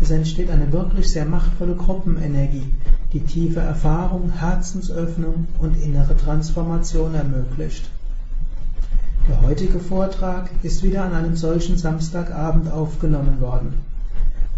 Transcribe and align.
Es 0.00 0.10
entsteht 0.10 0.50
eine 0.50 0.72
wirklich 0.72 1.10
sehr 1.10 1.26
machtvolle 1.26 1.74
Gruppenenergie, 1.74 2.72
die 3.12 3.20
tiefe 3.20 3.60
Erfahrung, 3.60 4.30
Herzensöffnung 4.30 5.48
und 5.58 5.76
innere 5.82 6.16
Transformation 6.16 7.14
ermöglicht. 7.14 7.90
Der 9.28 9.42
heutige 9.42 9.80
Vortrag 9.80 10.48
ist 10.62 10.82
wieder 10.82 11.04
an 11.04 11.12
einem 11.12 11.36
solchen 11.36 11.76
Samstagabend 11.76 12.72
aufgenommen 12.72 13.40
worden. 13.42 13.89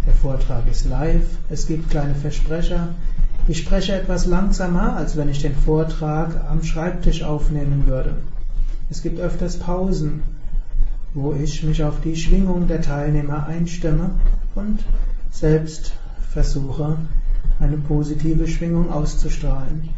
Der 0.07 0.15
Vortrag 0.15 0.69
ist 0.71 0.87
live, 0.87 1.27
es 1.49 1.67
gibt 1.67 1.91
kleine 1.91 2.15
Versprecher. 2.15 2.89
Ich 3.49 3.59
spreche 3.59 3.95
etwas 3.95 4.27
langsamer, 4.27 4.97
als 4.97 5.17
wenn 5.17 5.29
ich 5.29 5.43
den 5.43 5.55
Vortrag 5.55 6.45
am 6.49 6.63
Schreibtisch 6.63 7.23
aufnehmen 7.23 7.87
würde. 7.87 8.17
Es 8.91 9.03
gibt 9.03 9.21
öfters 9.21 9.59
Pausen, 9.59 10.23
wo 11.15 11.35
ich 11.35 11.63
mich 11.63 11.85
auf 11.85 12.01
die 12.01 12.17
Schwingung 12.17 12.69
der 12.69 12.83
Teilnehmer 12.83 13.47
einstimme 13.47 14.11
und 14.55 14.81
selbst 15.31 15.93
versuche, 16.33 16.97
eine 17.61 17.77
positive 17.77 18.49
Schwingung 18.49 18.91
auszustrahlen. 18.91 19.89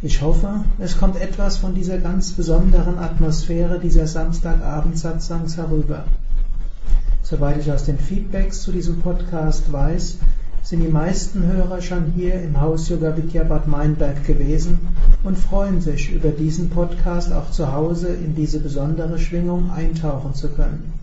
Ich 0.00 0.22
hoffe, 0.22 0.64
es 0.78 0.96
kommt 0.96 1.20
etwas 1.20 1.56
von 1.56 1.74
dieser 1.74 1.98
ganz 1.98 2.32
besonderen 2.32 2.98
Atmosphäre 2.98 3.80
dieser 3.80 4.06
Samstagabend-Satsangs 4.06 5.56
herüber. 5.56 6.04
Soweit 7.30 7.58
ich 7.58 7.70
aus 7.70 7.84
den 7.84 7.98
Feedbacks 7.98 8.62
zu 8.62 8.72
diesem 8.72 9.02
Podcast 9.02 9.70
weiß, 9.70 10.16
sind 10.62 10.80
die 10.80 10.88
meisten 10.88 11.42
Hörer 11.42 11.82
schon 11.82 12.06
hier 12.16 12.40
im 12.40 12.58
Haus 12.58 12.88
Yoga 12.88 13.14
Vidya 13.18 13.44
Bad 13.44 13.68
Meinberg 13.68 14.24
gewesen 14.24 14.78
und 15.24 15.36
freuen 15.36 15.82
sich 15.82 16.10
über 16.10 16.30
diesen 16.30 16.70
Podcast 16.70 17.30
auch 17.30 17.50
zu 17.50 17.70
Hause 17.70 18.08
in 18.08 18.34
diese 18.34 18.60
besondere 18.60 19.18
Schwingung 19.18 19.70
eintauchen 19.70 20.32
zu 20.32 20.48
können. 20.48 20.94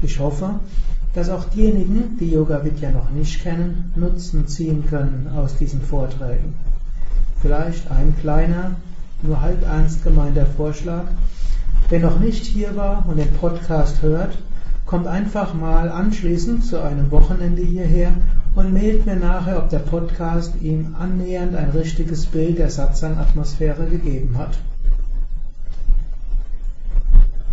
Ich 0.00 0.20
hoffe, 0.20 0.60
dass 1.12 1.28
auch 1.28 1.46
diejenigen, 1.46 2.16
die 2.20 2.30
Yoga 2.30 2.64
Vidya 2.64 2.92
noch 2.92 3.10
nicht 3.10 3.42
kennen, 3.42 3.92
Nutzen 3.96 4.46
ziehen 4.46 4.86
können 4.88 5.28
aus 5.34 5.56
diesen 5.56 5.80
Vorträgen. 5.80 6.54
Vielleicht 7.40 7.90
ein 7.90 8.14
kleiner, 8.20 8.76
nur 9.22 9.40
halb 9.40 9.64
ernst 9.64 10.04
gemeinter 10.04 10.46
Vorschlag. 10.46 11.06
Wer 11.88 11.98
noch 11.98 12.20
nicht 12.20 12.44
hier 12.44 12.76
war 12.76 13.04
und 13.08 13.16
den 13.16 13.32
Podcast 13.32 14.02
hört, 14.02 14.38
kommt 14.92 15.06
einfach 15.06 15.54
mal 15.54 15.88
anschließend 15.88 16.66
zu 16.66 16.82
einem 16.82 17.10
Wochenende 17.10 17.62
hierher 17.62 18.12
und 18.54 18.74
mailt 18.74 19.06
mir 19.06 19.16
nachher, 19.16 19.56
ob 19.56 19.70
der 19.70 19.78
Podcast 19.78 20.52
ihm 20.60 20.94
annähernd 20.98 21.56
ein 21.56 21.70
richtiges 21.70 22.26
Bild 22.26 22.58
der 22.58 22.68
Satsang-Atmosphäre 22.68 23.86
gegeben 23.86 24.36
hat. 24.36 24.58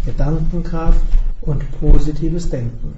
Gedankenkraft 0.05 1.01
und 1.41 1.79
positives 1.79 2.49
Denken. 2.49 2.93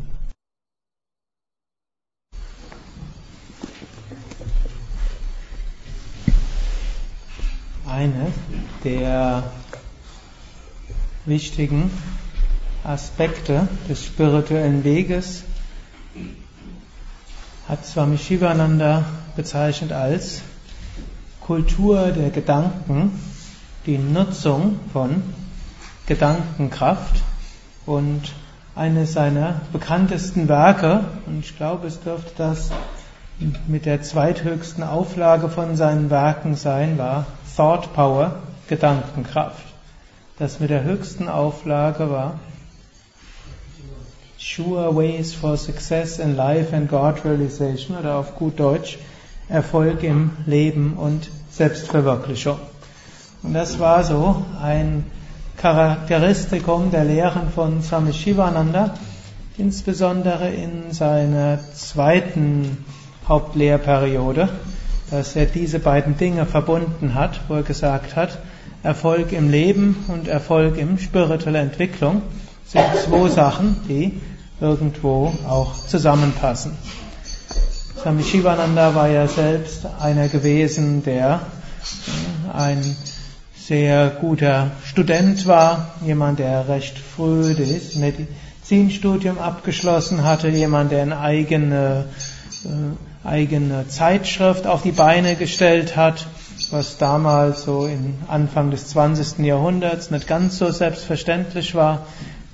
Eine 7.88 8.32
der 8.84 9.44
wichtigen 11.26 11.90
Aspekte 12.90 13.68
des 13.88 14.04
spirituellen 14.04 14.84
Weges 14.84 15.44
hat 17.68 17.86
Swami 17.86 18.18
Shivananda 18.18 19.06
bezeichnet 19.36 19.92
als 19.92 20.42
Kultur 21.40 22.08
der 22.08 22.32
Gedanken, 22.32 23.12
die 23.86 24.00
Nutzung 24.00 24.80
von 24.92 25.22
Gedankenkraft 26.08 27.22
und 27.86 28.34
eines 28.76 29.14
seiner 29.14 29.62
bekanntesten 29.72 30.48
Werke, 30.48 31.04
und 31.28 31.42
ich 31.46 31.56
glaube, 31.56 31.86
es 31.86 32.00
dürfte 32.00 32.32
das 32.38 32.72
mit 33.68 33.86
der 33.86 34.02
zweithöchsten 34.02 34.82
Auflage 34.82 35.50
von 35.50 35.76
seinen 35.76 36.10
Werken 36.10 36.56
sein, 36.56 36.98
war 36.98 37.28
Thought 37.56 37.94
Power, 37.94 38.40
Gedankenkraft. 38.68 39.64
Das 40.40 40.60
mit 40.60 40.72
der 40.72 40.84
höchsten 40.84 41.30
Auflage 41.30 42.10
war 42.10 42.40
Sure 44.42 44.96
Ways 44.96 45.34
for 45.34 45.58
Success 45.58 46.18
in 46.18 46.38
Life 46.38 46.74
and 46.74 46.90
God 46.90 47.26
Realization 47.26 47.98
oder 47.98 48.16
auf 48.16 48.36
gut 48.36 48.58
Deutsch 48.58 48.98
Erfolg 49.50 50.02
im 50.02 50.32
Leben 50.46 50.94
und 50.94 51.30
Selbstverwirklichung. 51.52 52.58
Und 53.44 53.54
das 53.54 53.80
war 53.80 54.06
so 54.06 54.46
ein 54.64 55.04
Charakteristikum 55.58 56.90
der 56.90 57.04
Lehren 57.04 57.50
von 57.54 57.84
Swami 57.84 58.14
Shivananda, 58.14 58.94
insbesondere 59.58 60.50
in 60.50 60.94
seiner 60.94 61.60
zweiten 61.74 62.86
Hauptlehrperiode, 63.28 64.48
dass 65.12 65.36
er 65.36 65.48
diese 65.48 65.80
beiden 65.80 66.16
Dinge 66.16 66.46
verbunden 66.46 67.14
hat, 67.14 67.42
wo 67.50 67.56
er 67.56 67.64
gesagt 67.64 68.16
hat, 68.16 68.38
Erfolg 68.84 69.34
im 69.34 69.52
Leben 69.52 70.06
und 70.08 70.30
Erfolg 70.30 70.78
in 70.78 70.98
spiritueller 70.98 71.60
Entwicklung 71.60 72.22
sind 72.70 72.86
zwei 73.04 73.30
Sachen, 73.30 73.78
die 73.88 74.22
irgendwo 74.62 75.34
auch 75.48 75.74
zusammenpassen. 75.88 76.78
Swami 78.00 78.24
Shivananda 78.24 78.94
war 78.94 79.10
ja 79.10 79.28
selbst 79.28 79.88
einer 80.00 80.28
gewesen, 80.28 81.04
der 81.04 81.42
äh, 82.54 82.58
ein 82.58 82.96
sehr 83.58 84.10
guter 84.10 84.72
Student 84.86 85.48
war, 85.48 85.96
jemand, 86.06 86.40
der 86.40 86.70
recht 86.70 86.98
früh 86.98 87.56
das 87.56 87.96
Medizinstudium 87.96 89.40
abgeschlossen 89.40 90.24
hatte, 90.24 90.50
jemand, 90.50 90.92
der 90.92 91.02
eine 91.02 91.20
eigene, 91.20 92.06
äh, 92.66 93.28
eigene 93.28 93.88
Zeitschrift 93.88 94.68
auf 94.68 94.84
die 94.84 94.92
Beine 94.92 95.36
gestellt 95.36 95.98
hat, 95.98 96.28
was 96.70 96.98
damals 96.98 97.64
so 97.64 97.88
im 97.88 98.16
Anfang 98.28 98.70
des 98.70 98.88
20. 98.90 99.40
Jahrhunderts 99.40 100.12
nicht 100.12 100.28
ganz 100.28 100.60
so 100.60 100.70
selbstverständlich 100.72 101.74
war, 101.74 102.06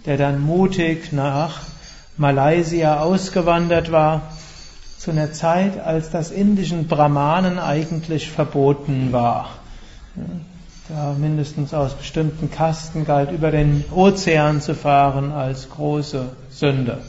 der 0.06 0.18
dann 0.18 0.42
mutig 0.42 1.12
nach 1.12 1.62
Malaysia 2.18 3.00
ausgewandert 3.00 3.92
war, 3.92 4.22
zu 4.98 5.12
einer 5.12 5.34
Zeit, 5.34 5.80
als 5.80 6.10
das 6.10 6.32
indischen 6.32 6.88
Brahmanen 6.88 7.60
eigentlich 7.60 8.32
verboten 8.32 9.12
war. 9.12 9.50
da 10.88 11.14
mindestens 11.14 11.74
aus 11.74 11.96
bestimmten 11.96 12.50
Kasten 12.50 13.06
galt, 13.06 13.32
über 13.32 13.52
den 13.52 13.84
Ozean 13.92 14.62
zu 14.62 14.76
fahren 14.76 15.32
als 15.32 15.70
große 15.70 16.30
Sünde. 16.50 17.00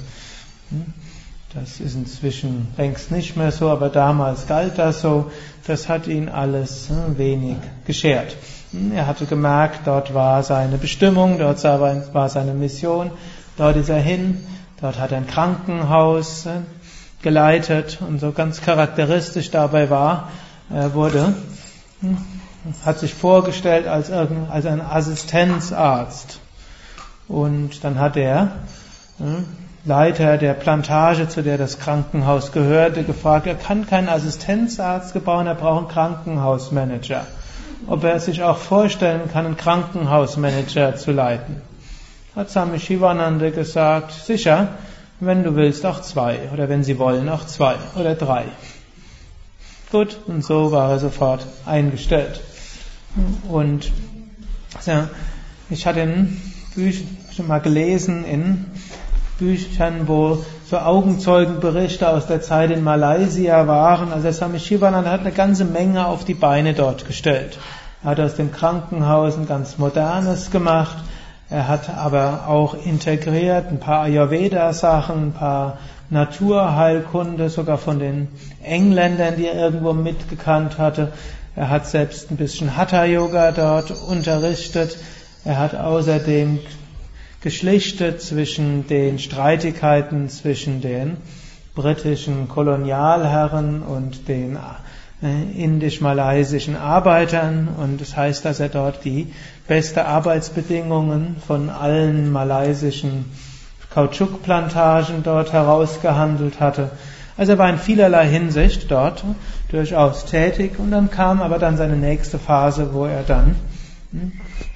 Hm? 1.56 1.60
Das 1.60 1.80
ist 1.80 1.94
inzwischen 1.94 2.68
längst 2.76 3.10
nicht 3.10 3.36
mehr 3.36 3.52
so, 3.52 3.70
aber 3.70 3.88
damals 3.88 4.46
galt 4.46 4.78
das 4.78 5.00
so. 5.00 5.30
Das 5.66 5.88
hat 5.88 6.06
ihn 6.06 6.28
alles 6.28 6.88
hm, 6.88 7.18
wenig 7.18 7.56
geschert. 7.86 8.36
Hm? 8.72 8.92
Er 8.92 9.06
hatte 9.06 9.26
gemerkt, 9.26 9.86
dort 9.86 10.14
war 10.14 10.42
seine 10.42 10.78
Bestimmung, 10.78 11.38
dort 11.38 11.62
war 11.64 12.28
seine 12.28 12.54
Mission, 12.54 13.10
dort 13.56 13.76
ist 13.76 13.88
er 13.88 14.00
hin, 14.00 14.38
dort 14.80 14.98
hat 14.98 15.12
er 15.12 15.18
ein 15.18 15.26
Krankenhaus 15.26 16.46
geleitet 17.22 17.98
und 18.06 18.20
so 18.20 18.32
ganz 18.32 18.60
charakteristisch 18.60 19.50
dabei 19.50 19.90
war, 19.90 20.30
er 20.70 20.94
wurde 20.94 21.34
hat 22.84 22.98
sich 22.98 23.14
vorgestellt 23.14 23.86
als, 23.86 24.10
als 24.10 24.66
ein 24.66 24.80
Assistenzarzt. 24.80 26.40
Und 27.28 27.84
dann 27.84 27.98
hat 27.98 28.16
er 28.16 28.52
hm, 29.18 29.44
Leiter 29.86 30.36
der 30.36 30.54
Plantage, 30.54 31.28
zu 31.28 31.44
der 31.44 31.58
das 31.58 31.78
Krankenhaus 31.78 32.50
gehörte, 32.50 33.04
gefragt, 33.04 33.46
er 33.46 33.54
kann 33.54 33.86
keinen 33.86 34.08
Assistenzarzt 34.08 35.12
gebauen, 35.12 35.46
er 35.46 35.54
braucht 35.54 35.78
einen 35.78 35.88
Krankenhausmanager. 35.88 37.24
Ob 37.86 38.02
er 38.02 38.18
sich 38.18 38.42
auch 38.42 38.58
vorstellen 38.58 39.30
kann, 39.32 39.46
einen 39.46 39.56
Krankenhausmanager 39.56 40.96
zu 40.96 41.12
leiten. 41.12 41.62
Hat 42.34 42.50
Swami 42.50 42.80
Shivananda 42.80 43.50
gesagt, 43.50 44.10
sicher, 44.10 44.70
wenn 45.20 45.44
du 45.44 45.54
willst, 45.54 45.86
auch 45.86 46.02
zwei. 46.02 46.50
Oder 46.52 46.68
wenn 46.68 46.82
sie 46.82 46.98
wollen, 46.98 47.28
auch 47.28 47.46
zwei 47.46 47.76
oder 47.94 48.16
drei. 48.16 48.46
Gut, 49.92 50.18
und 50.26 50.44
so 50.44 50.72
war 50.72 50.90
er 50.90 50.98
sofort 50.98 51.46
eingestellt. 51.64 52.40
Und 53.48 53.92
ja, 54.84 55.08
ich 55.70 55.86
hatte 55.86 56.26
Büchern 56.74 57.06
schon 57.36 57.46
mal 57.46 57.60
gelesen, 57.60 58.24
in 58.24 58.64
Büchern, 59.38 60.08
wo 60.08 60.44
so 60.68 60.78
Augenzeugenberichte 60.78 62.08
aus 62.08 62.26
der 62.26 62.40
Zeit 62.40 62.70
in 62.70 62.82
Malaysia 62.82 63.66
waren. 63.66 64.12
Also 64.12 64.32
Swami 64.32 64.58
Shivananda 64.58 65.10
hat 65.10 65.20
eine 65.20 65.32
ganze 65.32 65.64
Menge 65.64 66.06
auf 66.06 66.24
die 66.24 66.34
Beine 66.34 66.74
dort 66.74 67.06
gestellt. 67.06 67.58
Er 68.02 68.10
hat 68.10 68.20
aus 68.20 68.34
dem 68.34 68.50
Krankenhaus 68.52 69.36
ein 69.36 69.46
ganz 69.46 69.78
modernes 69.78 70.50
gemacht. 70.50 70.96
Er 71.48 71.68
hat 71.68 71.90
aber 71.90 72.48
auch 72.48 72.74
integriert 72.74 73.66
ein 73.70 73.78
paar 73.78 74.02
Ayurveda-Sachen, 74.02 75.28
ein 75.28 75.32
paar 75.32 75.78
Naturheilkunde, 76.10 77.50
sogar 77.50 77.78
von 77.78 77.98
den 77.98 78.28
Engländern, 78.62 79.36
die 79.36 79.46
er 79.46 79.54
irgendwo 79.54 79.92
mitgekannt 79.92 80.78
hatte. 80.78 81.12
Er 81.54 81.70
hat 81.70 81.86
selbst 81.86 82.30
ein 82.30 82.36
bisschen 82.36 82.76
Hatha-Yoga 82.76 83.52
dort 83.52 83.90
unterrichtet. 83.90 84.96
Er 85.44 85.58
hat 85.58 85.74
außerdem 85.74 86.58
geschlichtet 87.46 88.20
zwischen 88.20 88.88
den 88.88 89.20
Streitigkeiten 89.20 90.28
zwischen 90.28 90.80
den 90.80 91.16
britischen 91.76 92.48
Kolonialherren 92.48 93.82
und 93.82 94.26
den 94.26 94.58
äh, 95.22 95.62
indisch-malaysischen 95.62 96.74
Arbeitern 96.74 97.68
und 97.68 98.00
das 98.00 98.16
heißt, 98.16 98.44
dass 98.44 98.58
er 98.58 98.68
dort 98.68 99.04
die 99.04 99.32
beste 99.68 100.06
Arbeitsbedingungen 100.06 101.36
von 101.46 101.70
allen 101.70 102.32
malaysischen 102.32 103.26
Kautschukplantagen 103.94 105.22
dort 105.22 105.52
herausgehandelt 105.52 106.58
hatte. 106.58 106.90
Also 107.36 107.52
er 107.52 107.58
war 107.58 107.70
in 107.70 107.78
vielerlei 107.78 108.26
Hinsicht 108.26 108.90
dort 108.90 109.22
durchaus 109.70 110.24
tätig 110.24 110.80
und 110.80 110.90
dann 110.90 111.12
kam 111.12 111.40
aber 111.40 111.60
dann 111.60 111.76
seine 111.76 111.96
nächste 111.96 112.40
Phase, 112.40 112.92
wo 112.92 113.04
er 113.04 113.22
dann 113.22 113.54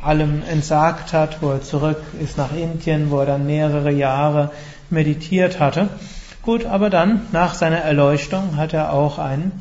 allem 0.03 0.43
entsagt 0.49 1.13
hat, 1.13 1.43
wo 1.43 1.51
er 1.51 1.63
zurück 1.63 2.03
ist 2.21 2.39
nach 2.39 2.55
Indien, 2.55 3.11
wo 3.11 3.21
er 3.21 3.27
dann 3.27 3.47
mehrere 3.47 3.91
Jahre 3.91 4.51
meditiert 4.91 5.61
hatte. 5.61 5.89
Gut, 6.43 6.65
aber 6.65 6.91
dann 6.91 7.23
nach 7.33 7.55
seiner 7.55 7.79
Erleuchtung 7.79 8.57
hat 8.57 8.73
er 8.73 8.93
auch 8.93 9.19
einen 9.19 9.53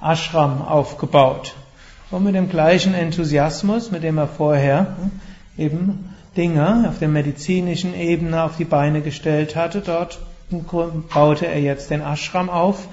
Ashram 0.00 0.62
aufgebaut. 0.62 1.54
Und 2.10 2.24
mit 2.24 2.34
dem 2.34 2.48
gleichen 2.48 2.94
Enthusiasmus, 2.94 3.90
mit 3.90 4.02
dem 4.02 4.18
er 4.18 4.28
vorher 4.28 4.96
hm, 4.98 5.10
eben 5.56 6.14
Dinge 6.36 6.86
auf 6.88 6.98
der 6.98 7.08
medizinischen 7.08 7.94
Ebene 7.94 8.42
auf 8.42 8.56
die 8.56 8.64
Beine 8.64 9.02
gestellt 9.02 9.56
hatte, 9.56 9.80
dort 9.80 10.18
baute 11.12 11.46
er 11.46 11.60
jetzt 11.60 11.90
den 11.90 12.00
Ashram 12.00 12.50
auf. 12.50 12.88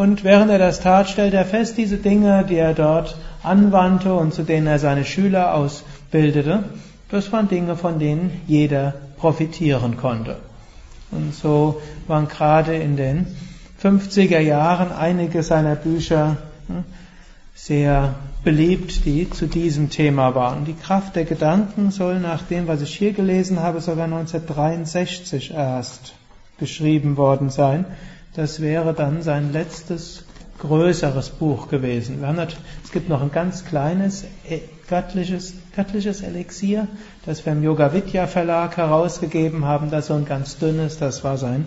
Und 0.00 0.24
während 0.24 0.50
er 0.50 0.58
das 0.58 0.80
tat, 0.80 1.10
stellte 1.10 1.36
er 1.36 1.44
fest, 1.44 1.76
diese 1.76 1.98
Dinge, 1.98 2.46
die 2.48 2.56
er 2.56 2.72
dort 2.72 3.18
anwandte 3.42 4.14
und 4.14 4.32
zu 4.32 4.44
denen 4.44 4.66
er 4.66 4.78
seine 4.78 5.04
Schüler 5.04 5.52
ausbildete, 5.52 6.64
das 7.10 7.30
waren 7.32 7.48
Dinge, 7.48 7.76
von 7.76 7.98
denen 7.98 8.40
jeder 8.46 8.94
profitieren 9.18 9.98
konnte. 9.98 10.38
Und 11.10 11.34
so 11.34 11.82
waren 12.06 12.28
gerade 12.28 12.76
in 12.76 12.96
den 12.96 13.26
50er 13.82 14.38
Jahren 14.38 14.90
einige 14.90 15.42
seiner 15.42 15.74
Bücher 15.76 16.38
hm, 16.68 16.84
sehr 17.54 18.14
beliebt, 18.42 19.04
die 19.04 19.28
zu 19.28 19.48
diesem 19.48 19.90
Thema 19.90 20.34
waren. 20.34 20.64
Die 20.64 20.72
Kraft 20.72 21.14
der 21.14 21.26
Gedanken 21.26 21.90
soll 21.90 22.20
nach 22.20 22.40
dem, 22.40 22.68
was 22.68 22.80
ich 22.80 22.96
hier 22.96 23.12
gelesen 23.12 23.60
habe, 23.60 23.82
sogar 23.82 24.06
1963 24.06 25.52
erst 25.52 26.14
geschrieben 26.58 27.18
worden 27.18 27.50
sein. 27.50 27.84
Das 28.34 28.60
wäre 28.60 28.94
dann 28.94 29.22
sein 29.22 29.52
letztes 29.52 30.24
größeres 30.60 31.30
Buch 31.30 31.68
gewesen. 31.68 32.22
Es 32.84 32.92
gibt 32.92 33.08
noch 33.08 33.22
ein 33.22 33.32
ganz 33.32 33.64
kleines 33.64 34.24
äh, 34.48 34.60
göttliches, 34.88 35.54
göttliches 35.74 36.20
Elixier, 36.20 36.86
das 37.26 37.44
wir 37.44 37.52
im 37.52 37.62
Yoga 37.62 37.92
Vidya 37.92 38.26
Verlag 38.26 38.76
herausgegeben 38.76 39.64
haben. 39.64 39.90
Das 39.90 40.08
so 40.08 40.14
ein 40.14 40.26
ganz 40.26 40.58
dünnes, 40.58 40.98
das 40.98 41.24
war 41.24 41.38
sein 41.38 41.66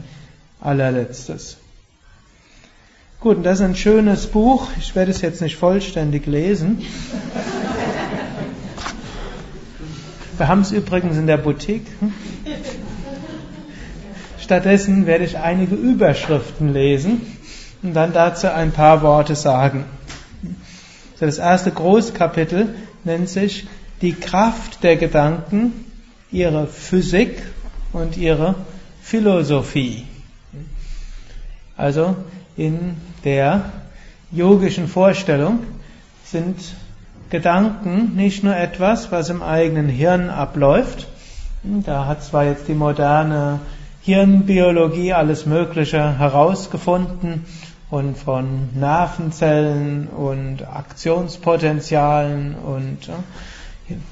allerletztes. 0.62 1.57
Gut, 3.19 3.38
und 3.38 3.44
das 3.44 3.60
ist 3.60 3.65
ein 3.65 3.75
schönes 3.75 4.27
Buch. 4.27 4.68
Ich 4.80 4.95
werde 4.95 5.12
es 5.12 5.21
jetzt 5.21 5.42
nicht 5.42 5.56
vollständig 5.56 6.25
lesen. 6.27 6.81
Wir 10.38 10.48
haben 10.48 10.62
es 10.62 10.71
übrigens 10.71 11.18
in 11.18 11.27
der 11.27 11.38
Boutique. 11.38 11.88
Stattdessen 14.43 15.05
werde 15.05 15.23
ich 15.23 15.37
einige 15.37 15.73
Überschriften 15.75 16.73
lesen 16.73 17.21
und 17.81 17.93
dann 17.93 18.11
dazu 18.11 18.51
ein 18.51 18.73
paar 18.73 19.01
Worte 19.01 19.35
sagen. 19.35 19.85
das 21.17 21.37
erste 21.37 21.71
Großkapitel 21.71 22.75
nennt 23.05 23.29
sich 23.29 23.67
Die 24.01 24.11
Kraft 24.11 24.83
der 24.83 24.97
Gedanken, 24.97 25.85
ihre 26.29 26.67
Physik 26.67 27.41
und 27.93 28.17
ihre 28.17 28.55
Philosophie. 29.01 30.03
Also 31.77 32.17
in 32.57 32.97
der 33.23 33.71
yogischen 34.29 34.89
Vorstellung 34.89 35.59
sind 36.25 36.57
Gedanken 37.29 38.17
nicht 38.17 38.43
nur 38.43 38.57
etwas, 38.57 39.09
was 39.09 39.29
im 39.29 39.41
eigenen 39.41 39.88
Hirn 39.88 40.29
abläuft. 40.29 41.07
Da 41.63 42.07
hat 42.07 42.25
zwar 42.25 42.43
jetzt 42.43 42.67
die 42.67 42.73
moderne 42.73 43.62
Hirnbiologie 44.05 45.13
alles 45.13 45.45
Mögliche 45.45 46.19
herausgefunden 46.19 47.45
und 47.89 48.17
von 48.17 48.67
Nervenzellen 48.74 50.07
und 50.07 50.67
Aktionspotenzialen 50.67 52.53
und 52.55 53.10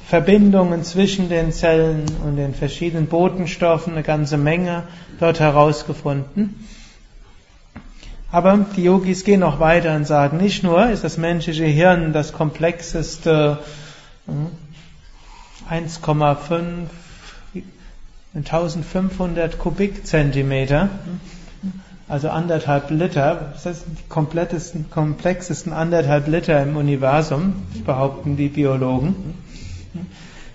Verbindungen 0.07 0.83
zwischen 0.83 1.27
den 1.27 1.51
Zellen 1.51 2.05
und 2.23 2.37
den 2.37 2.53
verschiedenen 2.53 3.07
Botenstoffen 3.07 3.93
eine 3.93 4.03
ganze 4.03 4.37
Menge 4.37 4.83
dort 5.19 5.41
herausgefunden. 5.41 6.65
Aber 8.31 8.65
die 8.77 8.83
Yogis 8.83 9.25
gehen 9.25 9.41
noch 9.41 9.59
weiter 9.59 9.93
und 9.97 10.07
sagen, 10.07 10.37
nicht 10.37 10.63
nur 10.63 10.89
ist 10.89 11.03
das 11.03 11.17
menschliche 11.17 11.65
Hirn 11.65 12.13
das 12.13 12.31
komplexeste 12.31 13.59
1,5 15.69 16.49
hm, 16.49 16.89
1500 18.33 19.59
Kubikzentimeter, 19.59 20.89
also 22.07 22.29
anderthalb 22.29 22.89
Liter, 22.89 23.51
das 23.53 23.65
heißt 23.65 23.85
die 23.87 24.09
komplettesten, 24.09 24.89
komplexesten 24.89 25.73
anderthalb 25.73 26.27
Liter 26.27 26.61
im 26.63 26.77
Universum, 26.77 27.53
behaupten 27.85 28.37
die 28.37 28.47
Biologen, 28.47 29.35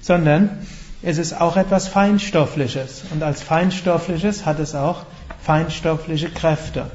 sondern 0.00 0.58
es 1.02 1.18
ist 1.18 1.38
auch 1.38 1.58
etwas 1.58 1.88
Feinstoffliches 1.88 3.04
und 3.12 3.22
als 3.22 3.42
Feinstoffliches 3.42 4.46
hat 4.46 4.58
es 4.58 4.74
auch 4.74 5.04
feinstoffliche 5.42 6.30
Kräfte. 6.30 6.86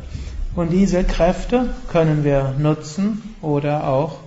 Und 0.55 0.71
diese 0.71 1.03
Kräfte 1.03 1.69
können 1.89 2.23
wir 2.23 2.55
nutzen 2.57 3.35
oder 3.41 3.87
auch 3.87 4.17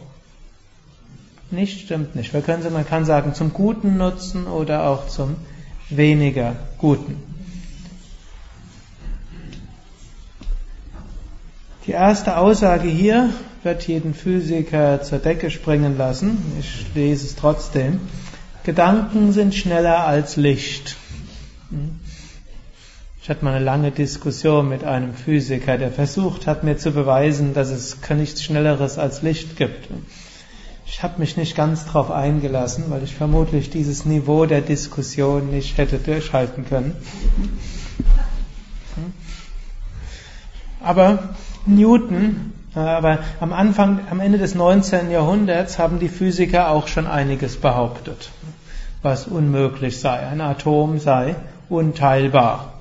nicht, 1.50 1.80
stimmt 1.80 2.14
nicht. 2.16 2.32
Wir 2.32 2.40
können 2.40 2.62
sie, 2.62 2.70
man 2.70 2.86
kann 2.86 3.04
sagen, 3.04 3.34
zum 3.34 3.52
Guten 3.52 3.96
nutzen 3.96 4.46
oder 4.46 4.84
auch 4.84 5.08
zum 5.08 5.36
weniger 5.90 6.56
Guten. 6.78 7.16
Die 11.86 11.92
erste 11.92 12.38
Aussage 12.38 12.88
hier 12.88 13.30
wird 13.62 13.86
jeden 13.86 14.14
Physiker 14.14 15.02
zur 15.02 15.18
Decke 15.18 15.50
springen 15.50 15.98
lassen. 15.98 16.38
Ich 16.58 16.86
lese 16.94 17.26
es 17.26 17.34
trotzdem. 17.34 18.00
Gedanken 18.64 19.32
sind 19.32 19.54
schneller 19.54 20.06
als 20.06 20.36
Licht. 20.36 20.96
Hm? 21.70 22.00
Ich 23.22 23.30
hatte 23.30 23.44
mal 23.44 23.54
eine 23.54 23.64
lange 23.64 23.90
Diskussion 23.90 24.68
mit 24.68 24.84
einem 24.84 25.14
Physiker, 25.14 25.78
der 25.78 25.90
versucht 25.90 26.46
hat, 26.46 26.62
mir 26.62 26.76
zu 26.76 26.90
beweisen, 26.90 27.54
dass 27.54 27.70
es 27.70 27.96
nichts 28.10 28.42
Schnelleres 28.42 28.98
als 28.98 29.22
Licht 29.22 29.56
gibt. 29.56 29.88
Ich 30.86 31.02
habe 31.02 31.18
mich 31.18 31.36
nicht 31.36 31.56
ganz 31.56 31.86
darauf 31.86 32.10
eingelassen, 32.10 32.84
weil 32.88 33.02
ich 33.02 33.14
vermutlich 33.14 33.70
dieses 33.70 34.04
Niveau 34.04 34.46
der 34.46 34.60
Diskussion 34.60 35.50
nicht 35.50 35.78
hätte 35.78 35.98
durchhalten 35.98 36.66
können. 36.66 36.94
Aber 40.82 41.30
Newton, 41.64 42.52
aber 42.74 43.20
am 43.40 43.52
Anfang, 43.52 44.00
am 44.10 44.20
Ende 44.20 44.36
des 44.36 44.54
19. 44.54 45.10
Jahrhunderts 45.10 45.78
haben 45.78 45.98
die 45.98 46.10
Physiker 46.10 46.68
auch 46.68 46.88
schon 46.88 47.06
einiges 47.06 47.56
behauptet, 47.56 48.30
was 49.00 49.26
unmöglich 49.26 49.98
sei. 49.98 50.18
Ein 50.26 50.42
Atom 50.42 50.98
sei 50.98 51.36
unteilbar 51.70 52.74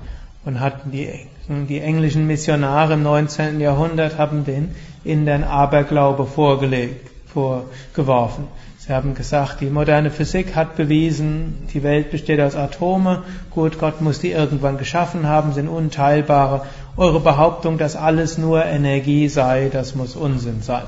und 0.44 0.60
hatten 0.60 0.90
die, 0.90 1.08
die 1.48 1.80
englischen 1.80 2.26
Missionare 2.26 2.94
im 2.94 3.02
19. 3.02 3.60
Jahrhundert 3.60 4.18
haben 4.18 4.44
den 4.44 4.74
Indern 5.04 5.42
Aberglaube 5.42 6.26
vorgelegt, 6.26 7.13
vorgeworfen. 7.34 8.44
Sie 8.78 8.92
haben 8.92 9.14
gesagt, 9.14 9.60
die 9.60 9.70
moderne 9.70 10.10
Physik 10.10 10.54
hat 10.54 10.76
bewiesen, 10.76 11.66
die 11.72 11.82
Welt 11.82 12.10
besteht 12.10 12.40
aus 12.40 12.54
Atome, 12.54 13.22
gut, 13.50 13.78
Gott 13.78 14.00
muss 14.00 14.20
die 14.20 14.30
irgendwann 14.30 14.78
geschaffen 14.78 15.26
haben, 15.26 15.52
sind 15.52 15.68
unteilbare. 15.68 16.66
Eure 16.96 17.20
Behauptung, 17.20 17.78
dass 17.78 17.96
alles 17.96 18.38
nur 18.38 18.64
Energie 18.64 19.28
sei, 19.28 19.70
das 19.72 19.94
muss 19.94 20.16
Unsinn 20.16 20.62
sein. 20.62 20.84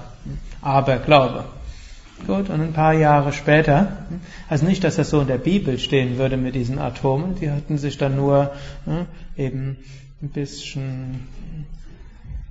Aberglaube. 0.60 1.44
Gut, 2.26 2.48
und 2.48 2.60
ein 2.60 2.72
paar 2.72 2.94
Jahre 2.94 3.32
später, 3.32 3.88
also 4.48 4.66
nicht, 4.66 4.84
dass 4.84 4.96
das 4.96 5.10
so 5.10 5.20
in 5.20 5.26
der 5.26 5.38
Bibel 5.38 5.78
stehen 5.78 6.16
würde 6.16 6.36
mit 6.36 6.54
diesen 6.54 6.78
Atomen, 6.78 7.36
die 7.40 7.50
hatten 7.50 7.76
sich 7.76 7.98
dann 7.98 8.16
nur 8.16 8.52
ne, 8.86 9.06
eben 9.36 9.76
ein 10.22 10.30
bisschen 10.30 11.26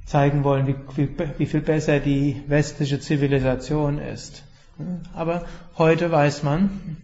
zeigen 0.05 0.43
wollen, 0.43 0.67
wie, 0.67 0.75
wie, 0.95 1.09
wie 1.37 1.45
viel 1.45 1.61
besser 1.61 1.99
die 1.99 2.43
westliche 2.47 2.99
Zivilisation 2.99 3.99
ist. 3.99 4.43
Aber 5.13 5.45
heute 5.77 6.11
weiß 6.11 6.43
man, 6.43 6.97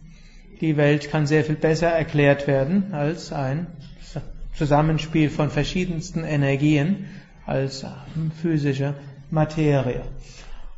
die 0.60 0.78
Welt 0.78 1.10
kann 1.10 1.26
sehr 1.26 1.44
viel 1.44 1.56
besser 1.56 1.88
erklärt 1.88 2.48
werden 2.48 2.94
als 2.94 3.34
ein 3.34 3.68
Zusammenspiel 4.56 5.30
von 5.30 5.50
verschiedensten 5.50 6.24
Energien 6.24 7.08
als 7.46 7.86
physische 8.42 8.94
Materie. 9.32 10.04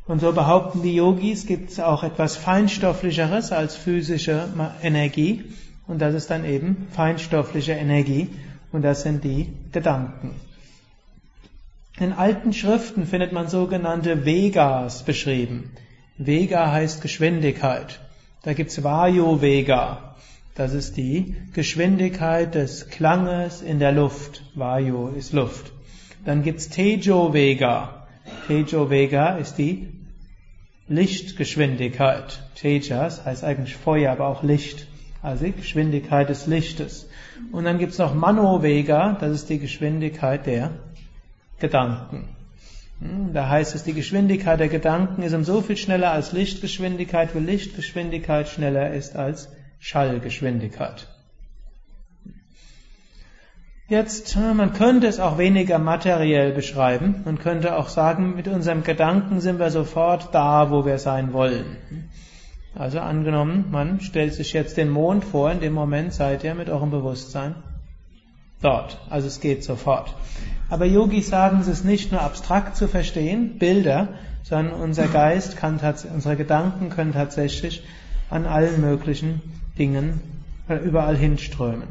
Und 0.06 0.20
so 0.20 0.32
behaupten 0.32 0.82
die 0.82 0.94
Yogis, 0.94 1.46
gibt 1.46 1.70
es 1.70 1.80
auch 1.80 2.04
etwas 2.04 2.36
Feinstofflicheres 2.36 3.52
als 3.52 3.76
physische 3.76 4.48
Energie. 4.82 5.44
Und 5.86 6.00
das 6.00 6.14
ist 6.14 6.30
dann 6.30 6.44
eben 6.44 6.88
feinstoffliche 6.90 7.72
Energie. 7.72 8.28
Und 8.70 8.82
das 8.82 9.02
sind 9.02 9.24
die 9.24 9.52
Gedanken. 9.72 10.34
In 11.96 12.12
alten 12.12 12.52
Schriften 12.52 13.06
findet 13.06 13.30
man 13.30 13.46
sogenannte 13.46 14.24
Vegas 14.24 15.04
beschrieben. 15.04 15.70
Vega 16.18 16.72
heißt 16.72 17.00
Geschwindigkeit. 17.02 18.00
Da 18.42 18.52
gibt's 18.52 18.82
Vayu 18.82 19.40
Vega. 19.40 20.16
Das 20.56 20.74
ist 20.74 20.96
die 20.96 21.36
Geschwindigkeit 21.52 22.56
des 22.56 22.88
Klanges 22.90 23.62
in 23.62 23.78
der 23.78 23.92
Luft. 23.92 24.42
Vayu 24.56 25.06
ist 25.06 25.32
Luft. 25.32 25.70
Dann 26.24 26.42
gibt's 26.42 26.68
Tejo 26.68 27.32
Vega. 27.32 28.08
Tejo 28.48 28.90
Vega 28.90 29.36
ist 29.36 29.56
die 29.58 29.86
Lichtgeschwindigkeit. 30.88 32.42
Tejas 32.56 33.24
heißt 33.24 33.44
eigentlich 33.44 33.76
Feuer, 33.76 34.10
aber 34.10 34.26
auch 34.26 34.42
Licht. 34.42 34.88
Also 35.22 35.44
die 35.44 35.52
Geschwindigkeit 35.52 36.28
des 36.28 36.48
Lichtes. 36.48 37.08
Und 37.52 37.64
dann 37.64 37.78
gibt's 37.78 37.98
noch 37.98 38.14
Manovega, 38.14 39.16
das 39.20 39.30
ist 39.30 39.48
die 39.48 39.60
Geschwindigkeit 39.60 40.44
der 40.44 40.72
Gedanken. 41.64 42.28
Hm, 43.00 43.32
da 43.32 43.48
heißt 43.48 43.74
es, 43.74 43.84
die 43.84 43.94
Geschwindigkeit 43.94 44.60
der 44.60 44.68
Gedanken 44.68 45.22
ist 45.22 45.34
um 45.34 45.44
so 45.44 45.60
viel 45.62 45.78
schneller 45.78 46.12
als 46.12 46.32
Lichtgeschwindigkeit, 46.32 47.34
weil 47.34 47.42
Lichtgeschwindigkeit 47.42 48.48
schneller 48.48 48.92
ist 48.92 49.16
als 49.16 49.48
Schallgeschwindigkeit. 49.78 51.08
Jetzt, 53.88 54.36
äh, 54.36 54.54
man 54.54 54.72
könnte 54.72 55.06
es 55.06 55.20
auch 55.20 55.36
weniger 55.38 55.78
materiell 55.78 56.52
beschreiben. 56.52 57.22
Man 57.24 57.38
könnte 57.38 57.76
auch 57.76 57.88
sagen, 57.88 58.34
mit 58.34 58.48
unserem 58.48 58.82
Gedanken 58.82 59.40
sind 59.40 59.58
wir 59.58 59.70
sofort 59.70 60.34
da, 60.34 60.70
wo 60.70 60.86
wir 60.86 60.98
sein 60.98 61.32
wollen. 61.32 61.76
Also 62.74 63.00
angenommen, 63.00 63.66
man 63.70 64.00
stellt 64.00 64.34
sich 64.34 64.52
jetzt 64.52 64.76
den 64.76 64.90
Mond 64.90 65.24
vor, 65.24 65.50
in 65.52 65.60
dem 65.60 65.74
Moment 65.74 66.12
seid 66.12 66.44
ihr 66.44 66.54
mit 66.54 66.68
eurem 66.70 66.90
Bewusstsein 66.90 67.54
dort. 68.62 68.98
Also 69.10 69.28
es 69.28 69.40
geht 69.40 69.62
sofort. 69.62 70.14
Aber 70.68 70.86
Yogis 70.86 71.28
sagen, 71.28 71.60
es 71.60 71.68
ist 71.68 71.84
nicht 71.84 72.12
nur 72.12 72.22
abstrakt 72.22 72.76
zu 72.76 72.88
verstehen, 72.88 73.58
Bilder, 73.58 74.08
sondern 74.42 74.80
unser 74.80 75.08
Geist 75.08 75.56
kann 75.56 75.80
unsere 76.12 76.36
Gedanken 76.36 76.90
können 76.90 77.12
tatsächlich 77.12 77.82
an 78.30 78.46
allen 78.46 78.80
möglichen 78.80 79.40
Dingen 79.78 80.20
äh, 80.68 80.76
überall 80.76 81.16
hinströmen. 81.16 81.88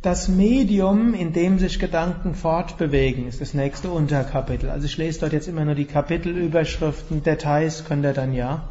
Das 0.00 0.28
Medium, 0.28 1.12
in 1.12 1.32
dem 1.32 1.58
sich 1.58 1.80
Gedanken 1.80 2.34
fortbewegen, 2.34 3.26
ist 3.26 3.40
das 3.40 3.52
nächste 3.52 3.90
Unterkapitel. 3.90 4.70
Also 4.70 4.86
ich 4.86 4.96
lese 4.96 5.20
dort 5.20 5.32
jetzt 5.32 5.48
immer 5.48 5.64
nur 5.64 5.74
die 5.74 5.86
Kapitelüberschriften, 5.86 7.24
Details 7.24 7.84
könnt 7.84 8.04
ihr 8.04 8.12
dann 8.12 8.32
ja 8.32 8.68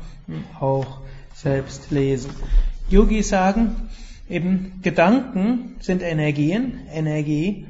auch 0.59 1.01
selbst 1.33 1.91
lesen. 1.91 2.31
Yogis 2.89 3.27
sagen, 3.27 3.75
eben 4.29 4.79
Gedanken 4.81 5.75
sind 5.79 6.01
Energien, 6.01 6.79
Energie 6.93 7.65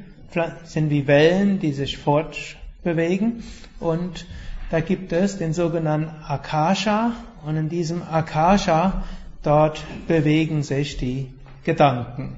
sind 0.64 0.90
wie 0.90 1.06
Wellen, 1.06 1.58
die 1.58 1.72
sich 1.72 1.98
fortbewegen 1.98 3.42
und 3.80 4.26
da 4.70 4.80
gibt 4.80 5.12
es 5.12 5.38
den 5.38 5.54
sogenannten 5.54 6.10
Akasha 6.24 7.12
und 7.46 7.56
in 7.56 7.68
diesem 7.68 8.02
Akasha 8.02 9.04
dort 9.42 9.82
bewegen 10.06 10.62
sich 10.62 10.98
die 10.98 11.32
Gedanken. 11.64 12.36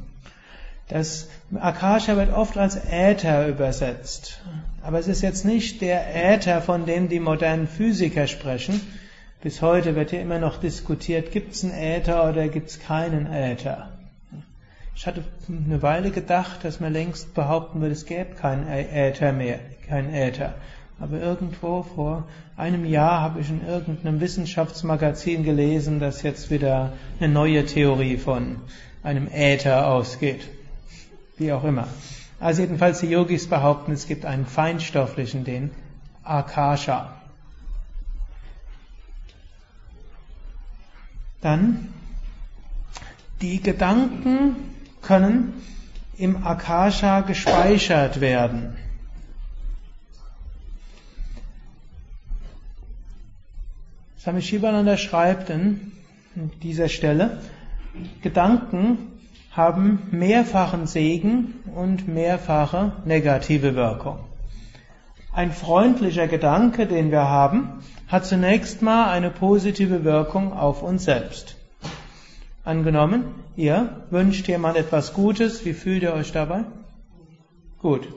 Das 0.89 1.29
Akasha 1.55 2.17
wird 2.17 2.33
oft 2.33 2.59
als 2.59 2.77
Äther 2.77 3.49
übersetzt. 3.49 4.41
Aber 4.83 4.99
es 4.99 5.09
ist 5.09 5.23
jetzt 5.23 5.45
nicht 5.45 5.81
der 5.83 6.15
Äther, 6.15 6.63
von 6.63 6.87
dem 6.87 7.09
die 7.09 7.21
modernen 7.21 7.69
Physiker 7.69 8.27
sprechen. 8.27 8.81
Bis 9.43 9.63
heute 9.63 9.95
wird 9.95 10.13
ja 10.13 10.21
immer 10.21 10.39
noch 10.39 10.59
diskutiert, 10.59 11.33
gibt 11.33 11.55
es 11.55 11.65
einen 11.65 11.75
Äther 11.75 12.29
oder 12.29 12.49
gibt 12.49 12.71
es 12.71 12.81
keinen 12.81 13.27
Äther. 13.27 13.89
Ich 14.95 15.07
hatte 15.07 15.25
eine 15.49 15.83
Weile 15.83 16.11
gedacht, 16.11 16.65
dass 16.65 16.81
man 16.81 16.93
längst 16.93 17.35
behaupten 17.35 17.81
würde, 17.81 17.93
es 17.93 18.05
gäbe 18.05 18.35
keinen 18.35 18.69
Äther 18.69 19.33
mehr, 19.33 19.59
keinen 19.89 20.13
Äther. 20.13 20.55
Aber 20.99 21.19
irgendwo 21.19 21.83
vor 21.83 22.29
einem 22.57 22.85
Jahr 22.85 23.23
habe 23.23 23.41
ich 23.41 23.49
in 23.49 23.67
irgendeinem 23.67 24.21
Wissenschaftsmagazin 24.21 25.45
gelesen, 25.45 25.99
dass 25.99 26.23
jetzt 26.23 26.51
wieder 26.51 26.93
eine 27.19 27.33
neue 27.33 27.65
Theorie 27.65 28.19
von 28.19 28.57
einem 29.03 29.29
Äther 29.29 29.87
ausgeht. 29.89 30.47
Wie 31.39 31.53
auch 31.53 31.65
immer. 31.65 31.89
Also 32.39 32.61
jedenfalls 32.61 33.01
die 33.01 33.07
Yogis 33.07 33.49
behaupten, 33.49 33.93
es 33.93 34.07
gibt 34.07 34.27
einen 34.27 34.45
feinstofflichen, 34.45 35.45
den 35.45 35.71
Akasha. 36.23 37.17
Dann, 41.41 41.89
die 43.41 43.63
Gedanken 43.63 44.57
können 45.11 45.55
im 46.19 46.47
Akasha 46.47 47.23
gespeichert 47.23 48.21
werden. 48.21 48.77
Swami 54.21 54.41
Shivananda 54.41 54.97
schreibt 54.97 55.51
in 55.51 55.91
dieser 56.63 56.89
Stelle, 56.89 57.39
Gedanken 58.23 58.99
haben 59.51 59.99
mehrfachen 60.13 60.87
Segen 60.87 61.55
und 61.75 62.07
mehrfache 62.07 62.93
negative 63.05 63.75
Wirkung. 63.75 64.21
Ein 65.33 65.51
freundlicher 65.51 66.29
Gedanke, 66.29 66.87
den 66.87 67.11
wir 67.11 67.29
haben, 67.29 67.83
hat 68.07 68.27
zunächst 68.27 68.81
mal 68.81 69.11
eine 69.11 69.31
positive 69.31 70.05
Wirkung 70.05 70.53
auf 70.53 70.85
uns 70.85 71.03
selbst. 71.05 71.57
Angenommen, 72.65 73.25
ihr 73.57 74.05
wünscht 74.11 74.47
jemand 74.49 74.77
etwas 74.77 75.15
Gutes, 75.15 75.65
wie 75.65 75.73
fühlt 75.73 76.03
ihr 76.03 76.13
euch 76.13 76.33
dabei? 76.33 76.65
Gut. 77.79 78.09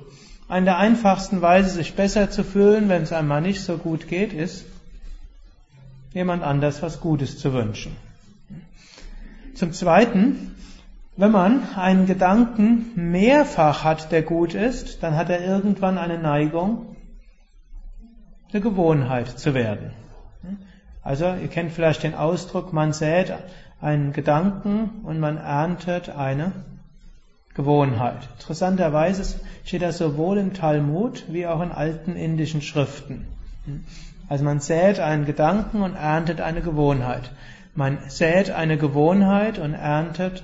Eine 0.49 0.65
der 0.65 0.77
einfachsten 0.77 1.41
Weise, 1.41 1.69
sich 1.69 1.95
besser 1.95 2.29
zu 2.29 2.43
fühlen, 2.43 2.89
wenn 2.89 3.03
es 3.03 3.13
einmal 3.13 3.41
nicht 3.41 3.61
so 3.61 3.77
gut 3.77 4.07
geht, 4.07 4.33
ist, 4.33 4.65
jemand 6.13 6.43
anders 6.43 6.81
was 6.81 6.99
Gutes 6.99 7.39
zu 7.39 7.53
wünschen. 7.53 7.95
Zum 9.55 9.71
Zweiten 9.71 10.53
wenn 11.15 11.31
man 11.31 11.75
einen 11.75 12.07
Gedanken 12.07 12.91
mehrfach 12.95 13.83
hat, 13.83 14.11
der 14.11 14.23
gut 14.23 14.55
ist, 14.55 15.03
dann 15.03 15.15
hat 15.15 15.29
er 15.29 15.45
irgendwann 15.45 15.99
eine 15.99 16.17
Neigung, 16.17 16.95
eine 18.51 18.61
Gewohnheit 18.61 19.27
zu 19.27 19.53
werden. 19.53 19.91
Also 21.03 21.25
ihr 21.25 21.49
kennt 21.49 21.71
vielleicht 21.71 22.01
den 22.01 22.15
Ausdruck, 22.15 22.73
man 22.73 22.93
sät 22.93 23.31
einen 23.81 24.13
Gedanken 24.13 25.01
und 25.03 25.19
man 25.19 25.37
erntet 25.37 26.09
eine 26.09 26.51
Gewohnheit. 27.53 28.27
Interessanterweise 28.39 29.39
steht 29.65 29.81
das 29.81 29.97
sowohl 29.97 30.37
im 30.37 30.53
Talmud 30.53 31.25
wie 31.29 31.45
auch 31.47 31.61
in 31.61 31.71
alten 31.71 32.15
indischen 32.15 32.61
Schriften. 32.61 33.25
Also 34.29 34.43
man 34.43 34.59
sät 34.59 34.99
einen 34.99 35.25
Gedanken 35.25 35.81
und 35.81 35.95
erntet 35.95 36.41
eine 36.41 36.61
Gewohnheit. 36.61 37.31
Man 37.75 37.97
sät 38.07 38.51
eine 38.51 38.77
Gewohnheit 38.77 39.59
und 39.59 39.73
erntet 39.73 40.43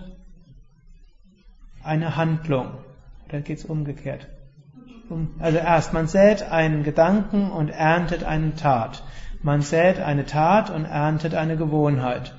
eine 1.83 2.15
Handlung. 2.15 2.71
Oder 3.27 3.41
geht 3.41 3.59
es 3.59 3.65
umgekehrt? 3.65 4.27
Also 5.39 5.57
erst, 5.57 5.93
man 5.93 6.07
sät 6.07 6.43
einen 6.43 6.83
Gedanken 6.83 7.49
und 7.49 7.69
erntet 7.69 8.23
eine 8.23 8.55
Tat. 8.55 9.03
Man 9.41 9.61
sät 9.61 9.99
eine 9.99 10.25
Tat 10.25 10.69
und 10.69 10.85
erntet 10.85 11.33
eine 11.33 11.57
Gewohnheit. 11.57 12.33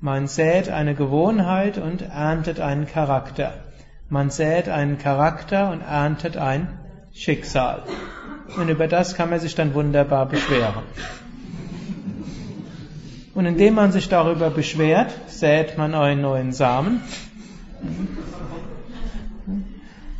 Man 0.00 0.28
sät 0.28 0.68
eine 0.68 0.94
Gewohnheit 0.94 1.78
und 1.78 2.02
erntet 2.02 2.60
einen 2.60 2.86
Charakter. 2.86 3.54
Man 4.10 4.28
sät 4.28 4.68
einen 4.68 4.98
Charakter 4.98 5.70
und 5.70 5.80
erntet 5.80 6.36
ein 6.36 6.68
Schicksal. 7.14 7.82
Und 8.56 8.68
über 8.68 8.88
das 8.88 9.14
kann 9.14 9.30
man 9.30 9.40
sich 9.40 9.54
dann 9.54 9.72
wunderbar 9.72 10.26
beschweren. 10.26 10.84
Und 13.34 13.46
indem 13.46 13.74
man 13.74 13.90
sich 13.90 14.08
darüber 14.08 14.50
beschwert, 14.50 15.12
sät 15.28 15.78
man 15.78 15.94
einen 15.94 16.20
neuen 16.20 16.52
Samen. 16.52 17.00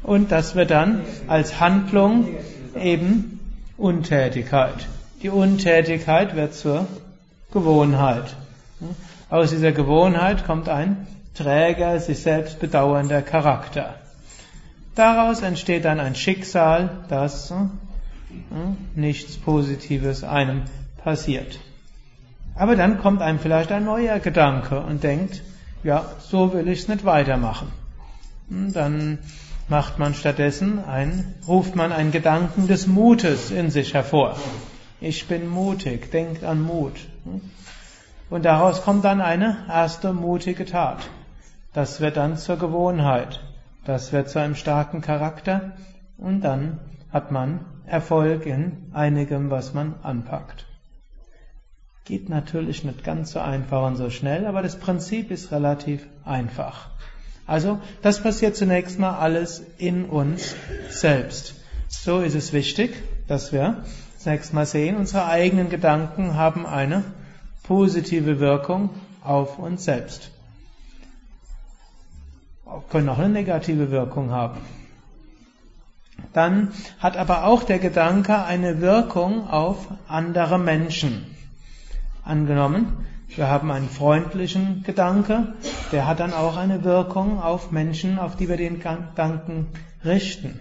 Und 0.03 0.33
das 0.33 0.55
wird 0.55 0.71
dann 0.71 1.03
als 1.27 1.61
Handlung 1.61 2.29
eben 2.75 3.41
Untätigkeit. 3.77 4.87
Die 5.23 5.31
Untätigkeit 5.31 6.35
wird 6.35 6.55
zur 6.55 6.87
Gewohnheit. 7.53 8.37
Aus 9.29 9.51
dieser 9.51 9.73
Gewohnheit 9.73 10.47
kommt 10.47 10.69
ein 10.69 11.07
träger, 11.35 11.99
sich 12.01 12.21
selbst 12.21 12.61
bedauernder 12.61 13.23
Charakter. 13.23 13.97
Daraus 14.95 15.43
entsteht 15.43 15.85
dann 15.85 16.01
ein 16.01 16.15
Schicksal, 16.15 17.05
das 17.09 17.53
nichts 18.95 19.37
Positives 19.37 20.25
einem 20.25 20.63
passiert. 21.03 21.61
Aber 22.55 22.77
dann 22.77 22.99
kommt 22.99 23.21
einem 23.21 23.39
vielleicht 23.39 23.71
ein 23.73 23.85
neuer 23.85 24.19
Gedanke 24.19 24.81
und 24.81 25.03
denkt, 25.03 25.43
ja, 25.83 26.05
so 26.21 26.55
will 26.55 26.69
ich 26.69 26.81
es 26.81 26.89
nicht 26.89 27.05
weitermachen. 27.05 27.71
Dann 28.49 29.19
macht 29.69 29.99
man 29.99 30.15
stattdessen 30.15 30.83
ein, 30.85 31.35
ruft 31.47 31.77
man 31.77 31.93
einen 31.93 32.13
Gedanken 32.13 32.67
des 32.69 32.87
Mutes 32.87 33.51
in 33.51 33.71
sich 33.71 33.93
hervor. 33.93 34.39
Ich 35.01 35.27
bin 35.27 35.49
mutig, 35.49 36.11
denkt 36.11 36.45
an 36.45 36.63
Mut. 36.63 36.95
Und 38.29 38.45
daraus 38.45 38.83
kommt 38.83 39.05
dann 39.05 39.21
eine 39.21 39.57
erste 39.69 40.13
mutige 40.13 40.65
Tat. 40.65 40.99
Das 41.73 42.01
wird 42.01 42.17
dann 42.17 42.37
zur 42.37 42.57
Gewohnheit. 42.57 43.41
Das 43.85 44.13
wird 44.13 44.29
zu 44.29 44.41
einem 44.41 44.57
starken 44.57 45.01
Charakter. 45.01 45.73
Und 46.19 46.41
dann 46.41 46.81
hat 47.13 47.31
man 47.31 47.65
Erfolg 47.87 48.47
in 48.47 48.91
einigem, 48.93 49.51
was 49.51 49.75
man 49.75 49.95
anpackt. 50.03 50.67
Geht 52.05 52.29
natürlich 52.29 52.83
nicht 52.85 53.05
ganz 53.05 53.33
so 53.33 53.41
einfach 53.41 53.87
und 53.87 53.97
so 53.97 54.11
schnell, 54.11 54.47
aber 54.47 54.63
das 54.63 54.79
Prinzip 54.79 55.31
ist 55.31 55.53
relativ 55.53 56.07
einfach. 56.25 56.91
Also, 57.47 57.81
das 58.03 58.23
passiert 58.23 58.57
zunächst 58.57 58.99
mal 58.99 59.19
alles 59.19 59.63
in 59.79 60.05
uns 60.05 60.57
selbst. 60.89 61.55
So 61.89 62.21
ist 62.21 62.35
es 62.35 62.53
wichtig, 62.53 62.95
dass 63.29 63.53
wir 63.53 63.85
zunächst 64.19 64.53
mal 64.53 64.67
sehen, 64.67 64.97
unsere 64.97 65.27
eigenen 65.27 65.69
Gedanken 65.69 66.35
haben 66.35 66.67
eine 66.67 67.05
positive 67.67 68.41
Wirkung 68.41 68.91
auf 69.23 69.59
uns 69.59 69.85
selbst. 69.85 70.31
Können 72.91 73.09
auch 73.09 73.19
eine 73.19 73.29
negative 73.29 73.91
Wirkung 73.91 74.31
haben. 74.31 74.61
Dann 76.33 76.73
hat 76.99 77.17
aber 77.17 77.45
auch 77.45 77.63
der 77.63 77.79
Gedanke 77.79 78.45
eine 78.45 78.81
Wirkung 78.81 79.49
auf 79.49 79.89
andere 80.09 80.59
Menschen. 80.59 81.27
Angenommen, 82.25 83.07
wir 83.29 83.49
haben 83.49 83.71
einen 83.71 83.89
freundlichen 83.89 84.83
Gedanke, 84.83 85.55
der 85.93 86.07
hat 86.07 86.21
dann 86.21 86.33
auch 86.33 86.57
eine 86.57 86.85
Wirkung 86.85 87.41
auf 87.41 87.71
Menschen, 87.71 88.19
auf 88.19 88.37
die 88.37 88.49
wir 88.49 88.57
den 88.57 88.81
Gedanken 88.81 89.69
richten. 90.05 90.61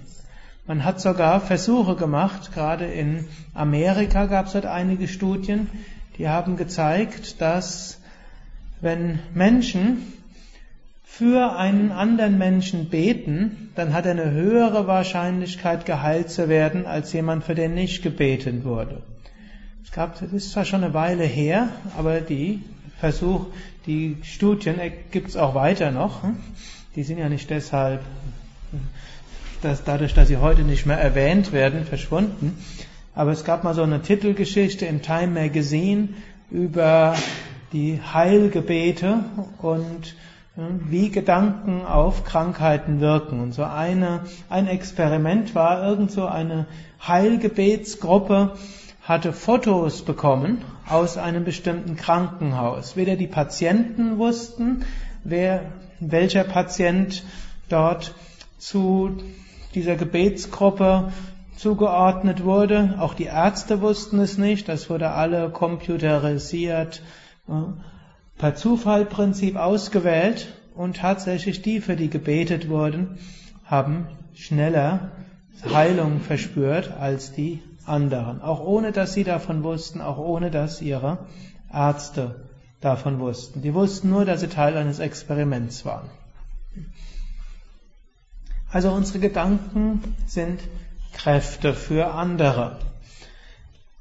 Man 0.68 0.84
hat 0.84 1.00
sogar 1.00 1.42
Versuche 1.42 1.96
gemacht, 1.96 2.54
gerade 2.54 2.86
in 2.86 3.28
Amerika 3.54 4.26
gab 4.26 4.48
es 4.48 4.54
dort 4.54 4.66
einige 4.66 5.08
Studien, 5.08 5.70
die 6.18 6.28
haben 6.28 6.58
gezeigt, 6.58 7.42
dass 7.42 8.00
wenn 8.82 9.20
Menschen 9.34 10.14
für 11.04 11.56
einen 11.56 11.92
anderen 11.92 12.38
Menschen 12.38 12.90
beten, 12.90 13.70
dann 13.76 13.94
hat 13.94 14.06
er 14.06 14.12
eine 14.12 14.32
höhere 14.32 14.86
Wahrscheinlichkeit 14.86 15.86
geheilt 15.86 16.30
zu 16.30 16.50
werden, 16.50 16.86
als 16.86 17.14
jemand, 17.14 17.46
für 17.46 17.56
den 17.56 17.74
nicht 17.74 18.04
gebeten 18.04 18.66
wurde. 18.66 19.02
Es 19.84 19.92
gab, 19.92 20.20
das 20.20 20.34
ist 20.34 20.52
zwar 20.52 20.66
schon 20.66 20.84
eine 20.84 20.94
Weile 20.94 21.24
her, 21.24 21.70
aber 21.98 22.20
die 22.20 22.62
Versuch, 23.00 23.46
die 23.86 24.18
Studien 24.24 24.80
gibt 25.12 25.30
es 25.30 25.38
auch 25.38 25.56
weiter 25.56 25.92
noch. 25.92 26.22
Die 26.96 27.04
sind 27.04 27.18
ja 27.18 27.30
nicht 27.30 27.50
deshalb, 27.50 28.02
dass 29.62 29.84
dadurch, 29.84 30.14
dass 30.14 30.28
sie 30.28 30.38
heute 30.38 30.64
nicht 30.64 30.86
mehr 30.86 30.98
erwähnt 30.98 31.52
werden, 31.54 31.86
verschwunden. 31.86 32.58
Aber 33.16 33.32
es 33.32 33.46
gab 33.46 33.64
mal 33.64 33.74
so 33.74 33.82
eine 33.82 34.02
Titelgeschichte 34.02 34.86
im 34.86 35.02
Time 35.02 35.28
Magazine 35.28 36.10
über 36.52 37.16
die 37.72 38.00
Heilgebete 38.02 39.24
und 39.62 40.16
hm, 40.56 40.82
wie 40.90 41.10
Gedanken 41.10 41.86
auf 41.86 42.26
Krankheiten 42.26 43.00
wirken. 43.00 43.40
Und 43.40 43.54
so 43.54 43.64
eine, 43.64 44.22
ein 44.50 44.68
Experiment 44.68 45.56
war 45.56 45.88
irgend 45.88 46.12
so 46.12 46.26
eine 46.26 46.68
Heilgebetsgruppe, 47.08 48.56
hatte 49.02 49.32
Fotos 49.32 50.02
bekommen 50.02 50.62
aus 50.90 51.18
einem 51.18 51.46
bestimmten 51.46 51.96
Krankenhaus. 51.96 52.98
Weder 52.98 53.16
die 53.16 53.28
Patienten 53.28 54.18
wussten, 54.18 54.84
wer, 55.24 55.62
welcher 56.02 56.44
Patient 56.44 57.24
dort 57.70 58.14
zu 58.58 59.18
dieser 59.74 59.96
Gebetsgruppe 59.96 61.14
zugeordnet 61.58 62.44
wurde. 62.44 62.96
Auch 63.00 63.14
die 63.14 63.26
Ärzte 63.26 63.82
wussten 63.82 64.20
es 64.20 64.38
nicht. 64.38 64.68
Das 64.70 64.90
wurde 64.90 65.12
alle 65.12 65.50
computerisiert, 65.50 67.02
äh, 67.48 67.52
per 68.38 68.56
Zufallprinzip 68.56 69.56
ausgewählt. 69.56 70.48
Und 70.76 70.98
tatsächlich 70.98 71.62
die, 71.62 71.80
für 71.80 71.96
die 71.96 72.10
gebetet 72.10 72.70
wurden, 72.70 73.18
haben 73.64 74.08
schneller 74.34 75.12
Heilung 75.74 76.20
verspürt 76.20 76.92
als 76.92 77.32
die 77.32 77.62
anderen, 77.86 78.42
auch 78.42 78.60
ohne 78.60 78.92
dass 78.92 79.14
sie 79.14 79.24
davon 79.24 79.64
wussten, 79.64 80.02
auch 80.02 80.18
ohne 80.18 80.52
dass 80.52 80.82
ihre 80.82 81.20
Ärzte 81.72 82.48
davon 82.82 83.20
wussten. 83.20 83.62
Die 83.62 83.74
wussten 83.74 84.10
nur, 84.10 84.26
dass 84.26 84.42
sie 84.42 84.48
Teil 84.48 84.76
eines 84.78 85.00
Experiments 85.00 85.86
waren. 85.86 86.10
Also 88.72 88.92
unsere 88.92 89.20
Gedanken 89.20 90.04
sind 90.26 90.60
Kräfte 91.16 91.74
für 91.74 92.14
andere. 92.14 92.78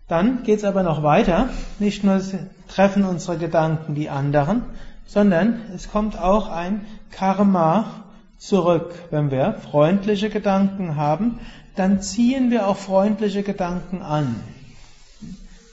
Dann 0.08 0.42
geht 0.42 0.58
es 0.58 0.64
aber 0.64 0.82
noch 0.82 1.02
weiter. 1.02 1.48
Nicht 1.78 2.04
nur 2.04 2.20
treffen 2.68 3.04
unsere 3.04 3.38
Gedanken 3.38 3.94
die 3.94 4.10
anderen, 4.10 4.62
sondern 5.06 5.60
es 5.74 5.90
kommt 5.90 6.18
auch 6.18 6.48
ein 6.48 6.84
Karma 7.10 8.04
zurück. 8.38 8.94
Wenn 9.10 9.30
wir 9.30 9.54
freundliche 9.70 10.28
Gedanken 10.28 10.96
haben, 10.96 11.40
dann 11.76 12.02
ziehen 12.02 12.50
wir 12.50 12.68
auch 12.68 12.76
freundliche 12.76 13.42
Gedanken 13.42 14.02
an. 14.02 14.36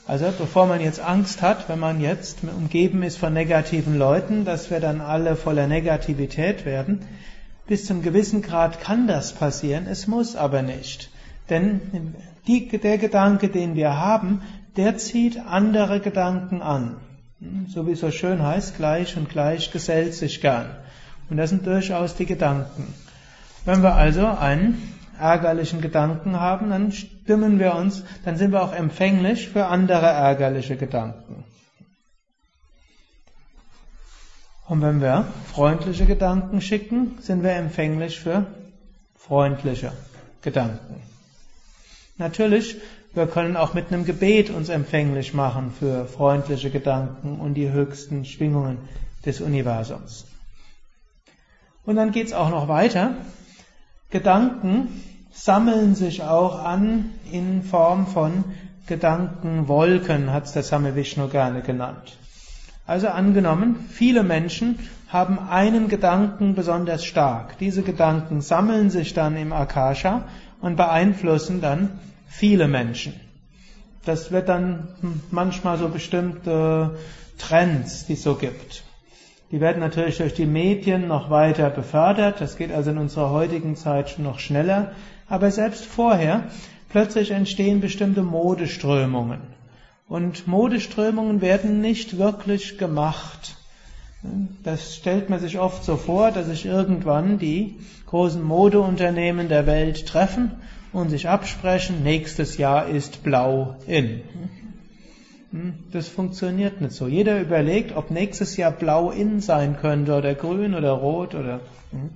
Also 0.06 0.32
bevor 0.36 0.66
man 0.66 0.80
jetzt 0.80 1.00
Angst 1.00 1.42
hat, 1.42 1.68
wenn 1.68 1.78
man 1.78 2.00
jetzt 2.00 2.38
umgeben 2.42 3.02
ist 3.02 3.18
von 3.18 3.32
negativen 3.32 3.96
Leuten, 3.96 4.44
dass 4.44 4.70
wir 4.70 4.80
dann 4.80 5.00
alle 5.00 5.36
voller 5.36 5.68
Negativität 5.68 6.64
werden, 6.64 7.02
bis 7.68 7.86
zum 7.86 8.02
gewissen 8.02 8.42
Grad 8.42 8.80
kann 8.80 9.06
das 9.06 9.32
passieren, 9.32 9.86
es 9.86 10.08
muss 10.08 10.34
aber 10.34 10.62
nicht. 10.62 11.11
Denn 11.50 12.14
die, 12.46 12.68
der 12.68 12.98
Gedanke, 12.98 13.48
den 13.48 13.74
wir 13.74 13.96
haben, 13.96 14.42
der 14.76 14.96
zieht 14.96 15.38
andere 15.38 16.00
Gedanken 16.00 16.62
an. 16.62 16.96
So 17.68 17.86
wie 17.86 17.92
es 17.92 18.00
so 18.00 18.10
schön 18.10 18.42
heißt, 18.42 18.76
gleich 18.76 19.16
und 19.16 19.28
gleich 19.28 19.70
gesellt 19.72 20.14
sich 20.14 20.40
gern. 20.40 20.70
Und 21.28 21.36
das 21.36 21.50
sind 21.50 21.66
durchaus 21.66 22.14
die 22.14 22.26
Gedanken. 22.26 22.94
Wenn 23.64 23.82
wir 23.82 23.94
also 23.94 24.26
einen 24.26 24.80
ärgerlichen 25.18 25.80
Gedanken 25.80 26.38
haben, 26.38 26.70
dann 26.70 26.92
stimmen 26.92 27.58
wir 27.58 27.74
uns, 27.74 28.04
dann 28.24 28.36
sind 28.36 28.52
wir 28.52 28.62
auch 28.62 28.72
empfänglich 28.72 29.48
für 29.48 29.66
andere 29.66 30.06
ärgerliche 30.06 30.76
Gedanken. 30.76 31.44
Und 34.68 34.80
wenn 34.80 35.00
wir 35.00 35.26
freundliche 35.52 36.06
Gedanken 36.06 36.60
schicken, 36.60 37.18
sind 37.20 37.42
wir 37.42 37.52
empfänglich 37.52 38.20
für 38.20 38.46
freundliche 39.16 39.92
Gedanken. 40.40 41.11
Natürlich 42.16 42.76
Wir 43.14 43.26
können 43.26 43.58
auch 43.58 43.74
mit 43.74 43.92
einem 43.92 44.06
Gebet 44.06 44.48
uns 44.48 44.70
empfänglich 44.70 45.34
machen 45.34 45.70
für 45.70 46.06
freundliche 46.06 46.70
Gedanken 46.70 47.38
und 47.38 47.54
die 47.54 47.70
höchsten 47.70 48.24
Schwingungen 48.24 48.78
des 49.26 49.42
Universums. 49.42 50.26
Und 51.84 51.96
dann 51.96 52.12
geht's 52.12 52.32
auch 52.32 52.48
noch 52.48 52.68
weiter. 52.68 53.16
Gedanken 54.08 54.88
sammeln 55.30 55.94
sich 55.94 56.22
auch 56.22 56.58
an 56.58 57.10
in 57.30 57.62
Form 57.62 58.06
von 58.06 58.44
Gedankenwolken, 58.86 60.32
hat's 60.32 60.52
der 60.52 60.62
Same 60.62 60.96
Vishnu 60.96 61.28
gerne 61.28 61.60
genannt. 61.60 62.16
Also 62.86 63.08
angenommen, 63.08 63.88
viele 63.90 64.22
Menschen 64.22 64.78
haben 65.08 65.38
einen 65.38 65.88
Gedanken 65.88 66.54
besonders 66.54 67.04
stark. 67.04 67.58
Diese 67.58 67.82
Gedanken 67.82 68.40
sammeln 68.40 68.88
sich 68.88 69.12
dann 69.12 69.36
im 69.36 69.52
Akasha 69.52 70.24
und 70.62 70.76
beeinflussen 70.76 71.60
dann 71.60 72.00
viele 72.26 72.68
Menschen. 72.68 73.12
Das 74.06 74.32
wird 74.32 74.48
dann 74.48 74.88
manchmal 75.30 75.76
so 75.76 75.88
bestimmte 75.88 76.96
Trends, 77.38 78.06
die 78.06 78.14
es 78.14 78.22
so 78.22 78.36
gibt. 78.36 78.84
Die 79.50 79.60
werden 79.60 79.80
natürlich 79.80 80.16
durch 80.16 80.32
die 80.32 80.46
Medien 80.46 81.08
noch 81.08 81.28
weiter 81.28 81.68
befördert. 81.68 82.40
Das 82.40 82.56
geht 82.56 82.72
also 82.72 82.90
in 82.90 82.98
unserer 82.98 83.30
heutigen 83.30 83.76
Zeit 83.76 84.18
noch 84.18 84.38
schneller. 84.38 84.92
Aber 85.28 85.50
selbst 85.50 85.84
vorher, 85.84 86.44
plötzlich 86.88 87.32
entstehen 87.32 87.80
bestimmte 87.80 88.22
Modeströmungen. 88.22 89.40
Und 90.08 90.46
Modeströmungen 90.46 91.42
werden 91.42 91.80
nicht 91.80 92.18
wirklich 92.18 92.78
gemacht. 92.78 93.56
Das 94.62 94.94
stellt 94.94 95.28
man 95.28 95.40
sich 95.40 95.58
oft 95.58 95.82
so 95.82 95.96
vor, 95.96 96.30
dass 96.30 96.46
sich 96.46 96.66
irgendwann 96.66 97.38
die 97.38 97.80
großen 98.06 98.42
Modeunternehmen 98.42 99.48
der 99.48 99.66
Welt 99.66 100.06
treffen 100.06 100.52
und 100.92 101.08
sich 101.08 101.28
absprechen, 101.28 102.04
nächstes 102.04 102.58
Jahr 102.58 102.86
ist 102.86 103.24
blau 103.24 103.76
in. 103.86 104.22
Hm, 105.50 105.74
das 105.90 106.08
funktioniert 106.08 106.80
nicht 106.80 106.92
so. 106.92 107.08
Jeder 107.08 107.40
überlegt, 107.40 107.96
ob 107.96 108.10
nächstes 108.10 108.56
Jahr 108.56 108.70
blau 108.70 109.10
in 109.10 109.40
sein 109.40 109.76
könnte 109.78 110.16
oder 110.16 110.34
grün 110.34 110.74
oder 110.74 110.92
rot 110.92 111.34
oder 111.34 111.60
hm, 111.90 112.10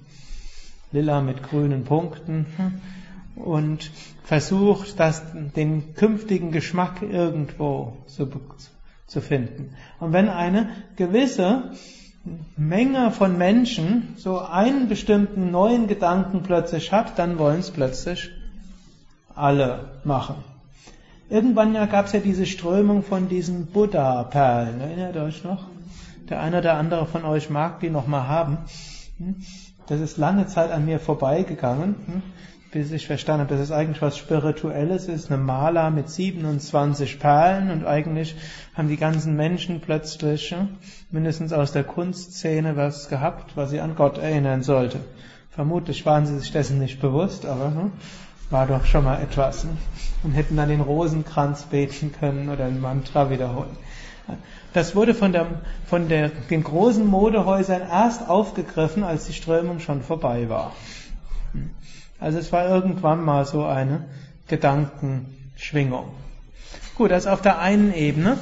lila 0.92 1.22
mit 1.22 1.42
grünen 1.42 1.84
Punkten 1.84 2.46
hm, 2.56 3.42
und 3.42 3.90
versucht, 4.22 5.00
das, 5.00 5.22
den 5.34 5.94
künftigen 5.94 6.52
Geschmack 6.52 7.02
irgendwo 7.02 7.96
zu, 8.06 8.28
zu 9.06 9.20
finden. 9.20 9.74
Und 9.98 10.12
wenn 10.12 10.28
eine 10.28 10.68
gewisse 10.96 11.72
Menge 12.56 13.10
von 13.10 13.38
Menschen 13.38 14.14
so 14.16 14.40
einen 14.40 14.88
bestimmten 14.88 15.50
neuen 15.50 15.86
Gedanken 15.86 16.42
plötzlich 16.42 16.92
hat, 16.92 17.18
dann 17.18 17.38
wollen 17.38 17.60
es 17.60 17.70
plötzlich 17.70 18.30
alle 19.34 19.90
machen. 20.04 20.36
Irgendwann 21.28 21.74
ja 21.74 21.86
gab 21.86 22.06
es 22.06 22.12
ja 22.12 22.20
diese 22.20 22.46
Strömung 22.46 23.02
von 23.02 23.28
diesen 23.28 23.66
Buddha-Perlen. 23.66 24.80
Erinnert 24.80 25.16
euch 25.16 25.44
noch? 25.44 25.66
Der 26.28 26.40
eine 26.40 26.58
oder 26.58 26.74
andere 26.74 27.06
von 27.06 27.24
euch 27.24 27.50
mag 27.50 27.80
die 27.80 27.90
noch 27.90 28.06
mal 28.06 28.26
haben. 28.28 28.58
Hm? 29.18 29.36
Das 29.88 30.00
ist 30.00 30.18
lange 30.18 30.46
Zeit 30.46 30.70
an 30.72 30.84
mir 30.84 30.98
vorbeigegangen, 30.98 31.94
hm? 32.06 32.22
Bis 32.76 32.92
ich 32.92 33.06
verstanden 33.06 33.46
habe, 33.46 33.54
dass 33.54 33.64
es 33.64 33.72
eigentlich 33.72 34.02
was 34.02 34.18
Spirituelles 34.18 35.08
ist. 35.08 35.32
Eine 35.32 35.42
Mala 35.42 35.88
mit 35.88 36.10
27 36.10 37.18
Perlen 37.18 37.70
und 37.70 37.86
eigentlich 37.86 38.36
haben 38.74 38.90
die 38.90 38.98
ganzen 38.98 39.34
Menschen 39.34 39.80
plötzlich, 39.80 40.50
hm, 40.50 40.76
mindestens 41.10 41.54
aus 41.54 41.72
der 41.72 41.84
Kunstszene, 41.84 42.76
was 42.76 43.08
gehabt, 43.08 43.56
was 43.56 43.70
sie 43.70 43.80
an 43.80 43.96
Gott 43.96 44.18
erinnern 44.18 44.62
sollte. 44.62 45.00
Vermutlich 45.48 46.04
waren 46.04 46.26
sie 46.26 46.38
sich 46.38 46.52
dessen 46.52 46.78
nicht 46.78 47.00
bewusst, 47.00 47.46
aber 47.46 47.72
war 48.50 48.66
doch 48.66 48.84
schon 48.84 49.04
mal 49.04 49.22
etwas. 49.22 49.64
Ne? 49.64 49.70
Und 50.22 50.32
hätten 50.32 50.58
dann 50.58 50.68
den 50.68 50.82
Rosenkranz 50.82 51.62
beten 51.62 52.12
können 52.12 52.50
oder 52.50 52.66
ein 52.66 52.82
Mantra 52.82 53.30
wiederholen. 53.30 53.74
Das 54.74 54.94
wurde 54.94 55.14
von, 55.14 55.32
der, 55.32 55.46
von 55.86 56.10
der, 56.10 56.28
den 56.28 56.62
großen 56.62 57.06
Modehäusern 57.06 57.80
erst 57.80 58.28
aufgegriffen, 58.28 59.02
als 59.02 59.24
die 59.24 59.32
Strömung 59.32 59.80
schon 59.80 60.02
vorbei 60.02 60.50
war. 60.50 60.72
Also 62.18 62.38
es 62.38 62.52
war 62.52 62.68
irgendwann 62.68 63.24
mal 63.24 63.44
so 63.44 63.64
eine 63.64 64.04
Gedankenschwingung. 64.48 66.08
Gut, 66.94 67.12
also 67.12 67.30
auf 67.30 67.42
der 67.42 67.58
einen 67.58 67.92
Ebene. 67.92 68.38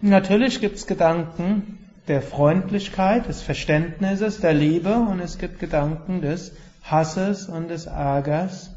Natürlich 0.00 0.60
gibt 0.60 0.76
es 0.76 0.86
Gedanken 0.86 1.78
der 2.06 2.22
Freundlichkeit, 2.22 3.28
des 3.28 3.42
Verständnisses, 3.42 4.40
der 4.40 4.54
Liebe 4.54 4.94
und 4.94 5.20
es 5.20 5.38
gibt 5.38 5.58
Gedanken 5.58 6.22
des 6.22 6.52
Hasses 6.82 7.48
und 7.48 7.68
des 7.68 7.86
Ärgers 7.86 8.70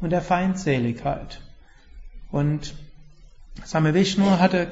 und 0.00 0.10
der 0.10 0.22
Feindseligkeit. 0.22 1.40
Und 2.30 2.74
Same 3.64 3.94
Vishnu 3.94 4.38
hatte, 4.38 4.68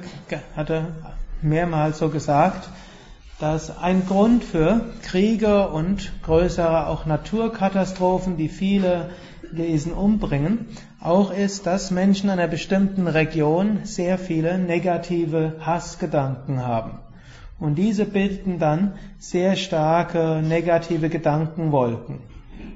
hatte 0.54 0.94
mehrmals 1.42 1.98
so 1.98 2.10
gesagt, 2.10 2.68
dass 3.40 3.78
ein 3.78 4.06
Grund 4.06 4.44
für 4.44 4.82
Kriege 5.02 5.68
und 5.68 6.12
größere 6.22 6.86
auch 6.86 7.06
Naturkatastrophen, 7.06 8.36
die 8.36 8.48
viele 8.48 9.10
Wesen 9.50 9.92
umbringen, 9.92 10.66
auch 11.00 11.32
ist, 11.32 11.66
dass 11.66 11.90
Menschen 11.90 12.26
in 12.26 12.38
einer 12.38 12.48
bestimmten 12.48 13.08
Region 13.08 13.80
sehr 13.84 14.18
viele 14.18 14.58
negative 14.58 15.54
Hassgedanken 15.60 16.66
haben. 16.66 16.98
Und 17.58 17.76
diese 17.76 18.04
bilden 18.04 18.58
dann 18.58 18.92
sehr 19.18 19.56
starke 19.56 20.42
negative 20.42 21.08
Gedankenwolken. 21.08 22.18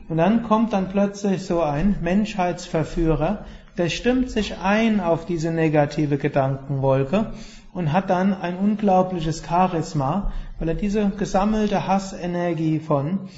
Und 0.09 0.17
dann 0.17 0.43
kommt 0.43 0.73
dann 0.73 0.89
plötzlich 0.89 1.45
so 1.45 1.63
ein 1.63 1.97
Menschheitsverführer, 2.03 3.45
der 3.77 3.89
stimmt 3.89 4.31
sich 4.31 4.59
ein 4.59 5.01
auf 5.01 5.27
diese 5.27 5.51
negative 5.51 6.17
Gedankenwolke 6.17 7.33
und 7.73 7.93
hat 7.93 8.09
dann 8.09 8.33
ein 8.33 8.57
unglaubliches 8.57 9.43
Charisma, 9.47 10.33
weil 10.59 10.69
er 10.69 10.75
diese 10.75 11.11
gesammelte 11.11 11.87
Hassenergie 11.87 12.79
von 12.79 13.29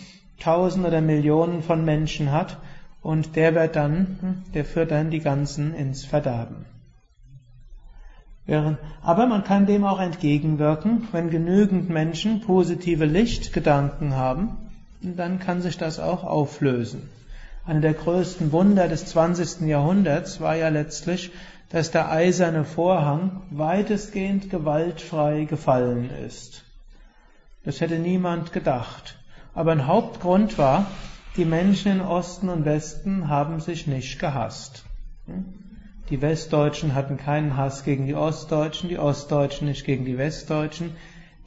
Tausenden 0.41 0.91
oder 0.91 1.01
Millionen 1.01 1.63
von 1.63 1.85
Menschen 1.85 2.31
hat 2.31 2.59
und 3.03 3.37
der 3.37 3.55
wird 3.55 3.77
dann, 3.77 4.45
der 4.55 4.65
führt 4.65 4.91
dann 4.91 5.11
die 5.11 5.21
ganzen 5.21 5.75
ins 5.75 6.05
Verderben. 6.05 6.67
Aber 9.03 9.27
man 9.27 9.43
kann 9.43 9.67
dem 9.67 9.85
auch 9.85 10.01
entgegenwirken, 10.01 11.09
wenn 11.11 11.31
genügend 11.31 11.89
Menschen 11.89 12.41
positive 12.43 13.05
Lichtgedanken 13.05 14.15
haben, 14.15 14.57
dann 15.01 15.41
kann 15.41 15.63
sich 15.63 15.79
das 15.79 15.99
auch 15.99 16.23
auflösen. 16.23 17.09
Eine 17.65 17.81
der 17.81 17.95
größten 17.95 18.53
Wunder 18.53 18.87
des 18.87 19.07
20. 19.07 19.63
Jahrhunderts 19.63 20.41
war 20.41 20.55
ja 20.55 20.69
letztlich, 20.69 21.33
dass 21.71 21.91
der 21.91 22.13
eiserne 22.13 22.65
Vorhang 22.65 23.43
weitestgehend 23.51 24.51
gewaltfrei 24.51 25.45
gefallen 25.45 26.11
ist. 26.25 26.66
Das 27.67 27.81
hätte 27.81 27.99
niemand 27.99 28.53
gedacht. 28.53 29.19
Aber 29.53 29.73
ein 29.73 29.89
Hauptgrund 29.89 30.57
war, 30.57 30.87
die 31.37 31.45
Menschen 31.45 31.91
in 31.91 32.01
Osten 32.01 32.49
und 32.49 32.65
Westen 32.65 33.29
haben 33.29 33.59
sich 33.59 33.89
nicht 33.89 34.21
gehasst. 34.21 34.85
Die 36.09 36.23
Westdeutschen 36.23 36.95
hatten 36.95 37.17
keinen 37.17 37.57
Hass 37.57 37.83
gegen 37.83 38.07
die 38.07 38.15
Ostdeutschen, 38.15 38.89
die 38.89 39.01
Ostdeutschen 39.01 39.67
nicht 39.67 39.85
gegen 39.85 40.05
die 40.05 40.17
Westdeutschen, 40.17 40.93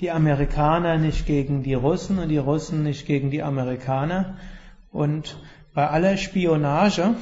die 0.01 0.11
Amerikaner 0.11 0.97
nicht 0.97 1.25
gegen 1.25 1.63
die 1.63 1.73
Russen 1.73 2.19
und 2.19 2.27
die 2.27 2.37
Russen 2.37 2.83
nicht 2.83 3.05
gegen 3.05 3.31
die 3.31 3.41
Amerikaner. 3.41 4.35
Und 4.91 5.37
bei 5.73 5.87
aller 5.87 6.17
Spionage, 6.17 7.15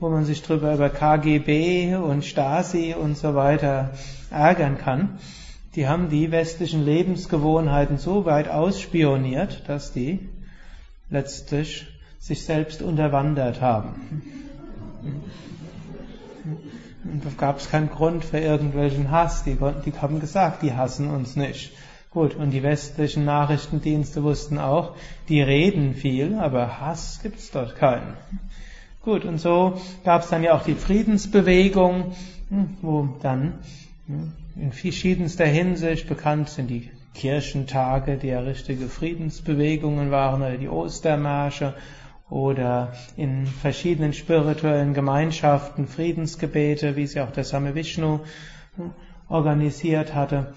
wo 0.00 0.08
man 0.08 0.24
sich 0.24 0.42
drüber 0.42 0.74
über 0.74 0.90
KGB 0.90 1.94
und 1.94 2.24
Stasi 2.24 2.96
und 3.00 3.16
so 3.16 3.36
weiter 3.36 3.90
ärgern 4.32 4.76
kann, 4.76 5.20
die 5.74 5.86
haben 5.86 6.08
die 6.08 6.30
westlichen 6.30 6.84
Lebensgewohnheiten 6.84 7.98
so 7.98 8.24
weit 8.24 8.48
ausspioniert, 8.48 9.68
dass 9.68 9.92
die 9.92 10.28
letztlich 11.10 11.86
sich 12.18 12.44
selbst 12.44 12.82
unterwandert 12.82 13.60
haben. 13.60 14.22
Und 17.04 17.24
da 17.24 17.30
gab 17.36 17.58
es 17.58 17.70
keinen 17.70 17.88
Grund 17.88 18.24
für 18.24 18.38
irgendwelchen 18.38 19.10
Hass. 19.10 19.44
Die, 19.44 19.56
die 19.84 19.92
haben 19.92 20.20
gesagt, 20.20 20.62
die 20.62 20.74
hassen 20.74 21.08
uns 21.08 21.36
nicht. 21.36 21.72
Gut, 22.10 22.34
und 22.34 22.50
die 22.50 22.62
westlichen 22.62 23.24
Nachrichtendienste 23.24 24.24
wussten 24.24 24.58
auch, 24.58 24.96
die 25.28 25.40
reden 25.40 25.94
viel, 25.94 26.34
aber 26.38 26.80
Hass 26.80 27.20
gibt's 27.22 27.52
dort 27.52 27.76
keinen. 27.76 28.16
Gut, 29.02 29.24
und 29.24 29.38
so 29.38 29.80
gab 30.04 30.22
es 30.22 30.28
dann 30.28 30.42
ja 30.42 30.54
auch 30.54 30.64
die 30.64 30.74
Friedensbewegung, 30.74 32.12
hm, 32.48 32.76
wo 32.82 33.08
dann 33.22 33.60
in 34.56 34.72
verschiedenster 34.72 35.46
Hinsicht 35.46 36.08
bekannt 36.08 36.48
sind 36.48 36.68
die 36.68 36.90
Kirchentage, 37.14 38.16
die 38.16 38.28
ja 38.28 38.40
richtige 38.40 38.88
Friedensbewegungen 38.88 40.10
waren, 40.10 40.42
oder 40.42 40.56
die 40.56 40.68
Ostermärsche, 40.68 41.74
oder 42.28 42.92
in 43.16 43.46
verschiedenen 43.46 44.12
spirituellen 44.12 44.94
Gemeinschaften 44.94 45.88
Friedensgebete, 45.88 46.94
wie 46.94 47.06
sie 47.06 47.20
auch 47.20 47.32
der 47.32 47.44
Same 47.44 47.74
Vishnu 47.74 48.20
organisiert 49.28 50.14
hatte. 50.14 50.54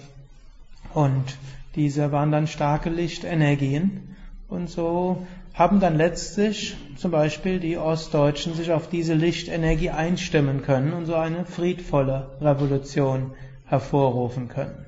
Und 0.94 1.38
diese 1.76 2.12
waren 2.12 2.32
dann 2.32 2.46
starke 2.46 2.92
Lichtenergien. 2.92 4.16
Und 4.48 4.70
so 4.70 5.26
haben 5.54 5.80
dann 5.80 5.98
letztlich 5.98 6.76
zum 6.98 7.12
Beispiel 7.12 7.60
die 7.60 7.78
Ostdeutschen 7.78 8.56
sich 8.56 8.72
auf 8.72 8.90
diese 8.90 9.14
Lichtenergie 9.14 9.92
einstimmen 9.92 10.64
können 10.64 10.94
und 10.94 11.06
so 11.06 11.16
eine 11.16 11.46
friedvolle 11.46 12.38
Revolution 12.42 13.34
hervorrufen 13.66 14.48
können. 14.48 14.86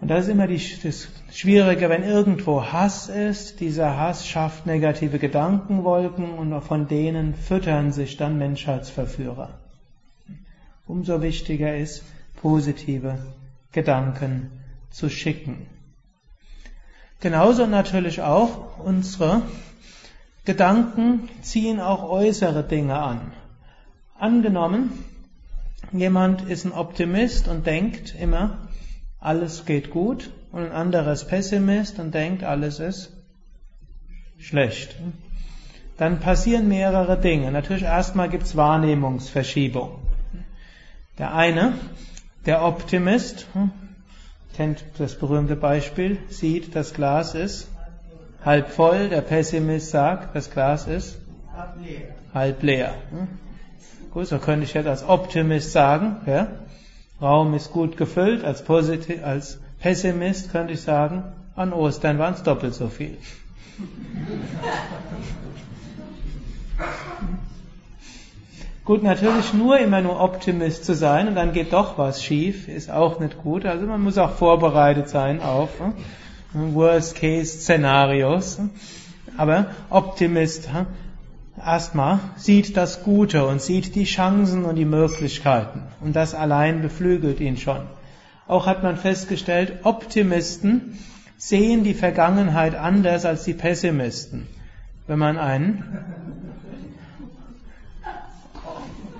Und 0.00 0.08
das 0.08 0.24
ist 0.24 0.30
immer 0.30 0.46
die, 0.46 0.60
das 0.82 1.08
Schwierige, 1.32 1.88
wenn 1.88 2.02
irgendwo 2.02 2.62
Hass 2.64 3.08
ist. 3.08 3.60
Dieser 3.60 3.96
Hass 3.96 4.26
schafft 4.26 4.66
negative 4.66 5.18
Gedankenwolken 5.18 6.32
und 6.32 6.60
von 6.60 6.88
denen 6.88 7.34
füttern 7.34 7.92
sich 7.92 8.16
dann 8.16 8.36
Menschheitsverführer. 8.36 9.60
Umso 10.86 11.22
wichtiger 11.22 11.76
ist, 11.76 12.04
positive 12.36 13.18
Gedanken 13.72 14.50
zu 14.90 15.08
schicken. 15.08 15.66
Genauso 17.24 17.66
natürlich 17.66 18.20
auch 18.20 18.78
unsere 18.78 19.40
Gedanken 20.44 21.30
ziehen 21.40 21.80
auch 21.80 22.02
äußere 22.02 22.64
Dinge 22.64 22.98
an. 22.98 23.32
Angenommen, 24.18 24.92
jemand 25.90 26.42
ist 26.42 26.66
ein 26.66 26.72
Optimist 26.72 27.48
und 27.48 27.64
denkt 27.64 28.14
immer, 28.14 28.68
alles 29.20 29.64
geht 29.64 29.88
gut 29.90 30.32
und 30.52 30.66
ein 30.66 30.72
anderer 30.72 31.12
ist 31.12 31.24
Pessimist 31.24 31.98
und 31.98 32.12
denkt, 32.12 32.44
alles 32.44 32.78
ist 32.78 33.10
schlecht. 34.38 34.94
Dann 35.96 36.20
passieren 36.20 36.68
mehrere 36.68 37.18
Dinge. 37.18 37.50
Natürlich 37.52 37.84
erstmal 37.84 38.28
gibt 38.28 38.44
es 38.44 38.54
Wahrnehmungsverschiebung. 38.54 39.92
Der 41.16 41.32
eine, 41.32 41.72
der 42.44 42.62
Optimist, 42.62 43.46
hm, 43.54 43.70
kennt 44.56 44.84
das 44.98 45.16
berühmte 45.16 45.56
Beispiel, 45.56 46.18
sieht, 46.28 46.74
das 46.74 46.94
Glas 46.94 47.34
ist 47.34 47.68
halb 48.44 48.70
voll, 48.70 49.08
der 49.08 49.22
Pessimist 49.22 49.90
sagt, 49.90 50.34
das 50.36 50.50
Glas 50.50 50.86
ist 50.86 51.18
halb 52.32 52.62
leer. 52.62 52.94
Hm. 53.10 53.28
Gut, 54.12 54.26
so 54.26 54.38
könnte 54.38 54.64
ich 54.64 54.74
jetzt 54.74 54.86
als 54.86 55.06
Optimist 55.08 55.72
sagen, 55.72 56.18
ja, 56.26 56.48
Raum 57.20 57.54
ist 57.54 57.72
gut 57.72 57.96
gefüllt, 57.96 58.44
als, 58.44 58.62
Positiv, 58.62 59.24
als 59.24 59.58
Pessimist 59.80 60.52
könnte 60.52 60.74
ich 60.74 60.82
sagen, 60.82 61.24
an 61.56 61.72
Ostern 61.72 62.18
waren 62.18 62.34
es 62.34 62.42
doppelt 62.42 62.74
so 62.74 62.88
viel. 62.88 63.16
Gut, 68.84 69.02
natürlich 69.02 69.54
nur 69.54 69.78
immer 69.78 70.02
nur 70.02 70.20
Optimist 70.20 70.84
zu 70.84 70.94
sein 70.94 71.28
und 71.28 71.36
dann 71.36 71.54
geht 71.54 71.72
doch 71.72 71.96
was 71.96 72.22
schief, 72.22 72.68
ist 72.68 72.90
auch 72.90 73.18
nicht 73.18 73.38
gut. 73.38 73.64
Also 73.64 73.86
man 73.86 74.02
muss 74.02 74.18
auch 74.18 74.32
vorbereitet 74.32 75.08
sein 75.08 75.40
auf 75.40 75.70
hm, 76.52 76.74
Worst-Case-Szenarios. 76.74 78.58
Aber 79.38 79.68
Optimist 79.88 80.68
erstmal 81.56 82.20
sieht 82.36 82.76
das 82.76 83.02
Gute 83.02 83.46
und 83.46 83.62
sieht 83.62 83.94
die 83.94 84.04
Chancen 84.04 84.66
und 84.66 84.76
die 84.76 84.84
Möglichkeiten. 84.84 85.84
Und 86.02 86.14
das 86.14 86.34
allein 86.34 86.82
beflügelt 86.82 87.40
ihn 87.40 87.56
schon. 87.56 87.86
Auch 88.46 88.66
hat 88.66 88.82
man 88.82 88.98
festgestellt, 88.98 89.78
Optimisten 89.84 90.98
sehen 91.38 91.84
die 91.84 91.94
Vergangenheit 91.94 92.74
anders 92.74 93.24
als 93.24 93.44
die 93.44 93.54
Pessimisten. 93.54 94.46
Wenn 95.06 95.18
man 95.18 95.38
einen 95.38 95.84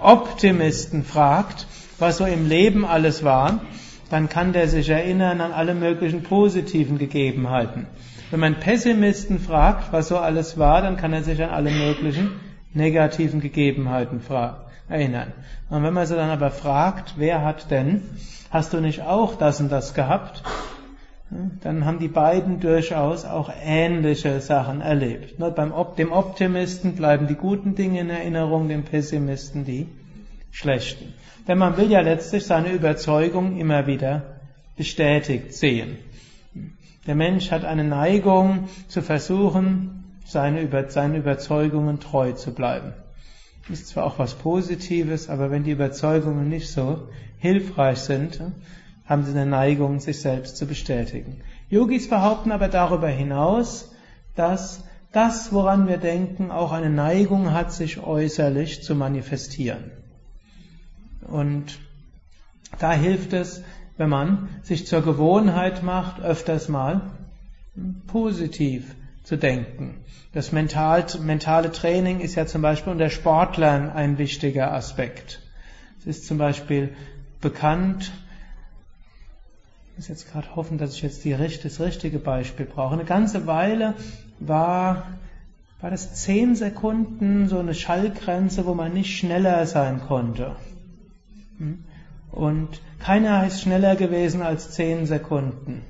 Optimisten 0.01 1.05
fragt, 1.05 1.67
was 1.99 2.19
so 2.19 2.25
im 2.25 2.49
Leben 2.49 2.85
alles 2.85 3.25
war, 3.25 3.61
dann 4.11 4.29
kann 4.29 4.53
der 4.53 4.69
sich 4.69 4.89
erinnern 4.89 5.41
an 5.41 5.53
alle 5.53 5.75
möglichen 5.75 6.23
positiven 6.23 6.99
Gegebenheiten. 6.99 7.87
Wenn 8.31 8.41
man 8.41 8.61
Pessimisten 8.61 9.39
fragt, 9.39 9.93
was 9.93 10.09
so 10.09 10.19
alles 10.19 10.59
war, 10.59 10.83
dann 10.83 10.97
kann 10.97 11.13
er 11.13 11.23
sich 11.23 11.43
an 11.43 11.51
alle 11.51 11.71
möglichen 11.71 12.33
negativen 12.73 13.41
Gegebenheiten 13.41 14.21
erinnern. 14.89 15.33
Und 15.71 15.83
wenn 15.83 15.95
man 15.95 16.07
sie 16.07 16.17
dann 16.17 16.31
aber 16.31 16.51
fragt, 16.51 17.15
wer 17.17 17.43
hat 17.43 17.71
denn, 17.71 18.03
hast 18.51 18.73
du 18.73 18.81
nicht 18.81 19.03
auch 19.03 19.37
das 19.37 19.61
und 19.61 19.71
das 19.71 19.95
gehabt? 19.95 20.43
Dann 21.63 21.85
haben 21.85 21.99
die 21.99 22.09
beiden 22.09 22.61
durchaus 22.61 23.25
auch 23.25 23.51
ähnliche 23.65 24.41
Sachen 24.41 24.81
erlebt. 24.81 25.39
Nur 25.39 25.51
beim 25.51 25.73
dem 25.99 26.13
Optimisten 26.13 26.95
bleiben 26.95 27.27
die 27.27 27.35
guten 27.35 27.75
Dinge 27.75 28.01
in 28.01 28.11
Erinnerung, 28.11 28.69
dem 28.69 28.85
Pessimisten 28.85 29.65
die 29.65 29.89
schlechten. 30.53 31.13
Denn 31.49 31.59
man 31.59 31.77
will 31.77 31.91
ja 31.91 32.01
letztlich 32.01 32.47
seine 32.47 32.73
Überzeugung 32.73 33.59
immer 33.59 33.87
wieder 33.87 34.23
bestätigt 34.77 35.55
sehen. 35.55 35.99
Der 37.07 37.17
Mensch 37.17 37.51
hat 37.51 37.65
eine 37.65 37.85
Neigung 37.85 38.69
zu 38.89 39.03
versuchen, 39.03 40.05
seine, 40.25 40.63
Über 40.63 40.89
seinen 40.89 41.17
Überzeugungen 41.17 42.01
treu 42.01 42.33
zu 42.33 42.55
bleiben. 42.55 42.95
Ist 43.69 43.89
zwar 43.89 44.05
auch 44.05 44.19
was 44.19 44.35
Positives, 44.35 45.29
aber 45.29 45.51
wenn 45.51 45.65
die 45.65 45.73
Überzeugungen 45.73 46.49
nicht 46.49 46.71
so 46.71 47.09
hilfreich 47.39 47.99
sind, 47.99 48.41
haben 49.07 49.25
sie 49.25 49.33
eine 49.33 49.47
Neigung, 49.47 50.01
sich 50.01 50.21
selbst 50.21 50.57
zu 50.57 50.67
bestätigen. 50.67 51.41
Yogis 51.69 52.09
behaupten 52.09 52.53
aber 52.53 52.69
darüber 52.69 53.09
hinaus, 53.09 53.93
dass 54.35 54.85
das, 55.13 55.53
woran 55.53 55.87
wir 55.87 55.99
denken, 55.99 56.51
auch 56.51 56.73
eine 56.73 56.91
Neigung 56.91 57.53
hat, 57.53 57.73
sich 57.73 58.03
äußerlich 58.03 58.83
zu 58.83 58.95
manifestieren. 58.95 59.91
Und 61.23 61.79
da 62.79 62.93
hilft 62.93 63.33
es, 63.33 63.63
wenn 63.97 64.09
man 64.09 64.49
sich 64.63 64.87
zur 64.87 65.03
Gewohnheit 65.03 65.83
macht, 65.83 66.21
öfters 66.21 66.69
mal 66.69 67.03
positiv 68.07 68.95
zu 69.23 69.37
denken. 69.37 70.05
Das 70.33 70.51
mental, 70.51 71.07
mentale 71.21 71.71
Training 71.71 72.21
ist 72.21 72.35
ja 72.35 72.47
zum 72.47 72.63
Beispiel 72.63 72.93
unter 72.93 73.11
Sportlern 73.11 73.91
ein 73.91 74.19
wichtiger 74.19 74.73
Aspekt. 74.73 75.41
Es 76.01 76.07
ist 76.07 76.27
zum 76.27 76.39
Beispiel 76.39 76.95
bekannt, 77.41 78.13
muss 79.97 80.09
jetzt 80.09 80.31
gerade 80.31 80.57
hoffen, 80.57 80.79
dass 80.79 80.95
ich 80.95 81.03
jetzt 81.03 81.25
die, 81.25 81.37
das 81.63 81.81
richtige 81.81 82.19
Beispiel 82.19 82.67
brauche. 82.67 82.95
Eine 82.95 83.05
ganze 83.05 83.47
Weile 83.47 83.95
war, 84.41 85.07
war 85.81 85.91
das 85.91 86.15
zehn 86.15 86.57
Sekunden 86.57 87.49
so 87.49 87.59
eine 87.59 87.75
Schallgrenze, 87.75 88.67
wo 88.67 88.75
man 88.75 88.93
nicht 88.93 89.17
schneller 89.17 89.67
sein 89.67 90.01
konnte. 90.01 90.57
Hm? 91.59 91.85
Und 92.33 92.81
keiner 92.99 93.47
ist 93.47 93.61
schneller 93.61 93.95
gewesen 93.95 94.43
als 94.43 94.73
zehn 94.73 95.07
Sekunden. 95.07 95.83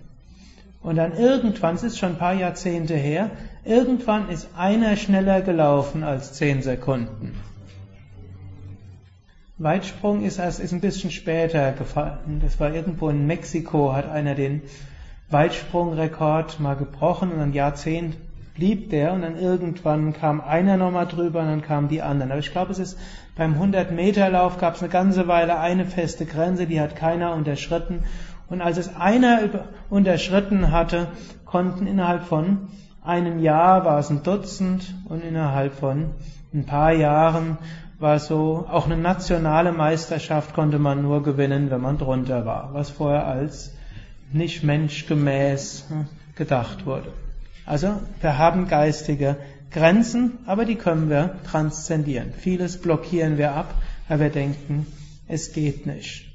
Und 0.82 0.96
dann 0.96 1.16
irgendwann, 1.16 1.76
es 1.76 1.82
ist 1.82 1.98
schon 1.98 2.10
ein 2.10 2.18
paar 2.18 2.34
Jahrzehnte 2.34 2.94
her, 2.94 3.30
irgendwann 3.64 4.28
ist 4.28 4.48
einer 4.54 4.96
schneller 4.96 5.40
gelaufen 5.40 6.04
als 6.04 6.34
zehn 6.34 6.60
Sekunden. 6.60 7.34
Weitsprung 9.64 10.22
ist 10.22 10.38
erst 10.38 10.60
ist 10.60 10.74
ein 10.74 10.82
bisschen 10.82 11.10
später 11.10 11.72
gefallen. 11.72 12.40
Das 12.42 12.60
war 12.60 12.74
irgendwo 12.74 13.08
in 13.08 13.26
Mexiko, 13.26 13.94
hat 13.94 14.06
einer 14.10 14.34
den 14.34 14.60
Weitsprungrekord 15.30 16.60
mal 16.60 16.76
gebrochen 16.76 17.32
und 17.32 17.40
ein 17.40 17.52
Jahrzehnt 17.54 18.14
blieb 18.54 18.90
der 18.90 19.14
und 19.14 19.22
dann 19.22 19.38
irgendwann 19.38 20.12
kam 20.12 20.42
einer 20.42 20.76
nochmal 20.76 21.06
drüber 21.06 21.40
und 21.40 21.46
dann 21.46 21.62
kamen 21.62 21.88
die 21.88 22.02
anderen. 22.02 22.30
Aber 22.30 22.40
ich 22.40 22.52
glaube, 22.52 22.72
es 22.72 22.78
ist 22.78 22.98
beim 23.36 23.54
100-Meter-Lauf 23.54 24.58
gab 24.58 24.74
es 24.74 24.82
eine 24.82 24.92
ganze 24.92 25.28
Weile 25.28 25.58
eine 25.58 25.86
feste 25.86 26.26
Grenze, 26.26 26.66
die 26.66 26.80
hat 26.80 26.94
keiner 26.94 27.34
unterschritten. 27.34 28.04
Und 28.50 28.60
als 28.60 28.76
es 28.76 28.94
einer 28.94 29.48
unterschritten 29.88 30.72
hatte, 30.72 31.08
konnten 31.46 31.86
innerhalb 31.86 32.24
von 32.24 32.68
einem 33.02 33.38
Jahr 33.38 33.86
war 33.86 33.98
es 33.98 34.10
ein 34.10 34.22
Dutzend 34.22 34.94
und 35.08 35.24
innerhalb 35.24 35.72
von 35.72 36.10
ein 36.52 36.66
paar 36.66 36.92
Jahren 36.92 37.58
war 38.04 38.18
so, 38.18 38.66
auch 38.70 38.84
eine 38.84 38.98
nationale 38.98 39.72
Meisterschaft 39.72 40.54
konnte 40.54 40.78
man 40.78 41.00
nur 41.00 41.22
gewinnen, 41.22 41.70
wenn 41.70 41.80
man 41.80 41.96
drunter 41.96 42.44
war, 42.44 42.74
was 42.74 42.90
vorher 42.90 43.26
als 43.26 43.74
nicht 44.30 44.62
menschgemäß 44.62 45.86
hm, 45.88 46.06
gedacht 46.36 46.84
wurde. 46.84 47.12
Also 47.64 47.94
wir 48.20 48.36
haben 48.36 48.68
geistige 48.68 49.38
Grenzen, 49.70 50.32
aber 50.44 50.66
die 50.66 50.74
können 50.74 51.08
wir 51.08 51.36
transzendieren. 51.44 52.34
Vieles 52.34 52.78
blockieren 52.78 53.38
wir 53.38 53.54
ab, 53.54 53.74
weil 54.06 54.20
wir 54.20 54.30
denken, 54.30 54.86
es 55.26 55.54
geht 55.54 55.86
nicht. 55.86 56.26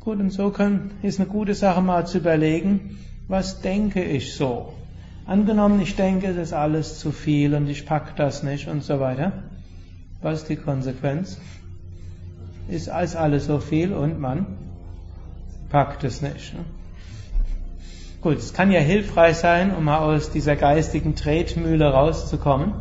Gut, 0.00 0.20
und 0.20 0.32
so 0.32 0.50
können, 0.50 0.90
ist 1.00 1.18
eine 1.18 1.30
gute 1.30 1.54
Sache 1.54 1.80
mal 1.80 2.06
zu 2.06 2.18
überlegen, 2.18 2.98
was 3.26 3.62
denke 3.62 4.04
ich 4.04 4.34
so? 4.34 4.74
Angenommen, 5.26 5.80
ich 5.80 5.96
denke, 5.96 6.26
es 6.26 6.36
ist 6.36 6.52
alles 6.52 6.98
zu 6.98 7.10
viel 7.10 7.54
und 7.54 7.66
ich 7.68 7.86
pack 7.86 8.14
das 8.16 8.42
nicht 8.42 8.68
und 8.68 8.82
so 8.82 9.00
weiter. 9.00 9.32
Was 10.20 10.42
ist 10.42 10.50
die 10.50 10.56
Konsequenz? 10.56 11.40
Ist 12.68 12.88
alles 12.90 13.46
so 13.46 13.58
viel 13.58 13.94
und 13.94 14.20
man 14.20 14.46
packt 15.70 16.04
es 16.04 16.20
nicht. 16.20 16.54
Ne? 16.54 16.60
Gut, 18.20 18.36
es 18.36 18.52
kann 18.52 18.70
ja 18.70 18.80
hilfreich 18.80 19.36
sein, 19.36 19.74
um 19.74 19.84
mal 19.84 19.98
aus 19.98 20.30
dieser 20.30 20.56
geistigen 20.56 21.14
Tretmühle 21.14 21.90
rauszukommen, 21.90 22.72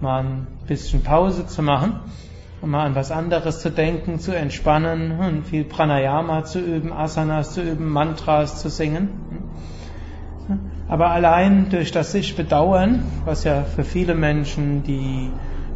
mal 0.00 0.24
ein 0.24 0.46
bisschen 0.66 1.02
Pause 1.02 1.46
zu 1.46 1.62
machen, 1.62 2.00
um 2.60 2.70
mal 2.70 2.84
an 2.84 2.94
was 2.94 3.10
anderes 3.10 3.60
zu 3.60 3.70
denken, 3.70 4.18
zu 4.18 4.34
entspannen 4.36 5.18
und 5.18 5.46
viel 5.46 5.64
Pranayama 5.64 6.44
zu 6.44 6.60
üben, 6.60 6.92
Asanas 6.92 7.54
zu 7.54 7.62
üben, 7.62 7.88
Mantras 7.88 8.60
zu 8.60 8.68
singen. 8.68 9.08
Aber 10.88 11.10
allein 11.10 11.68
durch 11.68 11.92
das 11.92 12.12
sich 12.12 12.34
bedauern, 12.34 13.04
was 13.26 13.44
ja 13.44 13.62
für 13.62 13.84
viele 13.84 14.14
Menschen 14.14 14.82
die, 14.82 15.30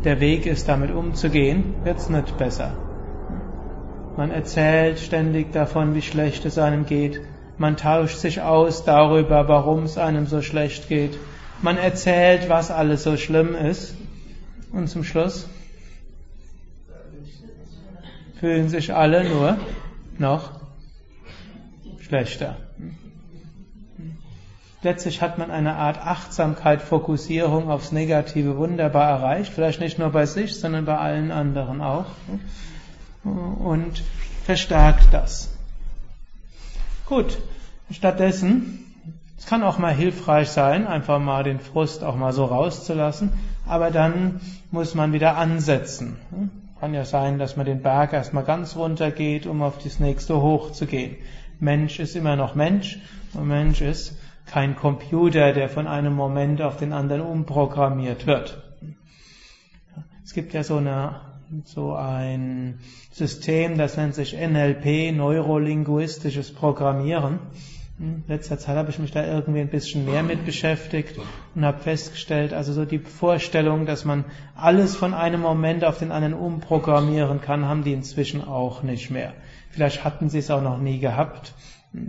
der 0.04 0.20
Weg 0.20 0.46
ist, 0.46 0.68
damit 0.68 0.90
umzugehen, 0.90 1.74
wird 1.84 1.98
es 1.98 2.08
nicht 2.08 2.38
besser. 2.38 2.74
Man 4.16 4.30
erzählt 4.30 4.98
ständig 4.98 5.52
davon, 5.52 5.94
wie 5.94 6.02
schlecht 6.02 6.46
es 6.46 6.58
einem 6.58 6.86
geht. 6.86 7.20
Man 7.58 7.76
tauscht 7.76 8.16
sich 8.16 8.40
aus 8.40 8.84
darüber, 8.84 9.48
warum 9.48 9.84
es 9.84 9.98
einem 9.98 10.26
so 10.26 10.40
schlecht 10.40 10.88
geht. 10.88 11.18
Man 11.60 11.76
erzählt, 11.76 12.48
was 12.48 12.70
alles 12.70 13.02
so 13.02 13.16
schlimm 13.16 13.54
ist. 13.54 13.94
Und 14.72 14.88
zum 14.88 15.04
Schluss 15.04 15.48
fühlen 18.40 18.70
sich 18.70 18.94
alle 18.94 19.28
nur 19.28 19.58
noch 20.18 20.52
schlechter. 22.00 22.56
Letztlich 24.84 25.22
hat 25.22 25.38
man 25.38 25.52
eine 25.52 25.76
Art 25.76 25.98
Achtsamkeit, 26.04 26.82
Fokussierung 26.82 27.70
aufs 27.70 27.92
Negative 27.92 28.56
wunderbar 28.56 29.08
erreicht, 29.08 29.52
vielleicht 29.52 29.80
nicht 29.80 29.98
nur 30.00 30.10
bei 30.10 30.26
sich, 30.26 30.58
sondern 30.58 30.84
bei 30.84 30.98
allen 30.98 31.30
anderen 31.30 31.80
auch. 31.80 32.06
Und 33.22 34.02
verstärkt 34.44 35.06
das. 35.12 35.56
Gut, 37.06 37.38
stattdessen, 37.92 38.92
es 39.38 39.46
kann 39.46 39.62
auch 39.62 39.78
mal 39.78 39.94
hilfreich 39.94 40.48
sein, 40.48 40.88
einfach 40.88 41.20
mal 41.20 41.44
den 41.44 41.60
Frust 41.60 42.02
auch 42.02 42.16
mal 42.16 42.32
so 42.32 42.44
rauszulassen, 42.44 43.32
aber 43.68 43.92
dann 43.92 44.40
muss 44.72 44.96
man 44.96 45.12
wieder 45.12 45.36
ansetzen. 45.36 46.16
Kann 46.80 46.92
ja 46.92 47.04
sein, 47.04 47.38
dass 47.38 47.56
man 47.56 47.66
den 47.66 47.82
Berg 47.82 48.12
erstmal 48.12 48.42
ganz 48.42 48.74
runter 48.74 49.12
geht, 49.12 49.46
um 49.46 49.62
auf 49.62 49.78
das 49.78 50.00
nächste 50.00 50.40
hoch 50.42 50.72
zu 50.72 50.86
gehen. 50.86 51.16
Mensch 51.60 52.00
ist 52.00 52.16
immer 52.16 52.34
noch 52.34 52.56
Mensch 52.56 52.98
und 53.34 53.46
Mensch 53.46 53.80
ist 53.80 54.16
kein 54.46 54.76
Computer, 54.76 55.52
der 55.52 55.68
von 55.68 55.86
einem 55.86 56.14
Moment 56.14 56.62
auf 56.62 56.76
den 56.76 56.92
anderen 56.92 57.22
umprogrammiert 57.22 58.26
wird. 58.26 58.62
Es 60.24 60.34
gibt 60.34 60.52
ja 60.52 60.62
so 60.62 60.76
eine 60.76 61.20
so 61.64 61.94
ein 61.94 62.78
System, 63.10 63.76
das 63.76 63.96
nennt 63.96 64.14
sich 64.14 64.34
NLP, 64.34 65.14
neurolinguistisches 65.14 66.52
Programmieren. 66.52 67.40
In 67.98 68.24
letzter 68.26 68.58
Zeit 68.58 68.76
habe 68.76 68.90
ich 68.90 68.98
mich 68.98 69.12
da 69.12 69.24
irgendwie 69.24 69.60
ein 69.60 69.68
bisschen 69.68 70.06
mehr 70.06 70.22
mit 70.22 70.44
beschäftigt 70.46 71.20
und 71.54 71.64
habe 71.64 71.78
festgestellt, 71.78 72.54
also 72.54 72.72
so 72.72 72.84
die 72.84 72.98
Vorstellung, 72.98 73.86
dass 73.86 74.04
man 74.04 74.24
alles 74.56 74.96
von 74.96 75.14
einem 75.14 75.42
Moment 75.42 75.84
auf 75.84 75.98
den 75.98 76.10
anderen 76.10 76.34
umprogrammieren 76.34 77.40
kann, 77.40 77.66
haben 77.66 77.84
die 77.84 77.92
inzwischen 77.92 78.42
auch 78.42 78.82
nicht 78.82 79.10
mehr. 79.10 79.34
Vielleicht 79.70 80.04
hatten 80.04 80.30
sie 80.30 80.38
es 80.38 80.50
auch 80.50 80.62
noch 80.62 80.78
nie 80.78 80.98
gehabt. 80.98 81.54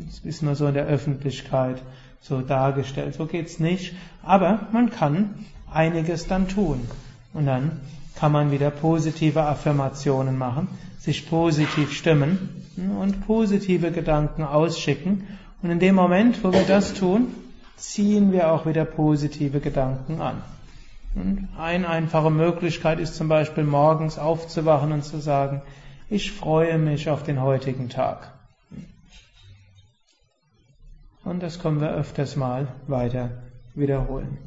Es 0.07 0.19
ist 0.19 0.41
nur 0.41 0.55
so 0.55 0.67
in 0.67 0.73
der 0.73 0.85
Öffentlichkeit 0.85 1.81
so 2.23 2.41
dargestellt. 2.41 3.13
So 3.15 3.25
geht's 3.25 3.59
nicht. 3.59 3.93
Aber 4.23 4.67
man 4.71 4.89
kann 4.89 5.45
einiges 5.71 6.27
dann 6.27 6.47
tun. 6.47 6.81
Und 7.33 7.45
dann 7.45 7.81
kann 8.15 8.31
man 8.31 8.51
wieder 8.51 8.71
positive 8.71 9.43
Affirmationen 9.43 10.37
machen, 10.37 10.67
sich 10.99 11.29
positiv 11.29 11.91
stimmen 11.93 12.49
und 12.99 13.25
positive 13.27 13.91
Gedanken 13.91 14.43
ausschicken. 14.43 15.27
Und 15.61 15.69
in 15.69 15.79
dem 15.79 15.95
Moment, 15.95 16.43
wo 16.43 16.53
wir 16.53 16.63
das 16.63 16.93
tun, 16.93 17.27
ziehen 17.75 18.31
wir 18.31 18.51
auch 18.51 18.65
wieder 18.65 18.85
positive 18.85 19.59
Gedanken 19.59 20.21
an. 20.21 20.41
Und 21.15 21.49
eine 21.59 21.89
einfache 21.89 22.31
Möglichkeit 22.31 22.99
ist 22.99 23.15
zum 23.15 23.27
Beispiel 23.27 23.63
morgens 23.63 24.17
aufzuwachen 24.17 24.91
und 24.91 25.03
zu 25.03 25.19
sagen, 25.19 25.61
ich 26.09 26.31
freue 26.31 26.77
mich 26.77 27.09
auf 27.09 27.23
den 27.23 27.41
heutigen 27.41 27.89
Tag. 27.89 28.32
Und 31.23 31.41
das 31.41 31.59
können 31.59 31.79
wir 31.79 31.91
öfters 31.91 32.35
mal 32.35 32.67
weiter 32.87 33.31
wiederholen. 33.75 34.37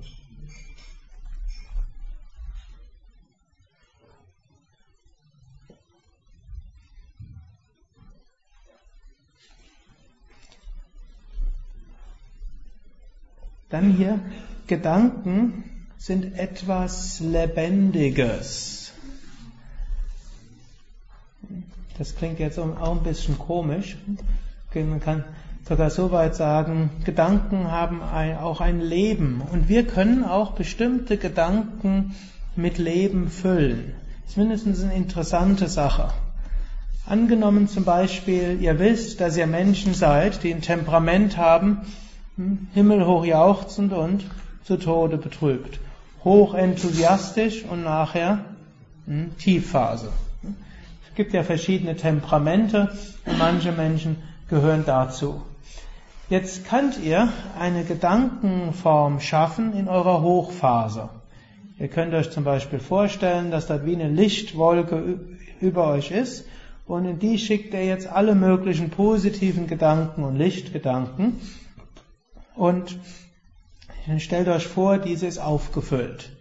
Dann 13.68 13.92
hier, 13.92 14.20
Gedanken 14.66 15.64
sind 15.98 16.38
etwas 16.38 17.20
Lebendiges. 17.20 18.92
Das 21.98 22.14
klingt 22.14 22.38
jetzt 22.38 22.58
auch 22.58 22.92
ein 22.96 23.02
bisschen 23.02 23.38
komisch. 23.38 23.96
Man 24.74 25.00
kann 25.00 25.24
sogar 25.68 25.90
so 25.90 26.12
weit 26.12 26.36
sagen, 26.36 26.90
Gedanken 27.04 27.70
haben 27.70 28.02
ein, 28.02 28.38
auch 28.38 28.60
ein 28.60 28.80
Leben 28.80 29.42
und 29.52 29.68
wir 29.68 29.86
können 29.86 30.24
auch 30.24 30.52
bestimmte 30.52 31.16
Gedanken 31.16 32.14
mit 32.54 32.78
Leben 32.78 33.28
füllen. 33.28 33.92
Das 34.22 34.32
ist 34.32 34.36
mindestens 34.36 34.82
eine 34.82 34.94
interessante 34.94 35.68
Sache. 35.68 36.08
Angenommen 37.04 37.68
zum 37.68 37.84
Beispiel, 37.84 38.58
ihr 38.60 38.78
wisst, 38.78 39.20
dass 39.20 39.36
ihr 39.36 39.46
Menschen 39.46 39.94
seid, 39.94 40.42
die 40.42 40.54
ein 40.54 40.60
Temperament 40.60 41.36
haben, 41.36 41.82
hm, 42.36 42.68
himmelhoch 42.74 43.24
jauchzend 43.24 43.92
und 43.92 44.24
zu 44.64 44.76
Tode 44.76 45.16
betrübt. 45.16 45.80
Hoch 46.24 46.54
enthusiastisch 46.54 47.64
und 47.64 47.82
nachher 47.82 48.44
hm, 49.06 49.36
Tiefphase. 49.38 50.10
Es 51.08 51.14
gibt 51.16 51.32
ja 51.32 51.42
verschiedene 51.42 51.96
Temperamente 51.96 52.92
und 53.24 53.38
manche 53.38 53.72
Menschen 53.72 54.16
gehören 54.48 54.84
dazu. 54.86 55.42
Jetzt 56.28 56.68
könnt 56.68 56.98
ihr 56.98 57.28
eine 57.56 57.84
Gedankenform 57.84 59.20
schaffen 59.20 59.72
in 59.74 59.86
eurer 59.86 60.22
Hochphase. 60.22 61.08
Ihr 61.78 61.86
könnt 61.86 62.14
euch 62.14 62.32
zum 62.32 62.42
Beispiel 62.42 62.80
vorstellen, 62.80 63.52
dass 63.52 63.68
dort 63.68 63.86
wie 63.86 63.94
eine 63.94 64.08
Lichtwolke 64.08 65.20
über 65.60 65.86
euch 65.86 66.10
ist 66.10 66.48
und 66.84 67.04
in 67.04 67.20
die 67.20 67.38
schickt 67.38 67.74
ihr 67.74 67.84
jetzt 67.84 68.08
alle 68.08 68.34
möglichen 68.34 68.90
positiven 68.90 69.68
Gedanken 69.68 70.24
und 70.24 70.34
Lichtgedanken 70.34 71.40
und 72.56 72.98
stellt 74.18 74.48
euch 74.48 74.66
vor, 74.66 74.98
diese 74.98 75.28
ist 75.28 75.38
aufgefüllt. 75.38 76.32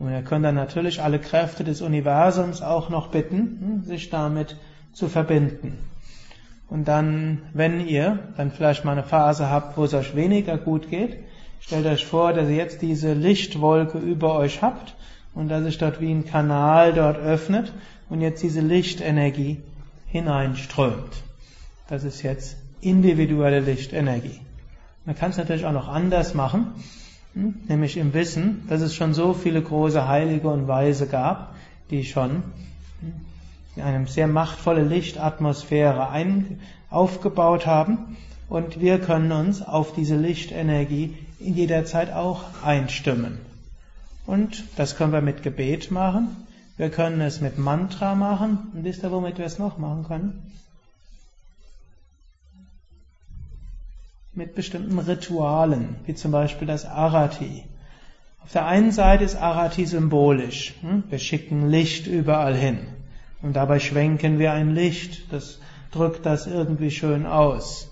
Und 0.00 0.10
ihr 0.10 0.22
könnt 0.22 0.44
dann 0.44 0.56
natürlich 0.56 1.02
alle 1.02 1.20
Kräfte 1.20 1.62
des 1.62 1.82
Universums 1.82 2.62
auch 2.62 2.88
noch 2.88 3.08
bitten, 3.08 3.38
hm, 3.60 3.84
sich 3.84 4.10
damit 4.10 4.56
zu 4.92 5.08
verbinden. 5.08 5.89
Und 6.70 6.86
dann, 6.86 7.42
wenn 7.52 7.86
ihr 7.86 8.20
dann 8.36 8.52
vielleicht 8.52 8.84
mal 8.84 8.92
eine 8.92 9.02
Phase 9.02 9.50
habt, 9.50 9.76
wo 9.76 9.84
es 9.84 9.92
euch 9.92 10.14
weniger 10.14 10.56
gut 10.56 10.88
geht, 10.88 11.18
stellt 11.60 11.84
euch 11.84 12.06
vor, 12.06 12.32
dass 12.32 12.48
ihr 12.48 12.54
jetzt 12.54 12.80
diese 12.80 13.12
Lichtwolke 13.12 13.98
über 13.98 14.36
euch 14.36 14.62
habt 14.62 14.94
und 15.34 15.48
dass 15.48 15.64
sich 15.64 15.78
dort 15.78 16.00
wie 16.00 16.12
ein 16.12 16.24
Kanal 16.24 16.92
dort 16.92 17.18
öffnet 17.18 17.72
und 18.08 18.20
jetzt 18.20 18.42
diese 18.42 18.60
Lichtenergie 18.60 19.60
hineinströmt. 20.06 21.12
Das 21.88 22.04
ist 22.04 22.22
jetzt 22.22 22.56
individuelle 22.80 23.60
Lichtenergie. 23.60 24.40
Man 25.04 25.16
kann 25.16 25.30
es 25.30 25.38
natürlich 25.38 25.66
auch 25.66 25.72
noch 25.72 25.88
anders 25.88 26.34
machen, 26.34 26.68
hm, 27.34 27.54
nämlich 27.68 27.96
im 27.96 28.14
Wissen, 28.14 28.62
dass 28.68 28.80
es 28.80 28.94
schon 28.94 29.12
so 29.12 29.34
viele 29.34 29.60
große 29.60 30.06
Heilige 30.06 30.48
und 30.48 30.68
Weise 30.68 31.08
gab, 31.08 31.56
die 31.90 32.04
schon 32.04 32.44
hm, 33.74 33.82
eine 33.84 34.06
sehr 34.06 34.26
machtvolle 34.26 34.82
Lichtatmosphäre 34.82 36.10
ein, 36.10 36.60
aufgebaut 36.90 37.66
haben 37.66 38.16
und 38.48 38.80
wir 38.80 38.98
können 38.98 39.30
uns 39.32 39.62
auf 39.62 39.94
diese 39.94 40.16
Lichtenergie 40.16 41.16
in 41.38 41.54
jeder 41.54 41.84
Zeit 41.84 42.12
auch 42.12 42.44
einstimmen. 42.64 43.38
Und 44.26 44.64
das 44.76 44.96
können 44.96 45.12
wir 45.12 45.22
mit 45.22 45.42
Gebet 45.42 45.90
machen. 45.90 46.36
Wir 46.76 46.90
können 46.90 47.20
es 47.20 47.40
mit 47.40 47.58
Mantra 47.58 48.14
machen. 48.14 48.70
Und 48.74 48.84
wisst 48.84 49.02
ihr, 49.02 49.10
womit 49.10 49.38
wir 49.38 49.44
es 49.44 49.58
noch 49.58 49.78
machen 49.78 50.04
können? 50.04 50.52
Mit 54.32 54.54
bestimmten 54.54 54.98
Ritualen, 54.98 55.96
wie 56.06 56.14
zum 56.14 56.32
Beispiel 56.32 56.66
das 56.66 56.86
Arati. 56.86 57.64
Auf 58.42 58.52
der 58.52 58.66
einen 58.66 58.92
Seite 58.92 59.24
ist 59.24 59.36
Arati 59.36 59.84
symbolisch. 59.84 60.74
Hm? 60.80 61.04
Wir 61.08 61.18
schicken 61.18 61.68
Licht 61.68 62.06
überall 62.06 62.56
hin. 62.56 62.78
Und 63.42 63.54
dabei 63.54 63.78
schwenken 63.78 64.38
wir 64.38 64.52
ein 64.52 64.74
Licht, 64.74 65.32
das 65.32 65.58
drückt 65.92 66.26
das 66.26 66.46
irgendwie 66.46 66.90
schön 66.90 67.26
aus. 67.26 67.90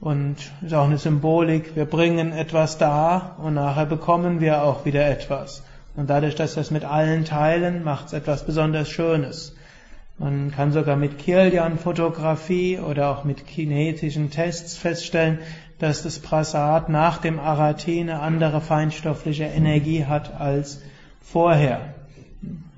Und 0.00 0.36
ist 0.62 0.74
auch 0.74 0.86
eine 0.86 0.98
Symbolik, 0.98 1.76
wir 1.76 1.84
bringen 1.84 2.32
etwas 2.32 2.78
da 2.78 3.36
und 3.38 3.54
nachher 3.54 3.86
bekommen 3.86 4.40
wir 4.40 4.64
auch 4.64 4.84
wieder 4.84 5.08
etwas. 5.08 5.62
Und 5.94 6.08
dadurch, 6.08 6.34
dass 6.34 6.56
wir 6.56 6.62
es 6.62 6.70
mit 6.70 6.84
allen 6.84 7.24
teilen, 7.24 7.84
macht 7.84 8.06
es 8.06 8.12
etwas 8.14 8.44
besonders 8.44 8.88
Schönes. 8.88 9.54
Man 10.18 10.50
kann 10.50 10.72
sogar 10.72 10.96
mit 10.96 11.18
Kirlian-Fotografie 11.18 12.78
oder 12.78 13.10
auch 13.10 13.24
mit 13.24 13.46
kinetischen 13.46 14.30
Tests 14.30 14.76
feststellen, 14.76 15.38
dass 15.78 16.02
das 16.02 16.18
Prasad 16.20 16.88
nach 16.88 17.18
dem 17.18 17.38
Arati 17.38 18.00
eine 18.00 18.20
andere 18.20 18.60
feinstoffliche 18.60 19.44
Energie 19.44 20.04
hat 20.04 20.40
als 20.40 20.80
vorher. 21.20 21.94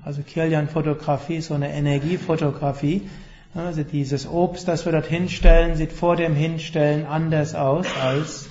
Also 0.05 0.21
Kirlian-Fotografie 0.21 1.37
ist 1.37 1.47
so 1.47 1.55
eine 1.55 1.73
Energiefotografie. 1.73 3.09
Also 3.55 3.81
dieses 3.81 4.29
Obst, 4.29 4.67
das 4.67 4.85
wir 4.85 4.91
dort 4.91 5.07
hinstellen, 5.07 5.75
sieht 5.75 5.91
vor 5.91 6.15
dem 6.15 6.35
Hinstellen 6.35 7.07
anders 7.07 7.55
aus 7.55 7.87
als 8.03 8.47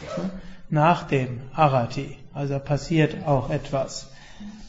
nach 0.69 1.05
dem 1.05 1.43
Arati. 1.55 2.17
Also 2.33 2.59
passiert 2.59 3.25
auch 3.25 3.51
etwas. 3.51 4.09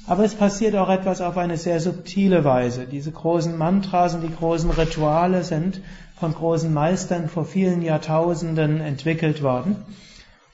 Aber 0.05 0.25
es 0.25 0.35
passiert 0.35 0.75
auch 0.75 0.89
etwas 0.89 1.21
auf 1.21 1.37
eine 1.37 1.57
sehr 1.57 1.79
subtile 1.79 2.43
Weise. 2.43 2.85
Diese 2.85 3.11
großen 3.11 3.57
Mantras 3.57 4.13
und 4.13 4.21
die 4.21 4.35
großen 4.35 4.69
Rituale 4.69 5.43
sind 5.43 5.81
von 6.19 6.35
großen 6.35 6.71
Meistern 6.71 7.29
vor 7.29 7.45
vielen 7.45 7.81
Jahrtausenden 7.81 8.79
entwickelt 8.79 9.41
worden. 9.41 9.77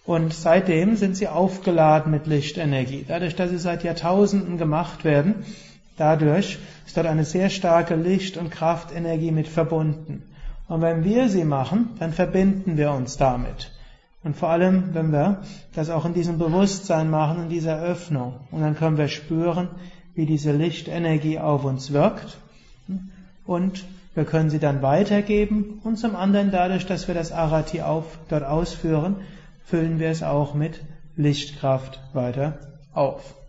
Und 0.06 0.34
seitdem 0.34 0.96
sind 0.96 1.18
sie 1.18 1.28
aufgeladen 1.28 2.10
mit 2.10 2.26
Lichtenergie. 2.26 3.04
Dadurch, 3.06 3.36
dass 3.36 3.50
sie 3.50 3.60
seit 3.60 3.84
Jahrtausenden 3.84 4.58
gemacht 4.58 5.04
werden, 5.04 5.44
dadurch 5.98 6.60
ist 6.86 6.98
dort 6.98 7.08
eine 7.08 7.26
sehr 7.26 7.50
starke 7.50 7.96
Licht- 7.96 8.38
und 8.38 8.52
Kraftenergie 8.52 9.32
mit 9.32 9.48
verbunden. 9.48 10.24
Und 10.68 10.82
wenn 10.82 11.04
wir 11.04 11.30
sie 11.30 11.44
machen, 11.44 11.90
dann 12.00 12.14
verbinden 12.14 12.78
wir 12.78 12.92
uns 12.92 13.18
damit. 13.18 13.72
Und 14.24 14.36
vor 14.36 14.50
allem, 14.50 14.94
wenn 14.94 15.12
wir 15.12 15.42
das 15.74 15.90
auch 15.90 16.06
in 16.06 16.14
diesem 16.14 16.38
Bewusstsein 16.38 17.10
machen, 17.10 17.44
in 17.44 17.50
dieser 17.50 17.82
Öffnung. 17.82 18.36
Und 18.52 18.62
dann 18.62 18.76
können 18.76 18.98
wir 18.98 19.08
spüren, 19.08 19.70
wie 20.14 20.26
diese 20.26 20.52
Lichtenergie 20.52 21.40
auf 21.40 21.66
uns 21.66 21.92
wirkt. 21.92 22.38
Und 23.46 23.84
wir 24.14 24.26
können 24.26 24.50
sie 24.50 24.60
dann 24.60 24.82
weitergeben. 24.82 25.80
Und 25.84 25.98
zum 25.98 26.16
anderen, 26.16 26.52
dadurch, 26.52 26.86
dass 26.86 27.08
wir 27.08 27.16
das 27.16 27.32
Arati 27.32 27.82
auf, 27.82 28.06
dort 28.30 28.44
ausführen, 28.44 29.18
füllen 29.66 30.00
wir 30.00 30.10
es 30.10 30.22
auch 30.22 30.54
mit 30.54 30.82
Lichtkraft 31.16 32.00
weiter 32.14 32.60
auf. 32.94 33.41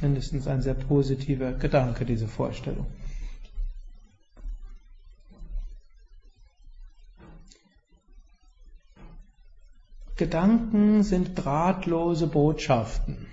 Mindestens 0.00 0.46
ein 0.46 0.62
sehr 0.62 0.74
positiver 0.74 1.52
Gedanke, 1.52 2.04
diese 2.04 2.26
Vorstellung. 2.26 2.86
Gedanken 10.16 11.02
sind 11.02 11.34
drahtlose 11.34 12.26
Botschaften. 12.26 13.26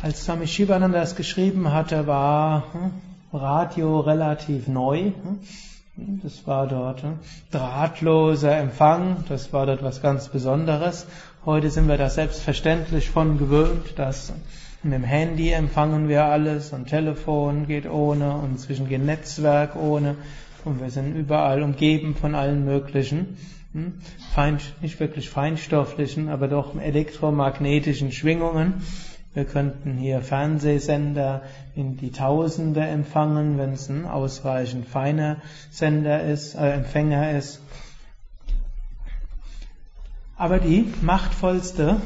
Als 0.00 0.24
Swami 0.24 0.46
Shivananda 0.46 1.00
das 1.00 1.14
geschrieben 1.14 1.72
hatte, 1.72 2.06
war 2.06 2.72
hm, 2.72 2.92
Radio 3.32 4.00
relativ 4.00 4.68
neu. 4.68 5.12
Hm. 5.12 6.20
Das 6.22 6.46
war 6.46 6.66
dort 6.68 7.02
hm, 7.02 7.18
drahtloser 7.50 8.56
Empfang, 8.56 9.24
das 9.28 9.52
war 9.52 9.66
dort 9.66 9.82
was 9.82 10.00
ganz 10.00 10.28
Besonderes. 10.28 11.06
Heute 11.48 11.70
sind 11.70 11.88
wir 11.88 11.96
da 11.96 12.10
selbstverständlich 12.10 13.08
von 13.08 13.38
gewöhnt, 13.38 13.98
dass 13.98 14.34
mit 14.82 14.92
dem 14.92 15.02
Handy 15.02 15.50
empfangen 15.50 16.06
wir 16.06 16.26
alles 16.26 16.74
und 16.74 16.90
Telefon 16.90 17.66
geht 17.66 17.88
ohne 17.88 18.34
und 18.34 18.50
inzwischen 18.50 18.86
geht 18.86 19.02
Netzwerk 19.02 19.74
ohne 19.74 20.16
und 20.66 20.82
wir 20.82 20.90
sind 20.90 21.16
überall 21.16 21.62
umgeben 21.62 22.14
von 22.14 22.34
allen 22.34 22.66
möglichen 22.66 23.38
hm? 23.72 23.94
fein, 24.34 24.58
nicht 24.82 25.00
wirklich 25.00 25.30
feinstofflichen, 25.30 26.28
aber 26.28 26.48
doch 26.48 26.78
elektromagnetischen 26.78 28.12
Schwingungen. 28.12 28.82
Wir 29.32 29.46
könnten 29.46 29.96
hier 29.96 30.20
Fernsehsender 30.20 31.40
in 31.74 31.96
die 31.96 32.12
Tausende 32.12 32.82
empfangen, 32.82 33.56
wenn 33.56 33.72
es 33.72 33.88
ein 33.88 34.04
ausreichend 34.04 34.86
feiner 34.86 35.38
Sender 35.70 36.24
ist, 36.24 36.56
äh, 36.56 36.72
Empfänger 36.72 37.30
ist. 37.38 37.62
Aber 40.38 40.60
die 40.60 40.86
machtvollste 41.02 42.00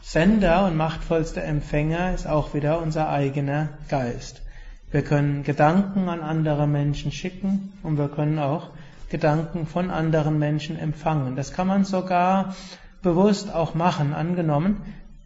Sender 0.00 0.66
und 0.66 0.76
machtvollste 0.76 1.42
Empfänger 1.42 2.14
ist 2.14 2.26
auch 2.26 2.54
wieder 2.54 2.80
unser 2.80 3.10
eigener 3.10 3.68
Geist. 3.90 4.40
Wir 4.90 5.02
können 5.02 5.42
Gedanken 5.42 6.08
an 6.08 6.20
andere 6.22 6.66
Menschen 6.66 7.12
schicken 7.12 7.74
und 7.82 7.98
wir 7.98 8.08
können 8.08 8.38
auch 8.38 8.70
Gedanken 9.10 9.66
von 9.66 9.90
anderen 9.90 10.38
Menschen 10.38 10.78
empfangen. 10.78 11.36
Das 11.36 11.52
kann 11.52 11.66
man 11.66 11.84
sogar 11.84 12.54
bewusst 13.02 13.52
auch 13.54 13.74
machen. 13.74 14.14
Angenommen, 14.14 14.80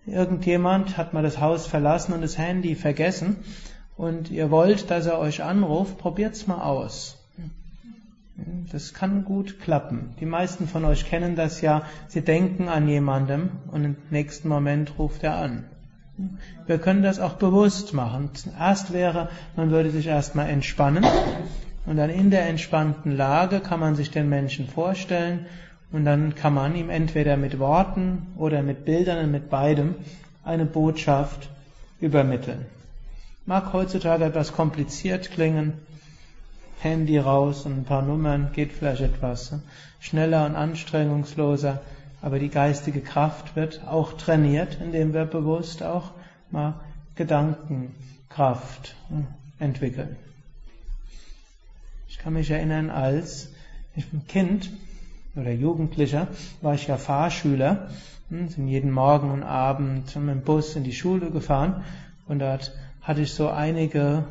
irgendjemand 0.04 0.96
hat 0.96 1.12
mal 1.12 1.22
das 1.22 1.38
Haus 1.38 1.68
verlassen 1.68 2.12
und 2.12 2.22
das 2.22 2.36
Handy 2.36 2.74
vergessen 2.74 3.36
und 3.96 4.32
ihr 4.32 4.50
wollt, 4.50 4.90
dass 4.90 5.06
er 5.06 5.20
euch 5.20 5.44
anruft, 5.44 5.98
probiert's 5.98 6.48
mal 6.48 6.60
aus. 6.60 7.19
Das 8.72 8.94
kann 8.94 9.24
gut 9.24 9.60
klappen. 9.60 10.14
Die 10.20 10.26
meisten 10.26 10.68
von 10.68 10.84
euch 10.84 11.04
kennen 11.04 11.36
das 11.36 11.60
ja. 11.60 11.82
Sie 12.08 12.22
denken 12.22 12.68
an 12.68 12.88
jemandem 12.88 13.50
und 13.70 13.84
im 13.84 13.96
nächsten 14.10 14.48
Moment 14.48 14.98
ruft 14.98 15.22
er 15.24 15.36
an. 15.36 15.64
Wir 16.66 16.78
können 16.78 17.02
das 17.02 17.18
auch 17.18 17.34
bewusst 17.34 17.94
machen. 17.94 18.30
Erst 18.58 18.92
wäre, 18.92 19.28
man 19.56 19.70
würde 19.70 19.90
sich 19.90 20.06
erstmal 20.06 20.48
entspannen 20.48 21.04
und 21.86 21.96
dann 21.96 22.10
in 22.10 22.30
der 22.30 22.46
entspannten 22.46 23.16
Lage 23.16 23.60
kann 23.60 23.80
man 23.80 23.94
sich 23.94 24.10
den 24.10 24.28
Menschen 24.28 24.68
vorstellen 24.68 25.46
und 25.92 26.04
dann 26.04 26.34
kann 26.34 26.54
man 26.54 26.76
ihm 26.76 26.90
entweder 26.90 27.36
mit 27.36 27.58
Worten 27.58 28.28
oder 28.36 28.62
mit 28.62 28.84
Bildern 28.84 29.24
und 29.24 29.32
mit 29.32 29.50
beidem 29.50 29.94
eine 30.44 30.66
Botschaft 30.66 31.48
übermitteln. 32.00 32.66
Mag 33.46 33.72
heutzutage 33.72 34.24
etwas 34.24 34.52
kompliziert 34.52 35.30
klingen, 35.30 35.72
Handy 36.82 37.18
raus 37.18 37.66
und 37.66 37.78
ein 37.78 37.84
paar 37.84 38.00
Nummern 38.00 38.52
geht 38.52 38.72
vielleicht 38.72 39.02
etwas 39.02 39.52
schneller 40.00 40.46
und 40.46 40.56
anstrengungsloser, 40.56 41.80
aber 42.22 42.38
die 42.38 42.48
geistige 42.48 43.02
Kraft 43.02 43.54
wird 43.54 43.86
auch 43.86 44.14
trainiert, 44.14 44.78
indem 44.80 45.12
wir 45.12 45.26
bewusst 45.26 45.82
auch 45.82 46.12
mal 46.50 46.74
Gedankenkraft 47.16 48.96
entwickeln. 49.58 50.16
Ich 52.08 52.18
kann 52.18 52.32
mich 52.32 52.50
erinnern, 52.50 52.88
als 52.88 53.50
ich 53.94 54.10
ein 54.12 54.26
Kind 54.26 54.70
oder 55.36 55.52
Jugendlicher 55.52 56.28
war 56.62 56.74
ich 56.74 56.86
ja 56.86 56.96
Fahrschüler, 56.96 57.90
hm, 58.30 58.48
sind 58.48 58.68
jeden 58.68 58.90
Morgen 58.90 59.30
und 59.30 59.42
Abend 59.42 60.16
mit 60.16 60.34
dem 60.34 60.42
Bus 60.42 60.76
in 60.76 60.84
die 60.84 60.94
Schule 60.94 61.30
gefahren 61.30 61.84
und 62.26 62.38
dort 62.38 62.72
hatte 63.02 63.20
ich 63.20 63.32
so 63.32 63.50
einige 63.50 64.24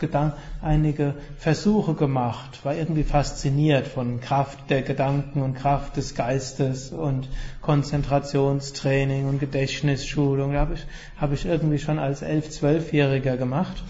Gedanken, 0.00 0.36
einige 0.60 1.14
Versuche 1.38 1.94
gemacht, 1.94 2.64
war 2.64 2.74
irgendwie 2.74 3.04
fasziniert 3.04 3.86
von 3.86 4.20
Kraft 4.20 4.68
der 4.68 4.82
Gedanken 4.82 5.40
und 5.40 5.54
Kraft 5.54 5.96
des 5.96 6.16
Geistes 6.16 6.90
und 6.90 7.28
Konzentrationstraining 7.62 9.28
und 9.28 9.38
Gedächtnisschulung. 9.38 10.52
Da 10.52 10.60
habe 10.60 10.74
ich, 10.74 10.84
habe 11.16 11.34
ich 11.34 11.46
irgendwie 11.46 11.78
schon 11.78 12.00
als 12.00 12.22
elf, 12.22 12.50
zwölfjähriger 12.50 13.36
gemacht 13.36 13.84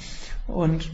und 0.47 0.91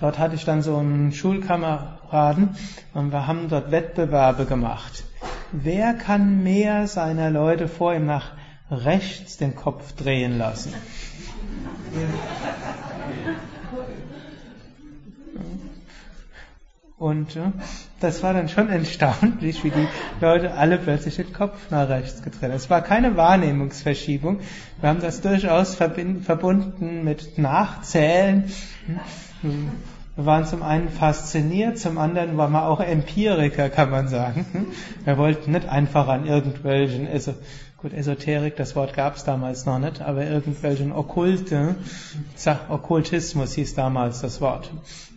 Dort 0.00 0.18
hatte 0.18 0.34
ich 0.34 0.46
dann 0.46 0.62
so 0.62 0.78
einen 0.78 1.12
Schulkameraden 1.12 2.56
und 2.94 3.12
wir 3.12 3.26
haben 3.26 3.50
dort 3.50 3.70
Wettbewerbe 3.70 4.46
gemacht. 4.46 5.04
Wer 5.52 5.92
kann 5.92 6.42
mehr 6.42 6.86
seiner 6.86 7.28
Leute 7.28 7.68
vor 7.68 7.94
ihm 7.94 8.06
nach 8.06 8.32
rechts 8.70 9.36
den 9.36 9.54
Kopf 9.54 9.92
drehen 9.92 10.38
lassen? 10.38 10.72
Und 17.00 17.34
äh, 17.34 17.50
das 18.00 18.22
war 18.22 18.34
dann 18.34 18.50
schon 18.50 18.68
erstaunlich, 18.68 19.64
wie 19.64 19.70
die 19.70 19.88
Leute 20.20 20.52
alle 20.52 20.76
plötzlich 20.76 21.16
den 21.16 21.32
Kopf 21.32 21.70
nach 21.70 21.88
rechts 21.88 22.22
gedreht 22.22 22.42
haben. 22.42 22.52
Es 22.52 22.68
war 22.68 22.82
keine 22.82 23.16
Wahrnehmungsverschiebung. 23.16 24.40
Wir 24.82 24.88
haben 24.90 25.00
das 25.00 25.22
durchaus 25.22 25.76
verbunden 25.76 27.02
mit 27.02 27.38
Nachzählen. 27.38 28.52
Wir 30.14 30.26
waren 30.26 30.44
zum 30.44 30.62
einen 30.62 30.90
fasziniert, 30.90 31.78
zum 31.78 31.96
anderen 31.96 32.36
waren 32.36 32.52
wir 32.52 32.66
auch 32.66 32.80
Empiriker, 32.80 33.70
kann 33.70 33.88
man 33.88 34.08
sagen. 34.08 34.66
Wir 35.06 35.16
wollten 35.16 35.52
nicht 35.52 35.66
einfach 35.66 36.06
an 36.06 36.26
irgendwelchen, 36.26 37.08
also 37.08 37.32
gut, 37.80 37.94
Esoterik, 37.94 38.56
das 38.56 38.76
Wort 38.76 38.94
gab 38.94 39.16
es 39.16 39.24
damals 39.24 39.64
noch 39.64 39.78
nicht, 39.78 40.02
aber 40.02 40.24
irgendwelchen 40.24 40.92
Okkulte, 40.92 41.76
Okkultismus 42.68 43.54
hieß 43.54 43.74
damals 43.74 44.20
das 44.20 44.40
Wort. 44.40 44.70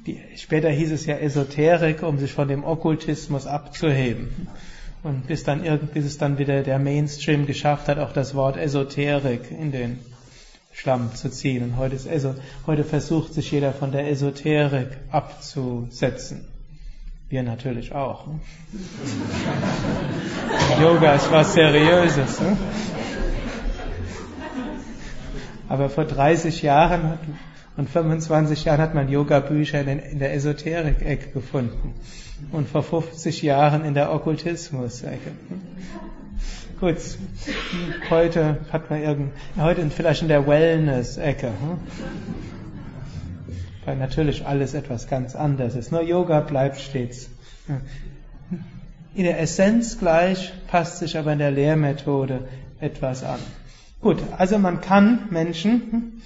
Die, 0.05 0.21
später 0.37 0.69
hieß 0.69 0.91
es 0.91 1.05
ja 1.05 1.17
Esoterik, 1.17 2.03
um 2.03 2.17
sich 2.19 2.31
von 2.31 2.47
dem 2.47 2.63
Okkultismus 2.63 3.47
abzuheben. 3.47 4.47
Und 5.03 5.27
bis 5.27 5.43
dann 5.43 5.61
bis 5.93 6.05
es 6.05 6.17
dann 6.17 6.37
wieder 6.37 6.63
der 6.63 6.79
Mainstream 6.79 7.45
geschafft 7.45 7.89
hat, 7.89 7.99
auch 7.99 8.13
das 8.13 8.35
Wort 8.35 8.55
Esoterik 8.55 9.51
in 9.51 9.73
den 9.73 9.99
Schlamm 10.71 11.13
zu 11.13 11.29
ziehen. 11.29 11.63
Und 11.63 11.77
heute, 11.77 11.95
ist 11.95 12.07
Eso, 12.07 12.35
heute 12.65 12.85
versucht 12.85 13.33
sich 13.33 13.51
jeder 13.51 13.73
von 13.73 13.91
der 13.91 14.09
Esoterik 14.09 14.97
abzusetzen. 15.11 16.45
Wir 17.33 17.41
natürlich 17.41 17.91
auch. 17.95 18.27
Ne? 18.27 18.39
Yoga 20.79 21.15
ist 21.15 21.31
was 21.31 21.55
Seriöses. 21.55 22.39
Ne? 22.39 22.55
Aber 25.67 25.89
vor 25.89 26.05
30 26.05 26.61
Jahren 26.61 27.09
hat, 27.09 27.19
und 27.75 27.89
25 27.89 28.65
Jahren 28.65 28.81
hat 28.81 28.93
man 28.93 29.09
Yoga-Bücher 29.09 29.81
in, 29.81 29.97
in 29.97 30.19
der 30.19 30.35
Esoterik-Ecke 30.35 31.31
gefunden. 31.31 31.95
Und 32.51 32.69
vor 32.69 32.83
50 32.83 33.41
Jahren 33.41 33.83
in 33.83 33.95
der 33.95 34.13
Okkultismus-Ecke. 34.13 35.31
Gut, 36.79 36.97
heute 38.11 38.57
hat 38.71 38.91
man 38.91 39.01
irgend, 39.01 39.31
heute 39.57 39.89
vielleicht 39.89 40.21
in 40.21 40.27
der 40.27 40.45
Wellness-Ecke. 40.45 41.51
Weil 43.85 43.97
natürlich 43.97 44.45
alles 44.45 44.73
etwas 44.73 45.07
ganz 45.07 45.35
anderes 45.35 45.75
ist. 45.75 45.91
Nur 45.91 46.01
Yoga 46.01 46.39
bleibt 46.39 46.79
stets 46.79 47.29
in 49.15 49.25
der 49.25 49.39
Essenz 49.39 49.99
gleich, 49.99 50.53
passt 50.67 50.99
sich 50.99 51.17
aber 51.17 51.33
in 51.33 51.39
der 51.39 51.51
Lehrmethode 51.51 52.47
etwas 52.79 53.23
an. 53.23 53.39
Gut, 54.01 54.21
also 54.37 54.57
man 54.57 54.81
kann 54.81 55.27
Menschen 55.29 56.21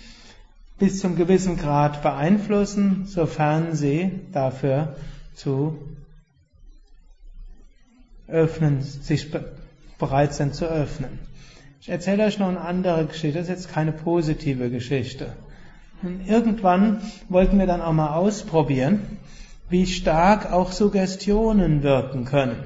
bis 0.79 0.99
zum 0.99 1.15
gewissen 1.15 1.57
Grad 1.57 2.01
beeinflussen, 2.01 3.05
sofern 3.05 3.75
sie 3.75 4.11
dafür 4.31 4.95
zu 5.35 5.77
öffnen, 8.27 8.81
sich 8.81 9.31
bereit 9.99 10.33
sind 10.33 10.55
zu 10.55 10.65
öffnen. 10.65 11.19
Ich 11.81 11.89
erzähle 11.89 12.25
euch 12.25 12.39
noch 12.39 12.49
eine 12.49 12.61
andere 12.61 13.05
Geschichte, 13.05 13.39
das 13.39 13.47
ist 13.47 13.53
jetzt 13.53 13.73
keine 13.73 13.91
positive 13.91 14.69
Geschichte. 14.69 15.33
Und 16.03 16.27
irgendwann 16.27 17.01
wollten 17.29 17.57
wir 17.59 17.65
dann 17.65 17.81
auch 17.81 17.93
mal 17.93 18.13
ausprobieren, 18.13 19.17
wie 19.69 19.85
stark 19.85 20.51
auch 20.51 20.71
Suggestionen 20.71 21.83
wirken 21.83 22.25
können. 22.25 22.63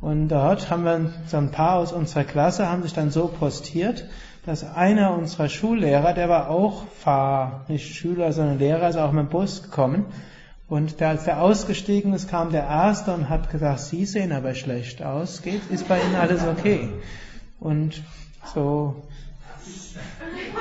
Und 0.00 0.28
dort 0.28 0.70
haben 0.70 0.84
wir 0.84 1.12
so 1.26 1.36
ein 1.38 1.50
paar 1.50 1.76
aus 1.76 1.92
unserer 1.92 2.24
Klasse 2.24 2.68
haben 2.68 2.82
sich 2.82 2.92
dann 2.92 3.10
so 3.10 3.26
postiert, 3.28 4.06
dass 4.46 4.64
einer 4.64 5.12
unserer 5.12 5.48
Schullehrer, 5.48 6.14
der 6.14 6.28
war 6.28 6.50
auch 6.50 6.86
Fahr, 6.86 7.64
nicht 7.68 7.94
Schüler, 7.94 8.32
sondern 8.32 8.58
Lehrer, 8.58 8.88
ist 8.88 8.96
auch 8.96 9.12
mit 9.12 9.26
dem 9.26 9.28
Bus 9.28 9.62
gekommen. 9.62 10.06
Und 10.68 11.00
der, 11.00 11.08
als 11.08 11.24
der 11.24 11.42
ausgestiegen 11.42 12.12
ist, 12.12 12.28
kam 12.28 12.50
der 12.50 12.64
Erste 12.64 13.12
und 13.12 13.28
hat 13.28 13.50
gesagt, 13.50 13.80
Sie 13.80 14.04
sehen 14.04 14.32
aber 14.32 14.54
schlecht 14.54 15.02
aus. 15.02 15.42
Geht, 15.42 15.62
ist 15.70 15.88
bei 15.88 15.98
Ihnen 16.00 16.14
alles 16.14 16.46
okay? 16.46 16.88
Und 17.58 18.02
so 18.54 19.07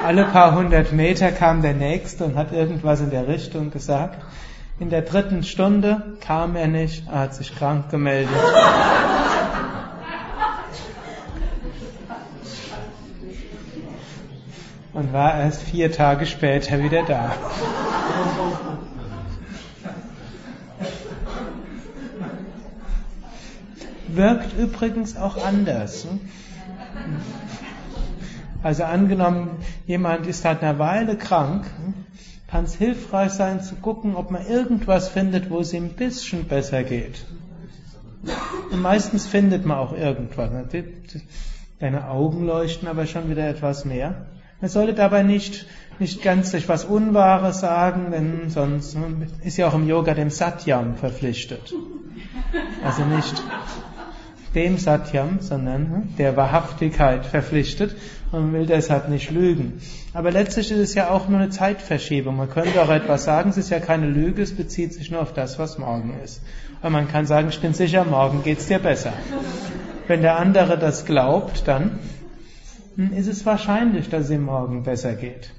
alle 0.04 0.26
paar 0.26 0.56
hundert 0.56 0.92
Meter 0.94 1.32
kam 1.32 1.62
der 1.62 1.74
Nächste 1.74 2.26
und 2.26 2.36
hat 2.36 2.52
irgendwas 2.52 3.02
in 3.02 3.10
der 3.10 3.28
Richtung 3.28 3.72
gesagt. 3.72 4.24
In 4.80 4.90
der 4.90 5.02
dritten 5.02 5.44
Stunde 5.44 6.18
kam 6.22 6.56
er 6.56 6.68
nicht, 6.68 7.08
er 7.08 7.20
hat 7.20 7.36
sich 7.36 7.56
krank 7.56 7.90
gemeldet. 7.90 8.30
Und 14.94 15.14
war 15.14 15.40
erst 15.40 15.64
vier 15.64 15.92
Tage 15.92 16.26
später 16.26 16.82
wieder 16.84 17.04
da. 17.04 17.34
Wirkt 24.08 24.58
übrigens 24.58 25.18
auch 25.18 25.44
anders. 25.44 26.08
Also 28.64 28.84
angenommen, 28.84 29.52
jemand 29.86 30.28
ist 30.28 30.42
seit 30.42 30.64
einer 30.64 30.80
Weile 30.80 31.18
krank, 31.18 31.66
kann 32.48 32.64
es 32.64 32.76
hilfreich 32.76 33.32
sein 33.32 33.62
zu 33.62 33.76
gucken, 33.76 34.16
ob 34.16 34.32
man 34.32 34.46
irgendwas 34.46 35.10
findet, 35.10 35.50
wo 35.50 35.60
es 35.60 35.74
ihm 35.74 35.86
ein 35.86 35.96
bisschen 35.96 36.46
besser 36.46 36.84
geht. 36.84 37.26
Und 38.72 38.82
meistens 38.82 39.28
findet 39.28 39.66
man 39.66 39.78
auch 39.78 39.94
irgendwas. 39.94 40.50
Deine 41.80 42.10
Augen 42.10 42.46
leuchten 42.46 42.88
aber 42.88 43.06
schon 43.06 43.30
wieder 43.30 43.48
etwas 43.48 43.86
mehr. 43.86 44.28
Man 44.60 44.70
sollte 44.72 44.96
dabei 44.96 45.22
nicht, 45.22 45.68
nicht 46.00 46.24
ganz 46.24 46.50
sich 46.52 46.68
was 46.68 46.84
Unwahres 46.84 47.60
sagen, 47.60 48.12
denn 48.12 48.50
sonst 48.50 48.98
ist 49.44 49.58
ja 49.58 49.68
auch 49.68 49.76
im 49.76 49.88
Yoga 49.88 50.16
dem 50.16 50.32
Satyam 50.32 50.96
verpflichtet. 50.96 51.74
Also 52.84 53.06
nicht 53.06 53.44
dem 54.56 54.78
Satyam, 54.78 55.40
sondern 55.42 55.92
hm, 55.92 56.16
der 56.18 56.36
Wahrhaftigkeit 56.36 57.26
verpflichtet 57.26 57.96
und 58.32 58.54
will 58.54 58.66
deshalb 58.66 59.10
nicht 59.10 59.32
lügen. 59.32 59.82
Aber 60.14 60.32
letztlich 60.32 60.72
ist 60.72 60.80
es 60.80 60.94
ja 60.96 61.10
auch 61.10 61.28
nur 61.28 61.40
eine 61.40 61.50
Zeitverschiebung. 61.50 62.36
Man 62.36 62.50
könnte 62.50 62.82
auch 62.82 62.90
etwas 62.90 63.24
sagen, 63.24 63.50
es 63.50 63.58
ist 63.58 63.70
ja 63.70 63.80
keine 63.80 64.08
Lüge, 64.08 64.42
es 64.42 64.56
bezieht 64.56 64.94
sich 64.94 65.12
nur 65.12 65.22
auf 65.22 65.34
das, 65.34 65.60
was 65.60 65.78
morgen 65.78 66.16
ist. 66.24 66.42
Und 66.82 66.92
man 66.92 67.08
kann 67.08 67.26
sagen, 67.26 67.50
ich 67.50 67.62
bin 67.62 67.74
sicher, 67.74 68.04
morgen 68.04 68.44
geht's 68.44 68.68
dir 68.68 68.80
besser. 68.80 69.14
Wenn 70.08 70.22
der 70.22 70.38
andere 70.38 70.78
das 70.78 71.06
glaubt, 71.06 71.68
dann 71.68 72.00
ist 73.16 73.28
es 73.28 73.46
wahrscheinlich, 73.46 74.10
dass 74.10 74.26
es 74.26 74.32
ihm 74.32 74.44
morgen 74.44 74.84
besser 74.84 75.14
geht. 75.14 75.52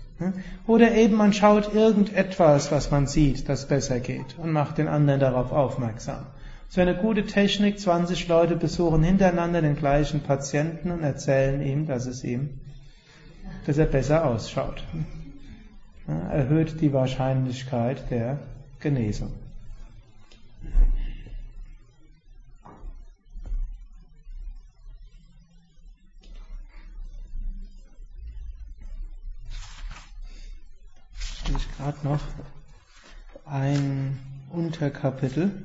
Oder 0.66 0.94
eben 0.94 1.16
man 1.16 1.32
schaut 1.32 1.74
irgendetwas, 1.74 2.72
was 2.72 2.90
man 2.90 3.06
sieht, 3.06 3.48
das 3.48 3.68
besser 3.68 4.00
geht 4.00 4.36
und 4.36 4.50
macht 4.50 4.78
den 4.78 4.88
anderen 4.88 5.20
darauf 5.20 5.52
aufmerksam. 5.52 6.26
Es 6.70 6.76
wäre 6.76 6.90
eine 6.90 7.00
gute 7.00 7.24
Technik, 7.24 7.80
20 7.80 8.28
Leute 8.28 8.54
besuchen 8.54 9.02
hintereinander 9.02 9.62
den 9.62 9.74
gleichen 9.74 10.20
Patienten 10.20 10.90
und 10.90 11.02
erzählen 11.02 11.62
ihm, 11.62 11.86
dass 11.86 12.04
es 12.04 12.24
ihm, 12.24 12.60
dass 13.64 13.78
er 13.78 13.86
besser 13.86 14.26
ausschaut. 14.26 14.84
Erhöht 16.06 16.80
die 16.82 16.92
Wahrscheinlichkeit 16.92 18.10
der 18.10 18.38
Genesung. 18.80 19.32
Ich 31.56 31.76
gerade 31.78 32.06
noch 32.06 32.20
ein 33.46 34.18
Unterkapitel. 34.50 35.64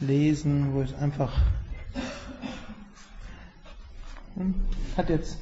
Lesen, 0.00 0.74
wo 0.74 0.82
ich 0.82 0.96
einfach 0.96 1.32
hm, 4.34 4.54
hat 4.96 5.10
jetzt 5.10 5.38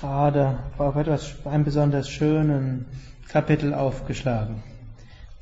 gerade 0.00 0.58
auf 0.78 0.96
etwas 0.96 1.34
einem 1.44 1.64
besonders 1.64 2.08
schönen 2.08 2.86
Kapitel 3.28 3.74
aufgeschlagen. 3.74 4.62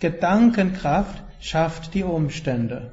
Gedankenkraft 0.01 1.23
schafft 1.41 1.95
die 1.95 2.05
Umstände. 2.05 2.91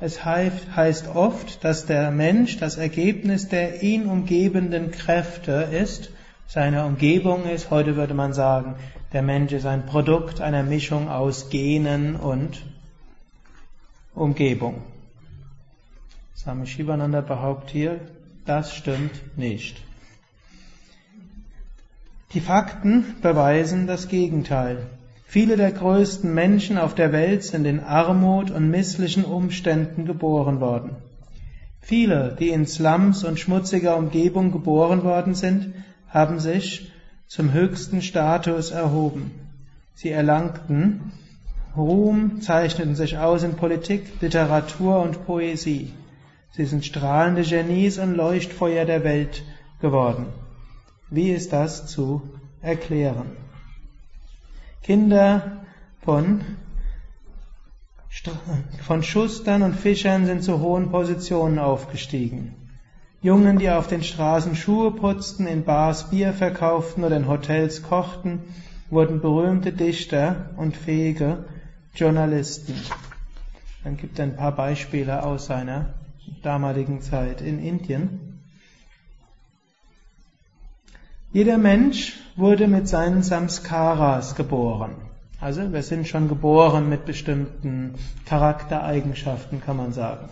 Es 0.00 0.24
heißt 0.24 1.08
oft, 1.08 1.64
dass 1.64 1.86
der 1.86 2.10
Mensch 2.12 2.58
das 2.58 2.76
Ergebnis 2.76 3.48
der 3.48 3.82
ihn 3.82 4.06
umgebenden 4.06 4.92
Kräfte 4.92 5.68
ist, 5.72 6.10
seine 6.46 6.86
Umgebung 6.86 7.48
ist. 7.48 7.70
Heute 7.70 7.96
würde 7.96 8.14
man 8.14 8.32
sagen, 8.32 8.76
der 9.12 9.22
Mensch 9.22 9.52
ist 9.52 9.66
ein 9.66 9.86
Produkt 9.86 10.40
einer 10.40 10.62
Mischung 10.62 11.08
aus 11.08 11.50
Genen 11.50 12.14
und 12.14 12.62
Umgebung. 14.18 14.82
Swami 16.36 16.66
Shivananda 16.66 17.20
behauptet 17.20 17.70
hier, 17.70 18.00
das 18.44 18.74
stimmt 18.74 19.36
nicht. 19.36 19.82
Die 22.34 22.40
Fakten 22.40 23.16
beweisen 23.22 23.86
das 23.86 24.08
Gegenteil. 24.08 24.86
Viele 25.24 25.56
der 25.56 25.72
größten 25.72 26.32
Menschen 26.32 26.78
auf 26.78 26.94
der 26.94 27.12
Welt 27.12 27.42
sind 27.42 27.64
in 27.64 27.80
Armut 27.80 28.50
und 28.50 28.70
misslichen 28.70 29.24
Umständen 29.24 30.06
geboren 30.06 30.60
worden. 30.60 30.96
Viele, 31.80 32.36
die 32.38 32.50
in 32.50 32.66
Slums 32.66 33.24
und 33.24 33.38
schmutziger 33.38 33.96
Umgebung 33.96 34.52
geboren 34.52 35.04
worden 35.04 35.34
sind, 35.34 35.74
haben 36.08 36.38
sich 36.38 36.92
zum 37.26 37.52
höchsten 37.52 38.02
Status 38.02 38.70
erhoben. 38.70 39.30
Sie 39.94 40.10
erlangten 40.10 41.12
Ruhm 41.76 42.40
zeichneten 42.40 42.96
sich 42.96 43.18
aus 43.18 43.42
in 43.42 43.54
Politik, 43.54 44.20
Literatur 44.20 45.00
und 45.00 45.26
Poesie. 45.26 45.92
Sie 46.50 46.64
sind 46.64 46.84
strahlende 46.84 47.42
Genies 47.42 47.98
und 47.98 48.14
Leuchtfeuer 48.14 48.84
der 48.84 49.04
Welt 49.04 49.44
geworden. 49.80 50.26
Wie 51.10 51.30
ist 51.30 51.52
das 51.52 51.86
zu 51.86 52.22
erklären? 52.62 53.36
Kinder 54.82 55.58
von, 56.02 56.40
von 58.82 59.02
Schustern 59.02 59.62
und 59.62 59.74
Fischern 59.74 60.26
sind 60.26 60.42
zu 60.42 60.60
hohen 60.60 60.90
Positionen 60.90 61.58
aufgestiegen. 61.58 62.54
Jungen, 63.20 63.58
die 63.58 63.70
auf 63.70 63.88
den 63.88 64.02
Straßen 64.02 64.54
Schuhe 64.54 64.92
putzten, 64.92 65.46
in 65.46 65.64
Bars 65.64 66.10
Bier 66.10 66.32
verkauften 66.32 67.04
oder 67.04 67.16
in 67.16 67.28
Hotels 67.28 67.82
kochten, 67.82 68.40
wurden 68.90 69.20
berühmte 69.20 69.72
Dichter 69.72 70.50
und 70.56 70.76
fähige 70.76 71.44
Journalisten. 71.98 72.74
Dann 73.84 73.96
gibt 73.96 74.18
er 74.18 74.26
ein 74.26 74.36
paar 74.36 74.52
Beispiele 74.52 75.24
aus 75.24 75.46
seiner 75.46 75.94
damaligen 76.42 77.00
Zeit 77.00 77.40
in 77.40 77.58
Indien. 77.58 78.40
Jeder 81.32 81.58
Mensch 81.58 82.16
wurde 82.36 82.68
mit 82.68 82.88
seinen 82.88 83.22
Samskaras 83.22 84.34
geboren. 84.34 84.96
Also 85.40 85.72
wir 85.72 85.82
sind 85.82 86.08
schon 86.08 86.28
geboren 86.28 86.88
mit 86.88 87.04
bestimmten 87.04 87.94
Charaktereigenschaften, 88.26 89.60
kann 89.60 89.76
man 89.76 89.92
sagen. 89.92 90.28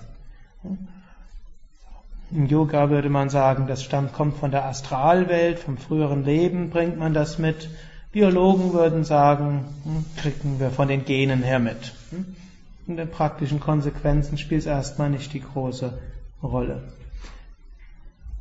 Im 2.33 2.47
Yoga 2.47 2.91
würde 2.91 3.09
man 3.09 3.29
sagen, 3.29 3.67
das 3.69 3.85
stammt, 3.85 4.13
kommt 4.13 4.37
von 4.37 4.51
der 4.51 4.65
Astralwelt, 4.65 5.61
vom 5.61 5.79
früheren 5.79 6.25
Leben 6.25 6.71
bringt 6.71 6.99
man 6.99 7.15
das 7.15 7.39
mit. 7.39 7.69
Biologen 8.17 8.73
würden 8.73 9.05
sagen, 9.05 9.67
hm, 9.85 10.07
kriegen 10.17 10.59
wir 10.59 10.71
von 10.71 10.89
den 10.89 11.05
Genen 11.05 11.43
her 11.43 11.59
mit. 11.59 11.93
Hm? 12.09 12.25
In 12.87 12.97
den 12.97 13.11
praktischen 13.11 13.61
Konsequenzen 13.61 14.39
spielt 14.39 14.63
es 14.63 14.67
erstmal 14.67 15.11
nicht 15.11 15.35
die 15.35 15.43
große 15.43 15.99
Rolle. 16.43 16.85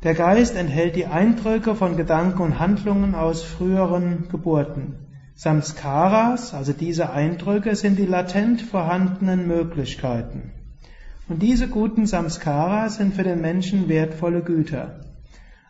Der 0.02 0.14
Geist 0.14 0.56
enthält 0.56 0.96
die 0.96 1.04
Eindrücke 1.04 1.74
von 1.74 1.98
Gedanken 1.98 2.40
und 2.40 2.58
Handlungen 2.58 3.14
aus 3.14 3.42
früheren 3.42 4.30
Geburten. 4.30 4.94
Samskaras, 5.34 6.54
also 6.54 6.72
diese 6.72 7.10
Eindrücke, 7.10 7.76
sind 7.76 7.98
die 7.98 8.06
latent 8.06 8.62
vorhandenen 8.62 9.46
Möglichkeiten. 9.46 10.52
Und 11.28 11.42
diese 11.42 11.68
guten 11.68 12.06
Samskaras 12.06 12.96
sind 12.96 13.12
für 13.12 13.24
den 13.24 13.42
Menschen 13.42 13.90
wertvolle 13.90 14.40
Güter. 14.40 15.00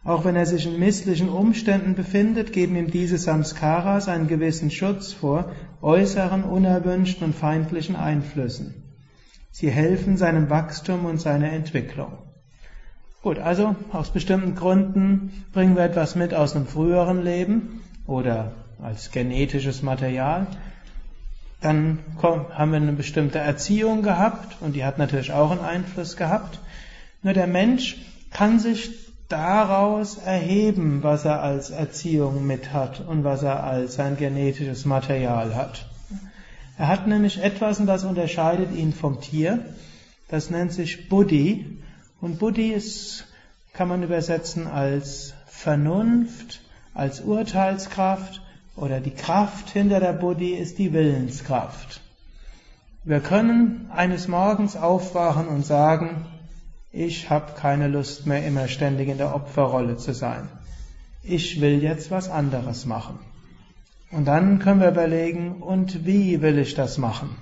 Auch 0.07 0.24
wenn 0.24 0.36
er 0.36 0.46
sich 0.46 0.66
in 0.66 0.78
misslichen 0.78 1.28
Umständen 1.28 1.96
befindet, 1.96 2.52
geben 2.52 2.76
ihm 2.76 2.92
diese 2.92 3.18
Samskaras 3.18 4.07
einen 4.07 4.28
gewissen 4.28 4.70
Schutz 4.70 5.12
vor 5.12 5.50
äußeren, 5.82 6.44
unerwünschten 6.44 7.26
und 7.26 7.34
feindlichen 7.34 7.96
Einflüssen. 7.96 8.84
Sie 9.50 9.68
helfen 9.68 10.16
seinem 10.16 10.48
Wachstum 10.48 11.07
und 11.07 11.20
seiner 11.20 11.50
Entwicklung. 11.50 12.12
Gut, 13.22 13.40
also 13.40 13.74
aus 13.90 14.11
bestimmten 14.11 14.54
Gründen 14.54 15.44
bringen 15.52 15.74
wir 15.74 15.82
etwas 15.82 16.14
mit 16.14 16.34
aus 16.34 16.54
einem 16.54 16.66
früheren 16.66 17.24
Leben 17.24 17.80
oder 18.07 18.52
als 18.80 19.11
genetisches 19.11 19.82
Material. 19.82 20.46
Dann 21.61 21.98
haben 22.22 22.70
wir 22.70 22.76
eine 22.76 22.92
bestimmte 22.92 23.40
Erziehung 23.40 24.02
gehabt 24.02 24.57
und 24.61 24.76
die 24.76 24.84
hat 24.84 24.98
natürlich 24.98 25.32
auch 25.32 25.50
einen 25.50 25.64
Einfluss 25.64 26.16
gehabt. 26.16 26.61
Nur 27.24 27.32
der 27.32 27.48
Mensch 27.48 27.96
kann 28.30 28.61
sich 28.61 29.05
daraus 29.29 30.18
erheben, 30.18 31.03
was 31.03 31.24
er 31.24 31.43
als 31.43 31.70
Erziehung 31.70 32.47
mit 32.47 32.72
hat 32.72 33.01
und 33.01 33.24
was 33.24 33.43
er 33.43 33.64
als 33.64 33.95
sein 33.95 34.16
genetisches 34.16 34.85
Material 34.85 35.55
hat. 35.55 35.87
Er 36.79 36.89
hat 36.89 37.07
nämlich 37.07 37.43
etwas, 37.43 37.81
und 37.81 37.87
das 37.87 38.05
unterscheidet 38.05 38.72
ihn 38.72 38.93
vom 38.93 39.20
Tier. 39.20 39.64
Das 40.29 40.51
nennt 40.51 40.72
sich 40.72 41.09
Buddhi. 41.09 41.79
Und 42.20 42.39
Buddhi 42.39 42.72
ist, 42.72 43.27
kann 43.72 43.89
man 43.89 44.03
übersetzen 44.03 44.66
als 44.66 45.35
Vernunft, 45.47 46.61
als 46.95 47.20
Urteilskraft 47.20 48.43
oder 48.77 49.01
die 49.01 49.11
Kraft 49.11 49.70
hinter 49.70 50.01
der 50.01 50.12
Buddhi 50.12 50.55
ist 50.55 50.79
die 50.79 50.93
Willenskraft. 50.93 52.01
Wir 53.05 53.20
können 53.20 53.91
eines 53.95 54.29
Morgens 54.29 54.77
aufwachen 54.77 55.49
und 55.49 55.64
sagen, 55.64 56.27
ich 56.97 57.28
habe 57.28 57.53
keine 57.53 57.88
Lust 57.88 58.26
mehr, 58.26 58.47
immer 58.47 58.68
ständig 58.68 59.09
in 59.09 59.18
der 59.18 59.34
Opferrolle 59.34 59.99
zu 59.99 60.14
sein. 60.14 60.49
Ich 61.22 61.61
will 61.61 61.82
jetzt 61.82 62.11
was 62.11 62.30
anderes 62.30 62.86
machen. 62.86 63.18
Und 64.11 64.24
dann 64.24 64.61
können 64.61 64.80
wir 64.80 64.88
überlegen, 64.88 65.61
und 65.61 66.07
wie 66.07 66.40
will 66.40 66.59
ich 66.59 66.74
das 66.74 66.97
machen? 66.97 67.36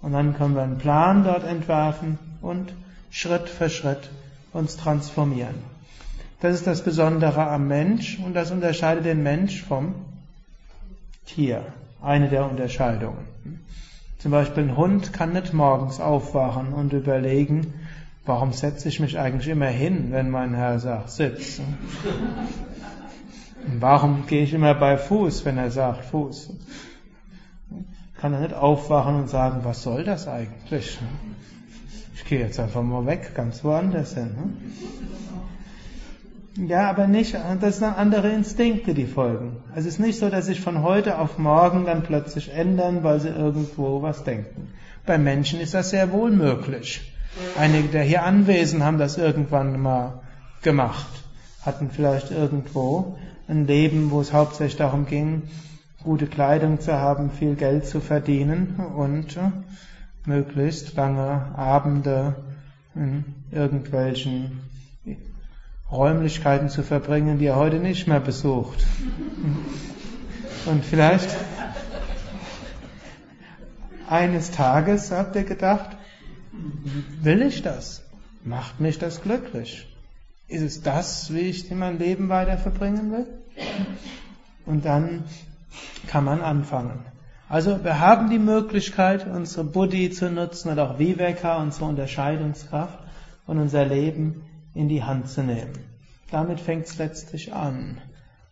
Und 0.00 0.14
dann 0.14 0.34
können 0.34 0.56
wir 0.56 0.62
einen 0.62 0.78
Plan 0.78 1.22
dort 1.22 1.44
entwerfen 1.44 2.18
und 2.40 2.72
Schritt 3.10 3.48
für 3.48 3.70
Schritt 3.70 4.10
uns 4.52 4.76
transformieren. 4.76 5.54
Das 6.40 6.56
ist 6.56 6.66
das 6.66 6.82
Besondere 6.82 7.46
am 7.46 7.68
Mensch 7.68 8.18
und 8.18 8.34
das 8.34 8.50
unterscheidet 8.50 9.04
den 9.04 9.22
Mensch 9.22 9.62
vom 9.62 9.94
Tier. 11.26 11.64
Eine 12.00 12.28
der 12.28 12.50
Unterscheidungen. 12.50 13.28
Zum 14.18 14.32
Beispiel 14.32 14.64
ein 14.64 14.76
Hund 14.76 15.12
kann 15.12 15.34
nicht 15.34 15.52
morgens 15.52 16.00
aufwachen 16.00 16.72
und 16.72 16.92
überlegen, 16.92 17.74
Warum 18.24 18.52
setze 18.52 18.88
ich 18.88 19.00
mich 19.00 19.18
eigentlich 19.18 19.48
immer 19.48 19.66
hin, 19.66 20.08
wenn 20.10 20.30
mein 20.30 20.54
Herr 20.54 20.78
sagt, 20.78 21.10
sitz? 21.10 21.60
Warum 23.66 24.26
gehe 24.26 24.44
ich 24.44 24.54
immer 24.54 24.74
bei 24.74 24.96
Fuß, 24.96 25.44
wenn 25.44 25.58
er 25.58 25.70
sagt, 25.70 26.04
Fuß? 26.04 26.54
Kann 28.20 28.32
er 28.32 28.40
nicht 28.40 28.54
aufwachen 28.54 29.16
und 29.16 29.28
sagen, 29.28 29.60
was 29.64 29.82
soll 29.82 30.04
das 30.04 30.28
eigentlich? 30.28 30.98
Ich 32.14 32.24
gehe 32.24 32.38
jetzt 32.38 32.60
einfach 32.60 32.82
mal 32.82 33.06
weg, 33.06 33.34
ganz 33.34 33.64
woanders 33.64 34.14
hin. 34.14 34.30
Ja, 36.68 36.88
aber 36.90 37.08
nicht, 37.08 37.34
das 37.60 37.78
sind 37.78 37.96
andere 37.96 38.28
Instinkte, 38.30 38.94
die 38.94 39.06
folgen. 39.06 39.56
Es 39.74 39.86
ist 39.86 39.98
nicht 39.98 40.18
so, 40.18 40.28
dass 40.28 40.46
sich 40.46 40.60
von 40.60 40.82
heute 40.82 41.18
auf 41.18 41.38
morgen 41.38 41.86
dann 41.86 42.02
plötzlich 42.02 42.52
ändern, 42.52 43.02
weil 43.02 43.20
sie 43.20 43.30
irgendwo 43.30 44.02
was 44.02 44.22
denken. 44.22 44.68
Bei 45.04 45.18
Menschen 45.18 45.58
ist 45.60 45.74
das 45.74 45.90
sehr 45.90 46.12
wohl 46.12 46.30
möglich. 46.30 47.11
Einige 47.58 47.88
der 47.88 48.02
hier 48.02 48.24
Anwesenden 48.24 48.84
haben 48.86 48.98
das 48.98 49.16
irgendwann 49.16 49.80
mal 49.80 50.20
gemacht, 50.62 51.24
hatten 51.62 51.90
vielleicht 51.90 52.30
irgendwo 52.30 53.16
ein 53.48 53.66
Leben, 53.66 54.10
wo 54.10 54.20
es 54.20 54.32
hauptsächlich 54.32 54.76
darum 54.76 55.06
ging, 55.06 55.42
gute 56.02 56.26
Kleidung 56.26 56.80
zu 56.80 56.92
haben, 56.92 57.30
viel 57.30 57.54
Geld 57.54 57.86
zu 57.86 58.00
verdienen 58.00 58.76
und 58.96 59.36
äh, 59.36 59.50
möglichst 60.26 60.94
lange 60.94 61.52
Abende 61.56 62.36
in 62.94 63.24
irgendwelchen 63.50 64.60
Räumlichkeiten 65.90 66.68
zu 66.68 66.82
verbringen, 66.82 67.38
die 67.38 67.46
er 67.46 67.56
heute 67.56 67.76
nicht 67.76 68.06
mehr 68.06 68.20
besucht. 68.20 68.86
Und 70.66 70.84
vielleicht 70.84 71.28
eines 74.08 74.50
Tages 74.50 75.10
habt 75.10 75.36
ihr 75.36 75.44
gedacht, 75.44 75.96
Will 76.52 77.42
ich 77.42 77.62
das? 77.62 78.02
Macht 78.44 78.80
mich 78.80 78.98
das 78.98 79.22
glücklich? 79.22 79.86
Ist 80.48 80.62
es 80.62 80.82
das, 80.82 81.32
wie 81.32 81.40
ich 81.40 81.70
mein 81.70 81.98
Leben 81.98 82.28
weiter 82.28 82.58
verbringen 82.58 83.12
will? 83.12 83.26
Und 84.66 84.84
dann 84.84 85.24
kann 86.08 86.24
man 86.24 86.42
anfangen. 86.42 87.04
Also 87.48 87.84
wir 87.84 88.00
haben 88.00 88.30
die 88.30 88.38
Möglichkeit, 88.38 89.26
unsere 89.26 89.64
Buddhi 89.64 90.10
zu 90.10 90.30
nutzen 90.30 90.70
und 90.70 90.78
auch 90.78 90.98
Viveka, 90.98 91.56
unsere 91.60 91.86
Unterscheidungskraft 91.86 92.98
und 93.46 93.58
unser 93.58 93.84
Leben 93.84 94.42
in 94.74 94.88
die 94.88 95.02
Hand 95.02 95.28
zu 95.28 95.42
nehmen. 95.42 95.72
Damit 96.30 96.60
fängt 96.60 96.86
es 96.86 96.98
letztlich 96.98 97.52
an. 97.52 98.00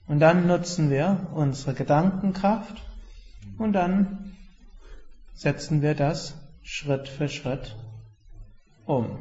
Und 0.07 0.20
dann 0.20 0.46
nutzen 0.46 0.90
wir 0.90 1.28
unsere 1.34 1.74
Gedankenkraft 1.74 2.82
und 3.59 3.72
dann 3.72 4.34
setzen 5.34 5.80
wir 5.82 5.94
das 5.94 6.34
Schritt 6.62 7.09
für 7.09 7.28
Schritt 7.28 7.76
um. 8.91 9.18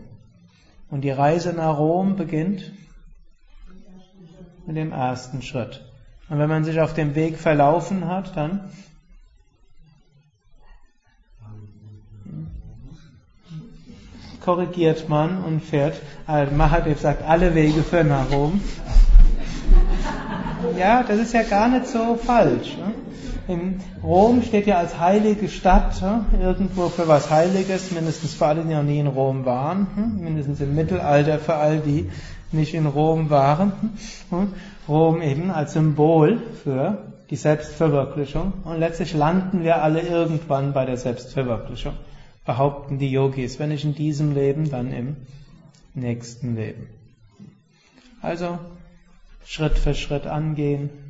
Und 0.90 1.02
die 1.02 1.12
Reise 1.12 1.54
nach 1.54 1.78
Rom 1.78 2.16
beginnt 2.16 2.72
mit 4.66 4.76
dem 4.76 4.92
ersten 4.92 5.42
Schritt. 5.42 5.84
Und 6.30 6.40
wenn 6.40 6.50
man 6.50 6.64
sich 6.64 6.80
auf 6.80 6.94
dem 6.94 7.16
Weg 7.16 7.38
verlaufen 7.38 8.08
hat, 8.08 8.36
dann 8.36 8.70
korrigiert 14.42 15.10
man 15.10 15.44
und 15.44 15.62
fährt. 15.62 16.02
Mahadev 16.28 17.00
sagt, 17.00 17.24
alle 17.24 17.54
Wege 17.56 17.84
führen 17.84 18.10
nach 18.10 18.32
Rom. 18.32 18.62
Ja, 20.78 21.04
das 21.04 21.20
ist 21.20 21.34
ja 21.34 21.44
gar 21.44 21.68
nicht 21.68 21.88
so 21.88 22.16
falsch. 22.16 22.78
Ne? 22.78 22.94
In 23.50 23.82
Rom 24.04 24.44
steht 24.44 24.68
ja 24.68 24.78
als 24.78 25.00
heilige 25.00 25.50
Stadt, 25.50 26.04
irgendwo 26.40 26.90
für 26.90 27.08
was 27.08 27.32
Heiliges, 27.32 27.90
mindestens 27.90 28.36
für 28.36 28.46
alle, 28.46 28.64
die 28.64 28.76
noch 28.76 28.84
nie 28.84 29.00
in 29.00 29.08
Rom 29.08 29.44
waren, 29.44 29.88
mindestens 30.22 30.62
im 30.62 30.76
Mittelalter 30.76 31.40
für 31.40 31.56
all 31.56 31.80
die 31.80 32.12
nicht 32.52 32.76
in 32.76 32.86
Rom 32.86 33.32
waren. 33.32 33.72
Rom 34.88 35.24
eben 35.24 35.50
als 35.50 35.74
Symbol 35.74 36.38
für 36.64 37.08
die 37.32 37.38
Selbstverwirklichung. 37.38 38.54
Und 38.66 38.78
letztlich 38.78 39.16
landen 39.16 39.64
wir 39.64 39.82
alle 39.82 40.02
irgendwann 40.02 40.72
bei 40.74 40.86
der 40.86 40.98
Selbstverwirklichung, 40.98 41.94
behaupten 42.46 43.00
die 43.00 43.10
Yogis, 43.10 43.58
wenn 43.58 43.70
nicht 43.70 43.84
in 43.84 43.96
diesem 43.96 44.36
Leben, 44.36 44.70
dann 44.70 44.94
im 44.94 45.16
nächsten 45.96 46.56
Leben. 46.56 46.88
Also 48.22 48.60
Schritt 49.44 49.80
für 49.80 49.96
Schritt 49.96 50.28
angehen, 50.28 51.09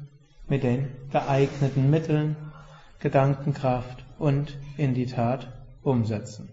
mit 0.49 0.63
den 0.63 0.89
geeigneten 1.11 1.89
Mitteln, 1.89 2.35
Gedankenkraft 2.99 4.03
und 4.17 4.57
in 4.77 4.93
die 4.93 5.05
Tat 5.05 5.47
umsetzen. 5.83 6.49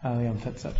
Ariam 0.00 0.38
Fetzat. 0.38 0.74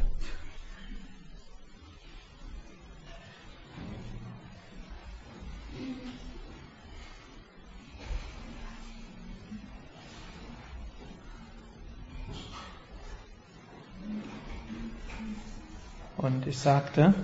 Und 16.17 16.47
ich 16.47 16.59
sagte 16.59 17.15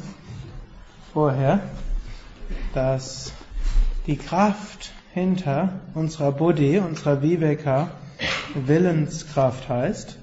vorher, 1.12 1.61
dass 2.75 3.33
die 4.07 4.16
Kraft 4.16 4.93
hinter 5.12 5.81
unserer 5.95 6.33
Buddhi, 6.33 6.79
unserer 6.79 7.22
Viveka, 7.22 7.89
Willenskraft 8.55 9.68
heißt. 9.68 10.18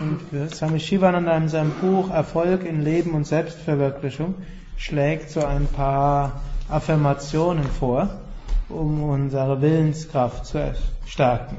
Und 0.00 0.20
Swami 0.52 0.80
Shivananda 0.80 1.36
in 1.36 1.48
seinem 1.48 1.72
Buch 1.80 2.10
Erfolg 2.10 2.64
in 2.64 2.82
Leben 2.82 3.12
und 3.14 3.26
Selbstverwirklichung 3.26 4.34
schlägt 4.76 5.30
so 5.30 5.44
ein 5.44 5.66
paar 5.66 6.40
Affirmationen 6.68 7.64
vor, 7.64 8.20
um 8.68 9.02
unsere 9.02 9.62
Willenskraft 9.62 10.46
zu 10.46 10.74
stärken. 11.06 11.56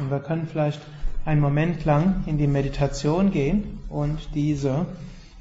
Und 0.00 0.10
wir 0.10 0.20
können 0.20 0.48
vielleicht 0.50 0.80
einen 1.24 1.40
Moment 1.40 1.84
lang 1.84 2.24
in 2.26 2.38
die 2.38 2.46
Meditation 2.46 3.30
gehen 3.30 3.80
und 3.88 4.18
diese 4.34 4.86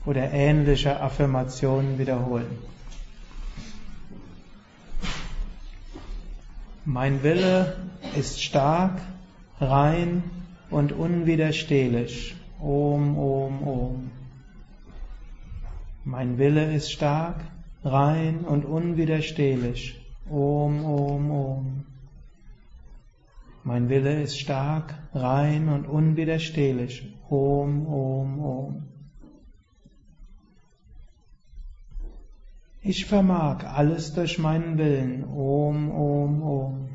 oder 0.05 0.31
ähnliche 0.31 0.99
Affirmationen 0.99 1.97
wiederholen. 1.97 2.74
Mein 6.87 7.23
Wille 7.23 7.77
ist 8.15 8.43
stark, 8.43 9.01
rein 9.59 10.23
und 10.69 10.91
unwiderstehlich. 10.91 12.35
Om, 12.59 13.17
Om, 13.17 13.67
Om. 13.67 14.11
Mein 16.03 16.37
Wille 16.37 16.75
ist 16.75 16.91
stark, 16.91 17.37
rein 17.83 18.45
und 18.45 18.65
unwiderstehlich. 18.65 19.99
Om, 20.29 20.85
Om, 20.85 21.31
Om. 21.31 21.85
Mein 23.63 23.89
Wille 23.89 24.21
ist 24.21 24.39
stark, 24.39 24.93
rein 25.15 25.69
und 25.69 25.87
unwiderstehlich. 25.87 27.15
Om, 27.29 27.87
Om, 27.87 28.39
Om. 28.45 28.83
Ich 32.87 33.07
vermag 33.07 33.63
alles 33.63 34.13
durch 34.13 34.37
meinen 34.37 34.77
Willen. 34.77 35.23
Om, 35.23 35.89
Om, 35.89 36.43
Om. 36.43 36.89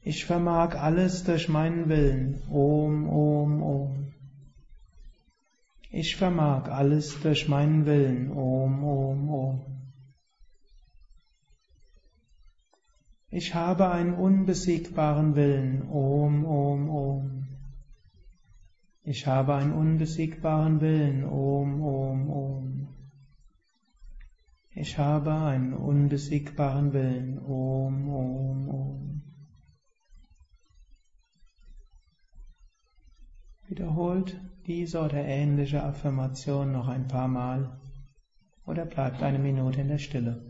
Ich 0.00 0.24
vermag 0.24 0.74
alles 0.76 1.24
durch 1.24 1.50
meinen 1.50 1.90
Willen. 1.90 2.42
Om, 2.48 3.06
Om, 3.06 3.62
Om. 3.62 4.14
Ich 5.90 6.16
vermag 6.16 6.70
alles 6.70 7.20
durch 7.20 7.48
meinen 7.48 7.84
Willen. 7.84 8.30
Om, 8.30 8.82
Om, 8.82 9.28
Om. 9.28 9.60
Ich 13.28 13.54
habe 13.54 13.90
einen 13.90 14.14
unbesiegbaren 14.14 15.36
Willen. 15.36 15.86
Om, 15.90 16.46
Om, 16.46 16.88
Om. 16.88 17.46
Ich 19.02 19.26
habe 19.26 19.54
einen 19.56 19.74
unbesiegbaren 19.74 20.80
Willen. 20.80 21.24
Om, 21.24 21.82
Om, 21.82 22.30
Om. 22.30 22.55
Ich 24.78 24.98
habe 24.98 25.32
einen 25.32 25.72
unbesiegbaren 25.72 26.92
Willen. 26.92 27.38
Om, 27.38 28.10
Om, 28.10 28.68
Om. 28.68 29.22
Wiederholt 33.68 34.38
diese 34.66 35.00
oder 35.00 35.24
ähnliche 35.24 35.82
Affirmation 35.82 36.72
noch 36.72 36.88
ein 36.88 37.08
paar 37.08 37.26
Mal 37.26 37.80
oder 38.66 38.84
bleibt 38.84 39.22
eine 39.22 39.38
Minute 39.38 39.80
in 39.80 39.88
der 39.88 39.98
Stille. 39.98 40.45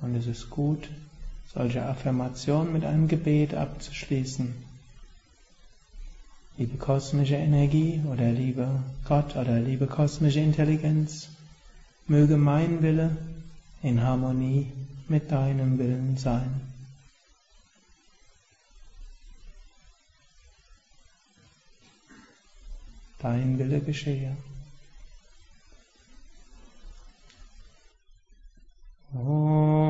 Und 0.00 0.14
es 0.14 0.26
ist 0.26 0.50
gut, 0.50 0.88
solche 1.52 1.84
Affirmationen 1.84 2.72
mit 2.72 2.84
einem 2.84 3.08
Gebet 3.08 3.54
abzuschließen. 3.54 4.54
Liebe 6.56 6.76
kosmische 6.78 7.36
Energie 7.36 8.02
oder 8.10 8.30
liebe 8.30 8.82
Gott 9.04 9.36
oder 9.36 9.58
liebe 9.60 9.86
kosmische 9.86 10.40
Intelligenz, 10.40 11.28
möge 12.06 12.36
mein 12.36 12.82
Wille 12.82 13.16
in 13.82 14.02
Harmonie 14.02 14.70
mit 15.08 15.30
deinem 15.30 15.78
Willen 15.78 16.16
sein. 16.16 16.60
Dein 23.18 23.58
Wille 23.58 23.80
geschehe. 23.80 24.36
Das 29.12 29.89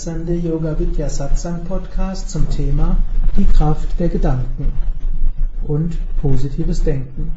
14. 0.00 0.42
Yoga 0.42 0.78
Vidya 0.78 1.10
Satsang 1.10 1.64
Podcast 1.64 2.30
zum 2.30 2.48
Thema 2.48 2.96
die 3.36 3.44
Kraft 3.44 4.00
der 4.00 4.08
Gedanken 4.08 4.72
und 5.68 5.98
positives 6.22 6.82
Denken. 6.82 7.32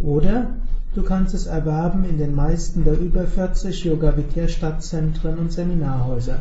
oder 0.00 0.48
du 0.94 1.02
kannst 1.02 1.32
es 1.32 1.46
erwerben 1.46 2.04
in 2.04 2.18
den 2.18 2.34
meisten 2.34 2.84
der 2.84 3.00
über 3.00 3.26
40 3.26 3.84
Yoga 3.84 4.18
Vidya 4.18 4.48
Stadtzentren 4.48 5.38
und 5.38 5.50
Seminarhäuser 5.50 6.40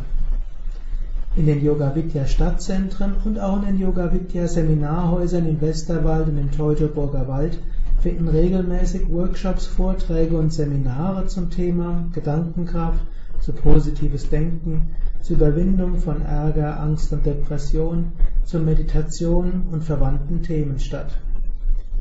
in 1.40 1.46
den 1.46 1.64
Yoga 1.64 1.96
Vidya 1.96 2.26
Stadtzentren 2.26 3.16
und 3.24 3.40
auch 3.40 3.62
in 3.62 3.68
den 3.68 3.80
Yoga 3.80 4.12
Vidya 4.12 4.46
Seminarhäusern 4.46 5.48
im 5.48 5.62
Westerwald 5.62 6.28
und 6.28 6.38
im 6.38 6.52
Teutoburger 6.52 7.30
Wald 7.30 7.58
finden 8.02 8.28
regelmäßig 8.28 9.10
Workshops, 9.10 9.66
Vorträge 9.66 10.38
und 10.38 10.52
Seminare 10.52 11.28
zum 11.28 11.50
Thema 11.50 12.10
Gedankenkraft, 12.14 13.06
zu 13.40 13.54
positives 13.54 14.30
Denken, 14.30 14.90
zur 15.22 15.38
Überwindung 15.38 16.00
von 16.00 16.22
Ärger, 16.24 16.78
Angst 16.78 17.14
und 17.14 17.26
Depression, 17.26 18.12
zur 18.44 18.60
Meditation 18.60 19.64
und 19.72 19.86
verwandten 19.86 20.44
Themen 20.44 20.78
statt. 20.78 21.18